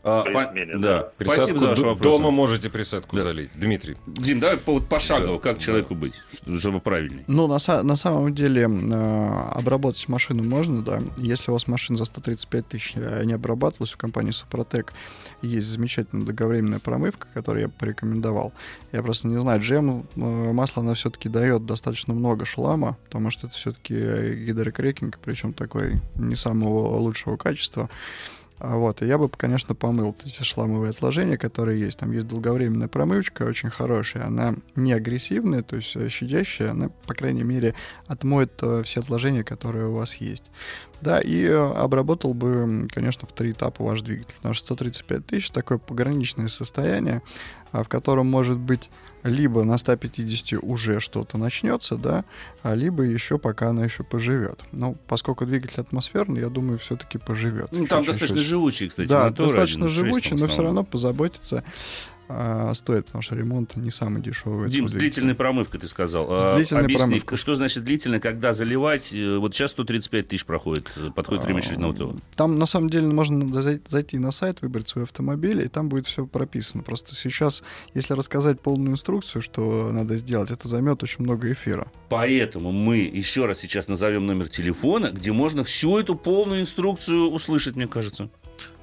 А, 0.09 0.23
по- 0.23 0.51
смене, 0.53 0.77
да. 0.79 1.13
да. 1.19 1.25
Спасибо 1.25 1.59
за 1.59 1.67
ваш 1.69 1.79
вопрос. 1.81 2.01
дома 2.17 2.31
можете 2.31 2.71
присадку 2.71 3.17
Да. 3.17 3.23
залить. 3.23 3.51
Дмитрий. 3.57 3.97
Дим, 4.07 4.39
давай 4.39 4.57
по- 4.57 4.81
пошагово, 4.81 5.39
Да, 5.39 5.43
как 5.43 5.57
да. 5.59 5.63
человеку 5.65 5.95
быть, 5.97 6.15
что- 6.33 6.57
чтобы 6.59 6.81
правильней. 6.81 7.25
Ну, 7.27 7.49
на, 7.49 7.59
на 7.83 7.97
самом 7.97 8.33
деле, 8.33 8.63
э, 8.63 9.41
обработать 9.53 10.09
машину 10.09 10.45
можно, 10.45 10.83
да. 10.83 11.01
Если 11.17 11.51
у 11.51 11.55
вас 11.55 11.67
машина 11.67 11.99
за 11.99 12.05
135 12.05 12.69
тысяч 12.69 12.93
э, 12.95 13.25
не 13.25 13.33
обрабатывалась, 13.33 13.95
у 13.95 13.99
компании 13.99 14.31
Супротек 14.31 14.93
есть 15.43 15.67
замечательная 15.67 16.25
долговременная 16.25 16.79
промывка, 16.79 17.27
которую 17.35 17.63
я 17.63 17.69
порекомендовал. 17.69 18.53
Я 18.93 19.03
просто 19.03 19.27
не 19.27 19.41
знаю, 19.41 19.61
джем 19.61 20.07
э, 20.15 20.21
масло, 20.53 20.83
оно 20.83 20.95
все-таки 20.95 21.29
дает 21.29 21.67
достаточно 21.67 22.15
много 22.15 22.45
шлама, 22.45 22.97
потому 23.07 23.33
что 23.33 23.49
это 23.49 23.57
все-таки 23.57 23.95
гидрокрекинг, 24.47 25.19
причем 25.19 25.53
такой 25.53 26.01
не 26.15 26.37
самого 26.37 26.97
лучшего 26.99 27.37
качества. 27.37 27.91
А 28.59 28.77
Вот, 28.77 29.03
и 29.03 29.07
я 29.07 29.19
бы, 29.19 29.29
конечно, 29.29 29.75
помыл 29.75 30.17
эти 30.25 30.43
шламовые 30.43 30.91
отложения, 30.91 31.37
которые 31.37 31.79
есть. 31.79 31.99
Там 31.99 32.13
есть 32.13 32.27
долговременная 32.27 32.89
промывочка, 32.89 33.43
очень 33.43 33.69
хорошая. 33.69 34.25
Она 34.27 34.55
не 34.75 34.95
агрессивная, 34.95 35.63
то 35.63 35.77
есть 35.77 35.95
э, 35.95 36.09
щадящая. 36.09 36.71
Она, 36.71 36.89
по 37.07 37.13
крайней 37.13 37.43
мере, 37.43 37.75
отмоет 38.07 38.53
э, 38.63 38.83
все 38.85 39.01
отложения, 39.01 39.45
которые 39.45 39.89
у 39.89 39.95
вас 39.95 40.15
есть. 40.17 40.45
Да, 41.03 41.21
и 41.21 41.43
э, 41.43 41.55
обработал 41.55 42.33
бы, 42.33 42.89
конечно, 42.91 43.29
в 43.29 43.33
три 43.33 43.51
этапа 43.51 43.85
ваш 43.85 44.01
двигатель. 44.01 44.37
Потому 44.37 44.55
что 44.55 44.67
135 44.67 45.27
тысяч— 45.27 45.51
такое 45.53 45.77
пограничное 45.77 46.49
состояние, 46.49 47.21
а, 47.73 47.85
в 47.85 47.89
котором 47.89 48.27
может 48.27 48.57
быть 48.57 48.89
либо 49.27 49.65
на 49.65 49.79
150 49.79 50.63
уже 50.63 51.01
что-то 51.01 51.39
начнется, 51.39 51.97
да, 51.97 52.25
а 52.63 52.75
либо 52.75 53.03
еще 53.03 53.39
пока 53.39 53.71
она 53.71 53.85
еще 53.85 54.05
поживет. 54.05 54.61
Ну, 54.73 54.97
поскольку 55.07 55.47
двигатель 55.47 55.81
атмосферный, 55.81 56.41
я 56.41 56.49
думаю, 56.49 56.79
все-таки 56.79 57.19
поживет. 57.19 57.69
Ну, 57.73 57.87
там 57.87 58.03
чуть-чуть. 58.03 58.07
достаточно 58.07 58.41
живучий, 58.41 58.89
кстати. 58.89 59.09
Да, 59.09 59.31
достаточно 59.31 59.85
1.6 59.85 59.89
живучий, 59.89 60.37
но 60.37 60.47
все 60.47 60.63
равно 60.63 60.85
позаботиться 60.85 61.65
а, 62.29 62.73
стоит, 62.75 63.07
потому 63.07 63.23
что 63.23 63.35
ремонт 63.37 63.77
не 63.77 63.91
самый 63.91 64.21
дешевый. 64.23 64.69
Дим, 64.71 64.89
с 64.89 64.93
длительной 64.93 65.35
промывкой 65.35 65.81
ты 65.81 65.87
сказал. 65.89 66.41
С 66.41 66.47
А, 66.47 66.57
длительной 66.57 66.85
Объясни, 66.85 67.07
промывкой. 67.07 67.39
что 67.39 67.55
значит 67.55 67.85
длительно, 67.85 68.21
когда 68.21 68.53
заливать? 68.53 69.13
Э, 69.13 69.39
Вот 69.39 69.55
сейчас 69.55 69.71
135 69.73 70.29
тысяч 70.29 70.45
проходит, 70.45 70.91
э, 70.97 71.11
подходит 71.15 71.45
время 71.45 71.59
очередного 71.61 71.95
ТО. 71.95 72.17
Там, 72.37 72.59
на 72.59 72.67
самом 72.67 72.91
деле, 72.91 73.07
можно 73.09 73.45
зай- 73.61 73.81
зайти 73.87 74.19
на 74.19 74.33
сайт, 74.33 74.63
выбрать 74.63 74.89
свой 74.89 75.05
автомобиль, 75.05 75.63
и 75.63 75.69
там 75.69 75.89
будет 75.89 76.07
все 76.07 76.27
прописано. 76.27 76.83
Просто 76.83 77.15
сейчас, 77.15 77.63
если 77.95 78.15
рассказать 78.15 78.61
полную 78.61 78.93
инструкцию, 78.93 79.43
что 79.43 79.91
надо 79.93 80.17
сделать, 80.17 80.51
это 80.51 80.69
займет 80.69 81.03
очень 81.03 81.23
много 81.25 81.53
эфира. 81.53 81.91
Поэтому 82.09 82.73
мы 82.73 82.99
еще 82.99 83.47
раз 83.47 83.59
сейчас 83.59 83.89
назовем 83.89 84.27
номер 84.27 84.49
телефона, 84.49 85.11
где 85.13 85.33
можно 85.33 85.65
всю 85.65 85.99
эту 85.99 86.15
полную 86.17 86.61
инструкцию 86.61 87.31
услышать, 87.31 87.77
мне 87.77 87.87
кажется. 87.87 88.29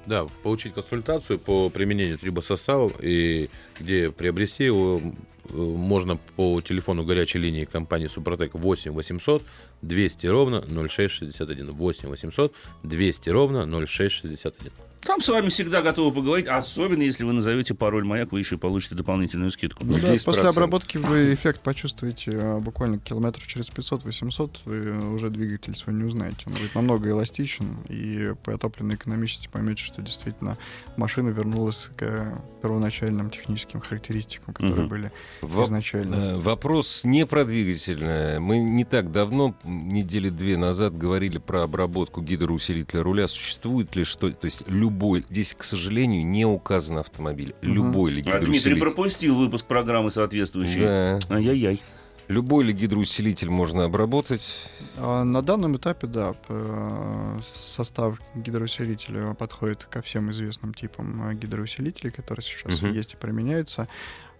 Да, 0.06 0.26
получить 0.42 0.74
консультацию 0.74 1.38
по 1.38 1.70
применению 1.70 2.18
трибосоставов 2.18 2.92
и 3.00 3.48
где 3.78 4.10
приобрести 4.10 4.64
его 4.64 5.00
э, 5.00 5.56
можно 5.56 6.18
по 6.36 6.60
телефону 6.60 7.04
горячей 7.04 7.38
линии 7.38 7.64
компании 7.64 8.06
Супротек 8.06 8.54
8 8.54 8.92
800 8.92 9.42
200 9.82 10.26
ровно 10.26 10.62
0661. 10.62 11.72
8 11.72 12.08
800 12.08 12.54
200 12.82 13.28
ровно 13.30 13.86
0661. 13.86 14.72
Там 15.04 15.20
с 15.20 15.28
вами 15.28 15.48
всегда 15.50 15.82
готовы 15.82 16.14
поговорить, 16.14 16.46
особенно 16.48 17.02
если 17.02 17.24
вы 17.24 17.32
назовете 17.32 17.74
пароль 17.74 18.04
«Маяк», 18.04 18.32
вы 18.32 18.38
еще 18.38 18.54
и 18.54 18.58
получите 18.58 18.94
дополнительную 18.94 19.50
скидку. 19.50 19.84
Ну 19.84 19.98
да, 19.98 20.14
10%. 20.14 20.24
после 20.24 20.44
обработки 20.48 20.96
вы 20.96 21.34
эффект 21.34 21.60
почувствуете 21.60 22.32
а, 22.34 22.60
буквально 22.60 22.98
километров 22.98 23.46
через 23.46 23.70
500-800, 23.70 24.58
вы 24.64 25.12
уже 25.14 25.28
двигатель 25.30 25.74
свой 25.76 25.94
не 25.94 26.04
узнаете. 26.04 26.44
Он 26.46 26.52
будет 26.54 26.74
намного 26.74 27.10
эластичен, 27.10 27.78
и 27.88 28.32
по 28.44 28.56
топливной 28.56 28.94
экономичности 28.94 29.48
поймете, 29.52 29.84
что 29.84 30.00
действительно 30.00 30.56
машина 30.96 31.28
вернулась 31.28 31.90
к 31.96 32.40
первоначальным 32.62 33.30
техническим 33.30 33.80
характеристикам, 33.80 34.54
которые 34.54 34.80
Мгм. 34.80 34.88
были 34.88 35.12
Во- 35.42 35.64
изначально. 35.64 36.14
Э, 36.14 36.36
Вопрос 36.36 37.04
не 37.04 37.26
про 37.26 37.44
двигатель. 37.44 38.02
Мы 38.40 38.58
не 38.60 38.84
так 38.84 39.12
давно, 39.12 39.54
недели 39.64 40.30
две 40.30 40.56
назад, 40.56 40.96
говорили 40.96 41.36
про 41.38 41.62
обработку 41.64 42.22
гидроусилителя 42.22 43.02
руля. 43.02 43.28
Существует 43.28 43.94
ли 43.96 44.04
что? 44.04 44.30
То 44.30 44.46
есть 44.46 44.62
любой... 44.66 44.93
Здесь, 45.30 45.54
к 45.56 45.62
сожалению, 45.64 46.24
не 46.24 46.44
указан 46.46 46.98
автомобиль. 46.98 47.54
Мгм. 47.62 47.72
Любой 47.74 48.12
ли 48.12 48.30
А 48.30 48.38
Дмитрий 48.38 48.78
пропустил 48.80 49.36
выпуск 49.36 49.66
программы 49.66 50.10
соответствующей. 50.10 50.80
Да. 50.80 51.18
Ай-яй-яй. 51.30 51.82
Любой 52.28 52.64
ли 52.64 52.72
гидроусилитель 52.72 53.50
можно 53.50 53.84
обработать? 53.84 54.70
А 54.96 55.24
На 55.24 55.42
данном 55.42 55.76
этапе, 55.76 56.06
да, 56.06 56.34
э, 56.48 57.40
состав 57.46 58.18
гидроусилителя 58.34 59.34
подходит 59.34 59.84
ко 59.84 60.00
всем 60.00 60.30
известным 60.30 60.72
типам 60.72 61.36
гидроусилителей, 61.38 62.10
которые 62.10 62.42
сейчас 62.42 62.80
Мгм. 62.82 62.92
есть 62.92 63.12
и 63.12 63.16
применяются. 63.16 63.88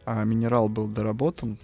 А 0.06 0.24
минерал 0.24 0.68
был 0.70 0.86
доработан 0.86 1.58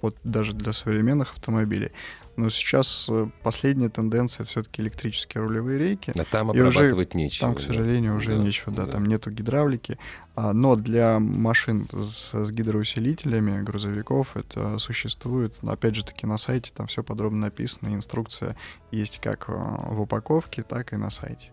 вот 0.00 0.16
даже 0.24 0.52
для 0.52 0.72
современных 0.72 1.32
автомобилей. 1.32 1.92
Но 2.36 2.48
сейчас 2.48 3.06
э, 3.10 3.28
последняя 3.42 3.90
тенденция 3.90 4.46
все-таки 4.46 4.80
электрические 4.80 5.42
рулевые 5.42 5.78
рейки. 5.78 6.14
А 6.18 6.24
там 6.24 6.52
И 6.52 6.60
уже 6.60 6.78
обрабатывать 6.78 7.14
нечего. 7.14 7.48
Там, 7.48 7.54
к 7.54 7.58
да. 7.58 7.66
сожалению, 7.66 8.16
уже 8.16 8.30
Да, 8.30 8.36
нечего, 8.36 8.72
да, 8.72 8.86
да. 8.86 8.92
там 8.92 9.04
нету 9.04 9.30
гидравлики. 9.30 9.98
А, 10.36 10.52
но 10.54 10.76
для 10.76 11.18
машин 11.18 11.86
с, 11.92 12.32
с 12.32 12.50
гидроусилителями, 12.50 13.62
грузовиков, 13.62 14.36
это 14.36 14.78
существует. 14.78 15.54
Но 15.60 15.72
опять 15.72 15.96
же 15.96 16.04
таки 16.04 16.26
на 16.26 16.38
сайте 16.38 16.72
там 16.74 16.86
все 16.86 17.02
подробно 17.02 17.40
написано, 17.40 17.94
инструкция 17.94 18.56
есть 18.90 19.20
как 19.20 19.48
э, 19.48 19.52
в 19.52 20.00
упаковке, 20.00 20.62
так 20.62 20.94
и 20.94 20.96
на 20.96 21.10
сайте. 21.10 21.50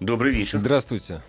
Добрый 0.00 0.32
вечер. 0.32 0.58
Здравствуйте. 0.58 1.22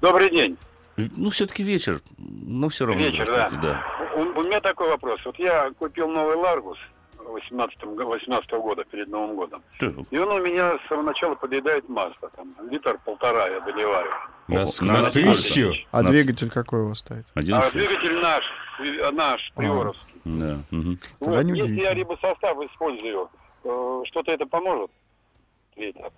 Добрый 0.00 0.30
день. 0.30 0.56
Ну, 0.96 1.28
все-таки 1.28 1.62
вечер, 1.62 2.00
но 2.16 2.70
все 2.70 2.86
равно. 2.86 3.02
Вечер, 3.02 3.26
да. 3.26 3.50
да. 3.50 3.95
У, 4.16 4.20
у 4.40 4.42
меня 4.44 4.60
такой 4.60 4.88
вопрос. 4.88 5.20
Вот 5.24 5.38
я 5.38 5.70
купил 5.78 6.08
новый 6.08 6.36
Ларгус 6.36 6.78
18 7.18 7.82
18 7.82 8.50
года, 8.52 8.84
перед 8.84 9.08
Новым 9.08 9.36
годом. 9.36 9.62
Так, 9.78 9.92
И 10.10 10.18
он 10.18 10.28
у 10.28 10.40
меня 10.44 10.78
с 10.78 10.88
самого 10.88 11.06
начала 11.06 11.34
подъедает 11.34 11.88
масло. 11.88 12.30
Там, 12.36 12.54
литр 12.70 12.98
полтора 13.04 13.48
я 13.48 13.60
доливаю. 13.60 14.10
На, 14.48 14.64
на 14.80 15.02
на 15.02 15.10
тысячу? 15.10 15.72
А 15.90 16.02
На- 16.02 16.10
двигатель 16.10 16.50
какой 16.50 16.80
у 16.82 16.88
вас 16.88 17.00
стоит? 17.00 17.26
А 17.34 17.40
1,6. 17.40 17.72
двигатель 17.72 18.18
наш, 18.20 18.44
э, 18.80 19.10
наш, 19.10 19.52
приоровский. 19.54 20.14
Да. 20.24 20.58
Тогда 20.70 21.36
Вот, 21.36 21.42
не 21.44 21.58
если 21.58 21.72
я 21.82 21.92
удивительно. 21.92 21.94
рибосостав 21.94 22.58
использую, 22.62 23.28
э, 23.64 24.02
что-то 24.06 24.32
это 24.32 24.46
поможет? 24.46 24.90
ветер. 25.76 26.10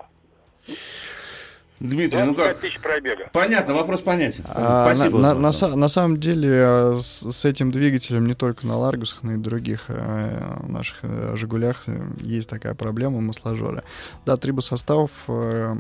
Дмитрий, 1.81 2.18
ну 2.22 2.35
25 2.35 2.37
как? 2.53 2.61
тысяч 2.61 2.81
пробега. 2.81 3.29
Понятно, 3.33 3.74
вопрос 3.74 4.01
понятен. 4.01 4.45
А, 4.49 4.93
Спасибо. 4.93 5.18
на, 5.18 5.53
за 5.53 5.68
на- 5.68 5.76
на 5.76 5.89
самом 5.89 6.18
деле 6.18 6.49
э, 6.51 6.99
с, 7.01 7.31
с 7.31 7.45
этим 7.45 7.70
двигателем 7.70 8.26
не 8.26 8.35
только 8.35 8.66
на 8.66 8.76
Ларгусах, 8.76 9.22
но 9.22 9.35
и 9.35 9.37
других 9.37 9.85
э, 9.89 10.61
наших 10.66 10.99
э, 11.03 11.35
Жигулях 11.37 11.85
есть 12.20 12.49
такая 12.51 12.74
проблема 12.74 13.20
масложора. 13.20 13.85
Да, 14.26 14.37
трибосостав, 14.37 15.11
э, 15.29 15.76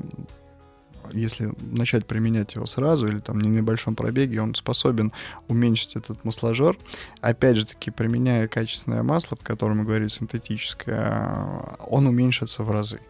если 1.12 1.52
начать 1.60 2.06
применять 2.06 2.54
его 2.54 2.66
сразу 2.66 3.08
или 3.08 3.18
там 3.18 3.38
на 3.38 3.46
небольшом 3.46 3.96
пробеге, 3.96 4.40
он 4.42 4.54
способен 4.54 5.12
уменьшить 5.48 5.96
этот 5.96 6.24
масложор. 6.24 6.76
Опять 7.22 7.56
же 7.56 7.66
таки, 7.66 7.90
применяя 7.90 8.46
качественное 8.46 9.02
масло, 9.02 9.36
о 9.40 9.44
котором 9.44 9.78
мы 9.78 9.84
говорили, 9.84 10.08
синтетическое, 10.08 10.96
э, 10.96 11.74
он 11.88 12.06
уменьшится 12.06 12.62
в 12.62 12.70
разы. 12.70 13.00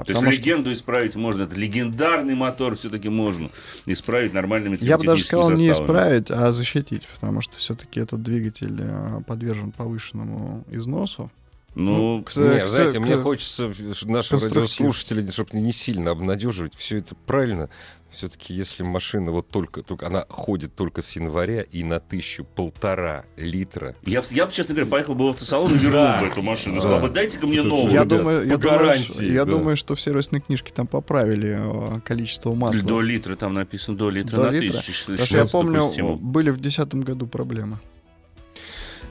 А 0.00 0.04
То 0.04 0.12
есть 0.12 0.22
что- 0.22 0.30
легенду 0.30 0.72
исправить 0.72 1.14
можно. 1.16 1.42
Это 1.42 1.56
легендарный 1.56 2.34
мотор 2.34 2.76
все-таки 2.76 3.08
можно 3.08 3.48
исправить 3.86 4.32
нормальными 4.32 4.78
Я 4.80 4.98
бы 4.98 5.04
даже 5.04 5.24
сказал 5.24 5.50
не 5.50 5.68
составами. 5.68 5.72
исправить, 5.72 6.30
а 6.30 6.52
защитить, 6.52 7.06
потому 7.14 7.40
что 7.40 7.56
все-таки 7.58 8.00
этот 8.00 8.22
двигатель 8.22 8.76
э, 8.80 9.20
подвержен 9.26 9.72
повышенному 9.72 10.64
износу. 10.70 11.30
Ну, 11.74 12.22
к- 12.24 12.36
Не, 12.36 12.64
к- 12.64 12.66
знаете, 12.66 12.98
к- 12.98 13.02
мне 13.02 13.16
хочется 13.16 13.68
нашим 14.04 14.08
конструктив. 14.38 14.56
радиослушателям, 14.56 15.30
чтобы 15.32 15.50
не 15.58 15.72
сильно 15.72 16.10
обнадеживать, 16.10 16.74
все 16.74 16.98
это 16.98 17.14
правильно. 17.14 17.68
Все-таки, 18.10 18.52
если 18.52 18.82
машина 18.82 19.30
вот 19.30 19.48
только, 19.50 19.82
только, 19.84 20.08
она 20.08 20.24
ходит 20.28 20.74
только 20.74 21.00
с 21.00 21.12
января 21.14 21.62
и 21.62 21.84
на 21.84 22.00
тысячу 22.00 22.44
полтора 22.44 23.24
литра. 23.36 23.94
я, 24.04 24.20
я 24.32 24.46
бы, 24.46 24.52
честно 24.52 24.74
говоря, 24.74 24.90
поехал 24.90 25.14
бы 25.14 25.26
в 25.26 25.28
автосалон 25.28 25.72
и 25.72 25.78
вернул 25.78 25.92
Да. 25.92 26.20
бы 26.20 26.26
эту 26.26 26.42
машину. 26.42 26.74
Да. 26.74 26.80
Сказал 26.80 27.00
бы, 27.02 27.08
дайте-ка 27.08 27.46
мне 27.46 27.60
Это 27.60 27.68
новую. 27.68 27.92
я 27.92 28.04
думаю, 28.04 28.44
я, 28.48 28.56
по 28.56 28.62
думаю, 28.62 28.78
гарантии, 28.80 29.12
ш- 29.20 29.24
я 29.32 29.44
думаю, 29.44 29.76
что 29.76 29.94
в 29.94 30.00
сервисной 30.00 30.40
книжке 30.40 30.72
там 30.74 30.88
поправили 30.88 31.96
э, 31.96 32.00
количество 32.00 32.52
масла. 32.52 32.82
До 32.82 33.00
литра 33.00 33.36
там 33.36 33.54
написано, 33.54 33.96
до 33.96 34.10
литра 34.10 34.38
До 34.38 34.42
на 34.50 34.50
литра? 34.56 34.76
тысячу. 34.78 34.92
считаю, 34.92 35.16
Потому 35.16 35.26
что 35.28 35.36
я 35.36 35.46
помню, 35.46 35.80
допустимо. 35.80 36.16
были 36.16 36.50
в 36.50 36.56
2010 36.56 36.94
году 37.04 37.28
проблемы. 37.28 37.78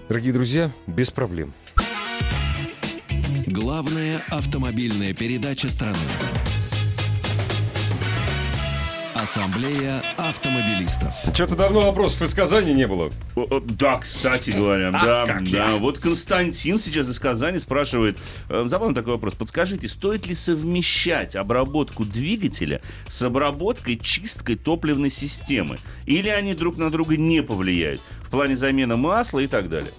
Дорогие 0.09 0.33
друзья, 0.33 0.71
без 0.87 1.09
проблем. 1.09 1.53
Главная 3.61 4.21
автомобильная 4.29 5.13
передача 5.13 5.69
страны. 5.69 5.97
Ассамблея 9.13 10.01
автомобилистов. 10.15 11.13
Что-то 11.33 11.57
давно 11.57 11.81
вопросов 11.81 12.21
из 12.21 12.33
Казани 12.33 12.73
не 12.73 12.87
было. 12.87 13.11
Да, 13.65 13.97
кстати 13.97 14.51
говоря, 14.51 14.91
да, 14.91 15.41
да. 15.51 15.75
Вот 15.75 15.99
Константин 15.99 16.79
сейчас 16.79 17.09
из 17.09 17.19
Казани 17.19 17.59
спрашивает, 17.59 18.17
э, 18.47 18.63
забавный 18.67 18.95
такой 18.95 19.13
вопрос, 19.15 19.33
подскажите, 19.35 19.89
стоит 19.89 20.25
ли 20.25 20.35
совмещать 20.35 21.35
обработку 21.35 22.05
двигателя 22.05 22.81
с 23.09 23.21
обработкой, 23.23 23.97
чисткой 23.97 24.55
топливной 24.55 25.09
системы? 25.09 25.79
Или 26.05 26.29
они 26.29 26.53
друг 26.53 26.77
на 26.77 26.89
друга 26.89 27.17
не 27.17 27.43
повлияют 27.43 28.01
в 28.21 28.29
плане 28.29 28.55
замены 28.55 28.95
масла 28.95 29.39
и 29.39 29.47
так 29.47 29.67
далее? 29.67 29.91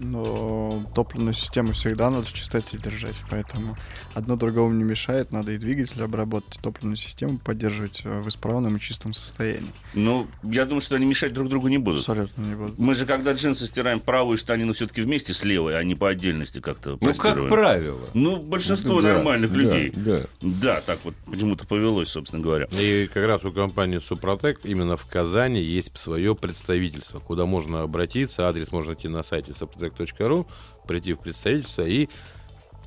Но 0.00 0.84
топливную 0.94 1.34
систему 1.34 1.72
всегда 1.72 2.10
надо 2.10 2.24
в 2.24 2.32
чистоте 2.32 2.78
держать, 2.78 3.16
поэтому 3.30 3.76
одно 4.14 4.36
другому 4.36 4.72
не 4.74 4.84
мешает. 4.84 5.32
Надо 5.32 5.52
и 5.52 5.58
двигатель 5.58 6.02
обработать, 6.02 6.56
и 6.56 6.60
топливную 6.60 6.96
систему 6.96 7.38
поддерживать 7.38 8.02
э, 8.04 8.20
в 8.20 8.28
исправном 8.28 8.76
и 8.76 8.80
чистом 8.80 9.12
состоянии. 9.12 9.70
Ну, 9.94 10.28
я 10.42 10.64
думаю, 10.66 10.80
что 10.80 10.94
они 10.94 11.06
мешать 11.06 11.32
друг 11.32 11.48
другу 11.48 11.68
не 11.68 11.78
будут. 11.78 12.00
Абсолютно 12.00 12.42
не 12.42 12.54
буду. 12.54 12.74
Мы 12.78 12.94
же, 12.94 13.06
когда 13.06 13.32
джинсы 13.32 13.66
стираем 13.66 14.00
правую 14.00 14.38
штанину 14.38 14.72
все-таки 14.72 15.02
вместе 15.02 15.34
с 15.34 15.42
левой, 15.44 15.78
а 15.78 15.82
не 15.82 15.94
по 15.94 16.08
отдельности 16.08 16.60
как-то 16.60 16.98
Ну, 17.00 17.14
как 17.14 17.48
правило. 17.48 18.08
Ну, 18.14 18.38
большинство 18.38 19.00
Да, 19.00 19.14
нормальных 19.14 19.50
да, 19.50 19.56
людей. 19.56 19.92
Да. 19.94 20.20
Да, 20.40 20.80
так 20.80 20.98
вот 21.04 21.14
почему-то 21.26 21.66
повелось, 21.66 22.08
собственно 22.08 22.42
говоря. 22.42 22.68
И 22.70 23.08
как 23.12 23.26
раз 23.26 23.44
у 23.44 23.52
компании 23.52 23.98
Супротек 23.98 24.60
именно 24.64 24.96
в 24.96 25.06
Казани 25.06 25.60
есть 25.60 25.96
свое 25.98 26.34
представительство, 26.34 27.18
куда 27.18 27.46
можно 27.46 27.82
обратиться. 27.82 28.48
Адрес 28.48 28.70
можно 28.70 28.92
найти 28.92 29.08
на 29.08 29.22
сайте 29.22 29.52
suprotec.ru, 29.88 30.46
прийти 30.86 31.12
в 31.12 31.18
представительство 31.18 31.82
и 31.82 32.08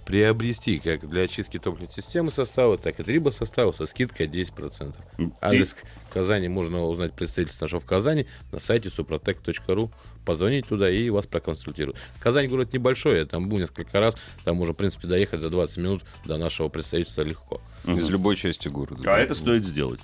приобрести 0.06 0.80
как 0.80 1.08
для 1.10 1.22
очистки 1.22 1.60
топливной 1.60 1.94
системы 1.94 2.32
состава, 2.32 2.78
так 2.78 3.00
и 3.00 3.04
трибосостава 3.04 3.72
со 3.72 3.86
скидкой 3.86 4.28
10%. 4.28 4.96
Адрес 5.40 5.76
в 6.10 6.14
Казани 6.14 6.48
можно 6.48 6.84
узнать 6.86 7.14
представительство 7.14 7.66
нашего 7.66 7.80
в 7.80 7.86
Казани 7.86 8.26
на 8.52 8.60
сайте 8.60 8.90
suprotec.ru. 8.90 9.92
Позвонить 10.26 10.68
туда 10.68 10.90
и 10.90 11.10
вас 11.10 11.28
проконсультируют. 11.28 11.98
Казань 12.20 12.48
город 12.48 12.74
небольшой, 12.74 13.20
я 13.20 13.26
там 13.26 13.48
был 13.48 13.58
несколько 13.58 14.00
раз, 14.00 14.16
там 14.44 14.58
можно, 14.58 14.74
в 14.74 14.78
принципе, 14.78 15.08
доехать 15.08 15.40
за 15.40 15.50
20 15.50 15.78
минут 15.78 16.04
до 16.26 16.38
нашего 16.38 16.68
представительства 16.70 17.22
легко. 17.22 17.62
Из 17.86 18.10
любой 18.10 18.36
части 18.36 18.68
города. 18.68 19.02
А 19.06 19.18
это 19.18 19.34
стоит 19.34 19.66
сделать. 19.66 20.00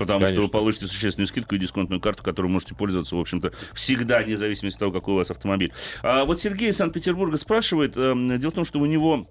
Потому 0.00 0.20
что 0.20 0.28
Конечно. 0.28 0.42
вы 0.46 0.48
получите 0.48 0.86
существенную 0.86 1.26
скидку 1.26 1.54
и 1.54 1.58
дисконтную 1.58 2.00
карту, 2.00 2.22
которой 2.22 2.46
можете 2.46 2.74
пользоваться, 2.74 3.16
в 3.16 3.20
общем-то, 3.20 3.52
всегда, 3.74 4.20
вне 4.20 4.38
зависимости 4.38 4.76
от 4.76 4.80
того, 4.80 4.92
какой 4.92 5.12
у 5.12 5.16
вас 5.18 5.30
автомобиль. 5.30 5.74
А 6.02 6.24
вот 6.24 6.40
Сергей 6.40 6.70
из 6.70 6.78
Санкт-Петербурга 6.78 7.36
спрашивает, 7.36 7.98
эм, 7.98 8.38
дело 8.38 8.50
в 8.50 8.54
том, 8.54 8.64
что 8.64 8.78
у 8.78 8.86
него 8.86 9.26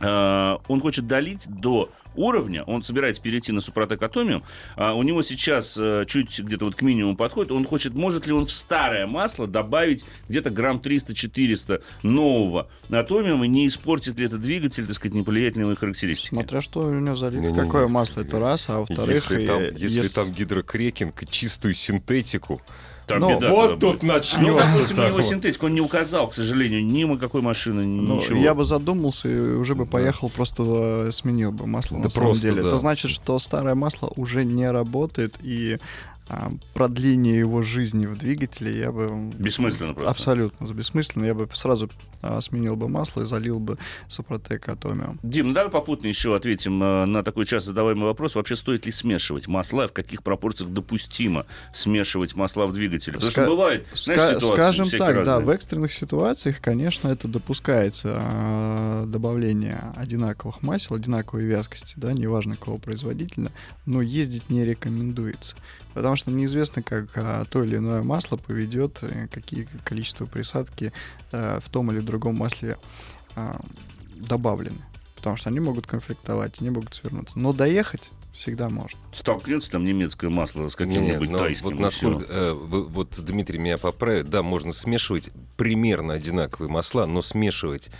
он 0.00 0.80
хочет 0.80 1.06
долить 1.06 1.46
до 1.48 1.90
уровня, 2.14 2.62
он 2.64 2.82
собирается 2.82 3.22
перейти 3.22 3.52
на 3.52 3.60
Супротек 3.60 4.02
Атомиум, 4.02 4.42
а 4.76 4.94
у 4.94 5.02
него 5.02 5.22
сейчас 5.22 5.78
э, 5.80 6.04
чуть 6.06 6.40
где-то 6.40 6.66
вот 6.66 6.74
к 6.74 6.82
минимуму 6.82 7.16
подходит, 7.16 7.52
он 7.52 7.64
хочет, 7.64 7.94
может 7.94 8.26
ли 8.26 8.32
он 8.32 8.44
в 8.46 8.52
старое 8.52 9.06
масло 9.06 9.46
добавить 9.46 10.04
где-то 10.28 10.50
грамм 10.50 10.76
300-400 10.78 11.82
нового 12.02 12.68
Атомиума, 12.90 13.46
не 13.46 13.66
испортит 13.66 14.18
ли 14.18 14.26
это 14.26 14.36
двигатель, 14.36 14.86
так 14.86 14.94
сказать, 14.96 15.14
не 15.14 15.22
повлияет 15.22 15.56
на 15.56 15.62
его 15.62 15.74
характеристики? 15.74 16.34
Смотря 16.34 16.60
что 16.60 16.80
у 16.80 16.92
него 16.92 17.14
залито, 17.14 17.44
Не-не-не. 17.44 17.60
какое 17.64 17.88
масло, 17.88 18.20
это 18.20 18.38
раз, 18.38 18.68
а 18.68 18.80
во-вторых... 18.80 19.14
Если, 19.16 19.42
и- 19.44 19.46
там, 19.46 19.62
если 19.76 20.02
ес- 20.02 20.12
там 20.12 20.32
гидрокрекинг, 20.32 21.24
чистую 21.30 21.72
синтетику, 21.74 22.60
Там 23.12 23.20
Ну, 23.20 23.36
беда 23.40 23.50
вот 23.50 23.78
тут 23.80 23.80
будет. 23.80 24.02
Ну, 24.02 24.08
начнется. 24.12 24.54
допустим, 24.56 24.98
у 24.98 25.00
него 25.00 25.08
такое. 25.08 25.22
синтетика, 25.22 25.64
он 25.66 25.74
не 25.74 25.80
указал, 25.80 26.28
к 26.28 26.34
сожалению, 26.34 26.84
ни 26.84 27.04
на 27.04 27.16
какой 27.18 27.42
машины, 27.42 27.82
ни 27.82 28.00
Ну, 28.00 28.16
ничего. 28.16 28.38
я 28.38 28.54
бы 28.54 28.64
задумался 28.64 29.28
и 29.28 29.38
уже 29.56 29.74
бы 29.74 29.86
поехал, 29.86 30.30
просто 30.30 30.62
э, 31.08 31.10
сменил 31.12 31.52
бы 31.52 31.66
масло 31.66 31.98
Да 31.98 32.04
на 32.04 32.10
самом 32.10 32.26
просто, 32.28 32.46
деле. 32.48 32.62
да. 32.62 32.68
Это 32.68 32.76
значит, 32.76 33.10
что 33.10 33.38
старое 33.38 33.74
масло 33.74 34.12
уже 34.16 34.44
не 34.44 34.70
работает, 34.70 35.36
и 35.42 35.78
продление 36.74 37.38
его 37.38 37.62
жизни 37.62 38.06
в 38.06 38.16
двигателе 38.16 38.78
я 38.78 38.92
бы... 38.92 39.30
Бессмысленно 39.36 39.92
просто. 39.94 40.10
Абсолютно 40.10 40.66
бессмысленно. 40.72 41.24
Я 41.24 41.34
бы 41.34 41.48
сразу 41.52 41.90
а, 42.22 42.40
сменил 42.40 42.76
бы 42.76 42.88
масло 42.88 43.22
и 43.22 43.26
залил 43.26 43.58
бы 43.58 43.78
Супротек 44.06 44.68
Атомиум. 44.68 45.18
Дим, 45.22 45.48
ну 45.48 45.54
давай 45.54 45.70
попутно 45.70 46.06
еще 46.06 46.36
ответим 46.36 46.82
э, 46.82 47.04
на 47.04 47.24
такой 47.24 47.46
часто 47.46 47.68
задаваемый 47.68 48.04
вопрос. 48.04 48.36
Вообще 48.36 48.54
стоит 48.54 48.86
ли 48.86 48.92
смешивать 48.92 49.48
масла, 49.48 49.88
в 49.88 49.92
каких 49.92 50.22
пропорциях 50.22 50.70
допустимо 50.70 51.46
смешивать 51.72 52.36
масла 52.36 52.66
в 52.66 52.72
двигателе? 52.72 53.14
Потому 53.14 53.30
Ска- 53.30 53.32
что 53.32 53.46
бывает, 53.46 53.86
знаешь, 53.94 54.36
ситуации 54.36 54.54
Скажем 54.54 54.90
так, 54.90 55.00
да, 55.00 55.14
разные. 55.14 55.46
в 55.46 55.50
экстренных 55.50 55.92
ситуациях, 55.92 56.60
конечно, 56.60 57.08
это 57.08 57.26
допускается 57.26 58.16
а, 58.16 59.06
добавление 59.06 59.92
одинаковых 59.96 60.62
масел, 60.62 60.94
одинаковой 60.94 61.44
вязкости, 61.44 61.94
да, 61.96 62.12
неважно 62.12 62.56
какого 62.56 62.78
производителя, 62.78 63.50
но 63.84 64.00
ездить 64.00 64.48
не 64.48 64.64
рекомендуется. 64.64 65.56
Потому 65.94 66.16
что 66.16 66.30
неизвестно, 66.30 66.82
как 66.82 67.06
а, 67.16 67.44
то 67.44 67.62
или 67.62 67.76
иное 67.76 68.02
масло 68.02 68.36
поведет, 68.36 68.98
э, 69.02 69.26
какие 69.30 69.68
количество 69.84 70.26
присадки 70.26 70.92
э, 71.32 71.60
в 71.64 71.68
том 71.70 71.90
или 71.92 72.00
другом 72.00 72.36
масле 72.36 72.78
а, 73.36 73.60
добавлены. 74.16 74.78
Потому 75.16 75.36
что 75.36 75.50
они 75.50 75.60
могут 75.60 75.86
конфликтовать, 75.86 76.60
они 76.60 76.70
могут 76.70 76.94
свернуться. 76.94 77.38
Но 77.38 77.52
доехать 77.52 78.10
всегда 78.32 78.68
можно. 78.70 78.98
Столкнется 79.14 79.70
там 79.70 79.84
немецкое 79.84 80.30
масло 80.30 80.68
с 80.68 80.74
каким-нибудь 80.76 81.30
но 81.30 81.38
тайским. 81.38 81.66
вот 81.66 81.78
насколько, 81.78 82.24
э, 82.32 82.52
вы- 82.52 82.86
вот 82.88 83.22
Дмитрий 83.24 83.58
меня 83.58 83.78
поправит, 83.78 84.30
да, 84.30 84.42
можно 84.42 84.72
смешивать 84.72 85.30
примерно 85.56 86.14
одинаковые 86.14 86.70
масла, 86.70 87.06
но 87.06 87.20
смешивать 87.22 87.90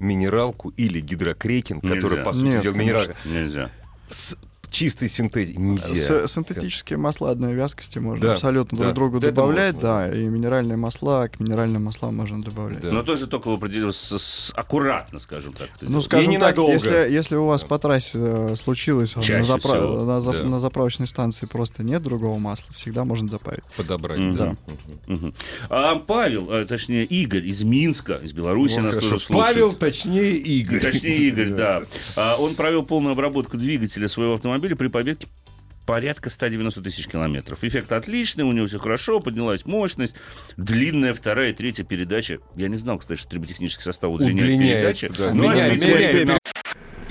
минералку 0.00 0.70
или 0.70 1.00
гидрокрекинг, 1.00 1.82
Нельзя. 1.82 1.94
который, 1.96 2.24
по 2.24 2.32
сути 2.32 2.44
Нет, 2.46 2.62
дела, 2.62 2.74
минералка, 2.74 3.14
Нельзя. 3.26 3.70
с 4.08 4.36
чистой 4.74 5.08
синтетикой 5.08 5.62
нельзя. 5.62 6.26
С- 6.26 6.32
синтетические 6.32 6.98
масла 6.98 7.30
одной 7.30 7.54
вязкости 7.54 7.98
можно 7.98 8.26
Да, 8.26 8.32
абсолютно 8.34 8.76
да, 8.78 8.84
друг 8.84 8.94
другу 8.94 9.20
да, 9.20 9.28
добавлять, 9.28 9.74
можно, 9.74 9.88
да, 9.88 10.14
и 10.14 10.24
минеральные 10.24 10.76
масла 10.76 11.28
к 11.28 11.38
минеральным 11.40 11.84
маслам 11.84 12.16
можно 12.16 12.42
добавлять. 12.42 12.80
Да. 12.80 12.90
Но 12.90 13.02
тоже 13.02 13.26
только 13.28 13.48
в 13.48 13.58
аккуратно, 14.54 15.18
скажем 15.18 15.52
так. 15.52 15.68
Ну, 15.80 16.00
скажем 16.00 16.32
И 16.32 16.38
так, 16.38 16.56
если, 16.58 17.08
если 17.10 17.36
у 17.36 17.46
вас 17.46 17.62
по 17.62 17.78
трассе 17.78 18.10
э, 18.14 18.56
случилось, 18.56 19.10
Чаще 19.14 19.38
на, 19.38 19.44
запра- 19.44 19.58
всего, 19.58 20.04
на, 20.04 20.20
за- 20.20 20.32
да. 20.32 20.42
на 20.44 20.58
заправочной 20.60 21.06
станции 21.06 21.46
просто 21.46 21.82
нет 21.84 22.02
другого 22.02 22.38
масла, 22.38 22.72
всегда 22.74 23.04
можно 23.04 23.28
добавить. 23.28 23.62
Подобрать, 23.76 24.18
Мгм. 24.18 24.36
да. 24.36 24.44
Да. 24.46 24.56
Мгм. 25.06 25.34
А 25.68 25.96
Павел, 25.96 26.48
а, 26.50 26.64
точнее 26.66 27.04
Игорь 27.04 27.46
из 27.46 27.62
Минска, 27.62 28.14
из 28.14 28.32
Беларуси 28.32 28.74
Вот 28.74 28.82
нас 28.82 28.90
хорошо. 28.94 29.10
тоже 29.10 29.24
слушает. 29.24 29.46
Павел, 29.54 29.72
точнее 29.72 30.36
Игорь. 30.36 30.80
Точнее, 30.80 31.16
Игорь, 31.28 31.48
да. 31.56 31.82
А, 32.16 32.36
Он 32.38 32.54
провел 32.54 32.82
полную 32.84 33.12
обработку 33.12 33.56
двигателя 33.56 34.08
своего 34.08 34.34
автомобиля 34.34 34.63
при 34.72 34.88
побеге 34.88 35.26
порядка 35.86 36.30
190 36.30 36.80
тысяч 36.80 37.06
километров. 37.06 37.62
Эффект 37.62 37.92
отличный, 37.92 38.44
у 38.44 38.52
него 38.52 38.66
все 38.66 38.78
хорошо, 38.78 39.20
поднялась 39.20 39.66
мощность. 39.66 40.16
Длинная 40.56 41.12
вторая, 41.12 41.52
третья 41.52 41.84
передача. 41.84 42.38
Я 42.56 42.68
не 42.68 42.78
знал, 42.78 42.98
кстати, 42.98 43.18
что 43.20 43.28
триботехнический 43.28 43.82
состав 43.84 44.10
удлиняет 44.14 44.42
Удлиняет, 44.42 44.98
передачи. 44.98 45.08
да. 45.18 45.34
Но 45.34 45.42
Меняет, 45.52 45.74
видимо, 45.74 45.90
меняет, 45.98 46.26
на- 46.28 46.38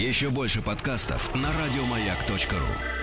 Еще 0.03 0.31
больше 0.31 0.63
подкастов 0.63 1.33
на 1.35 1.49
радиомаяк.ру. 1.63 3.02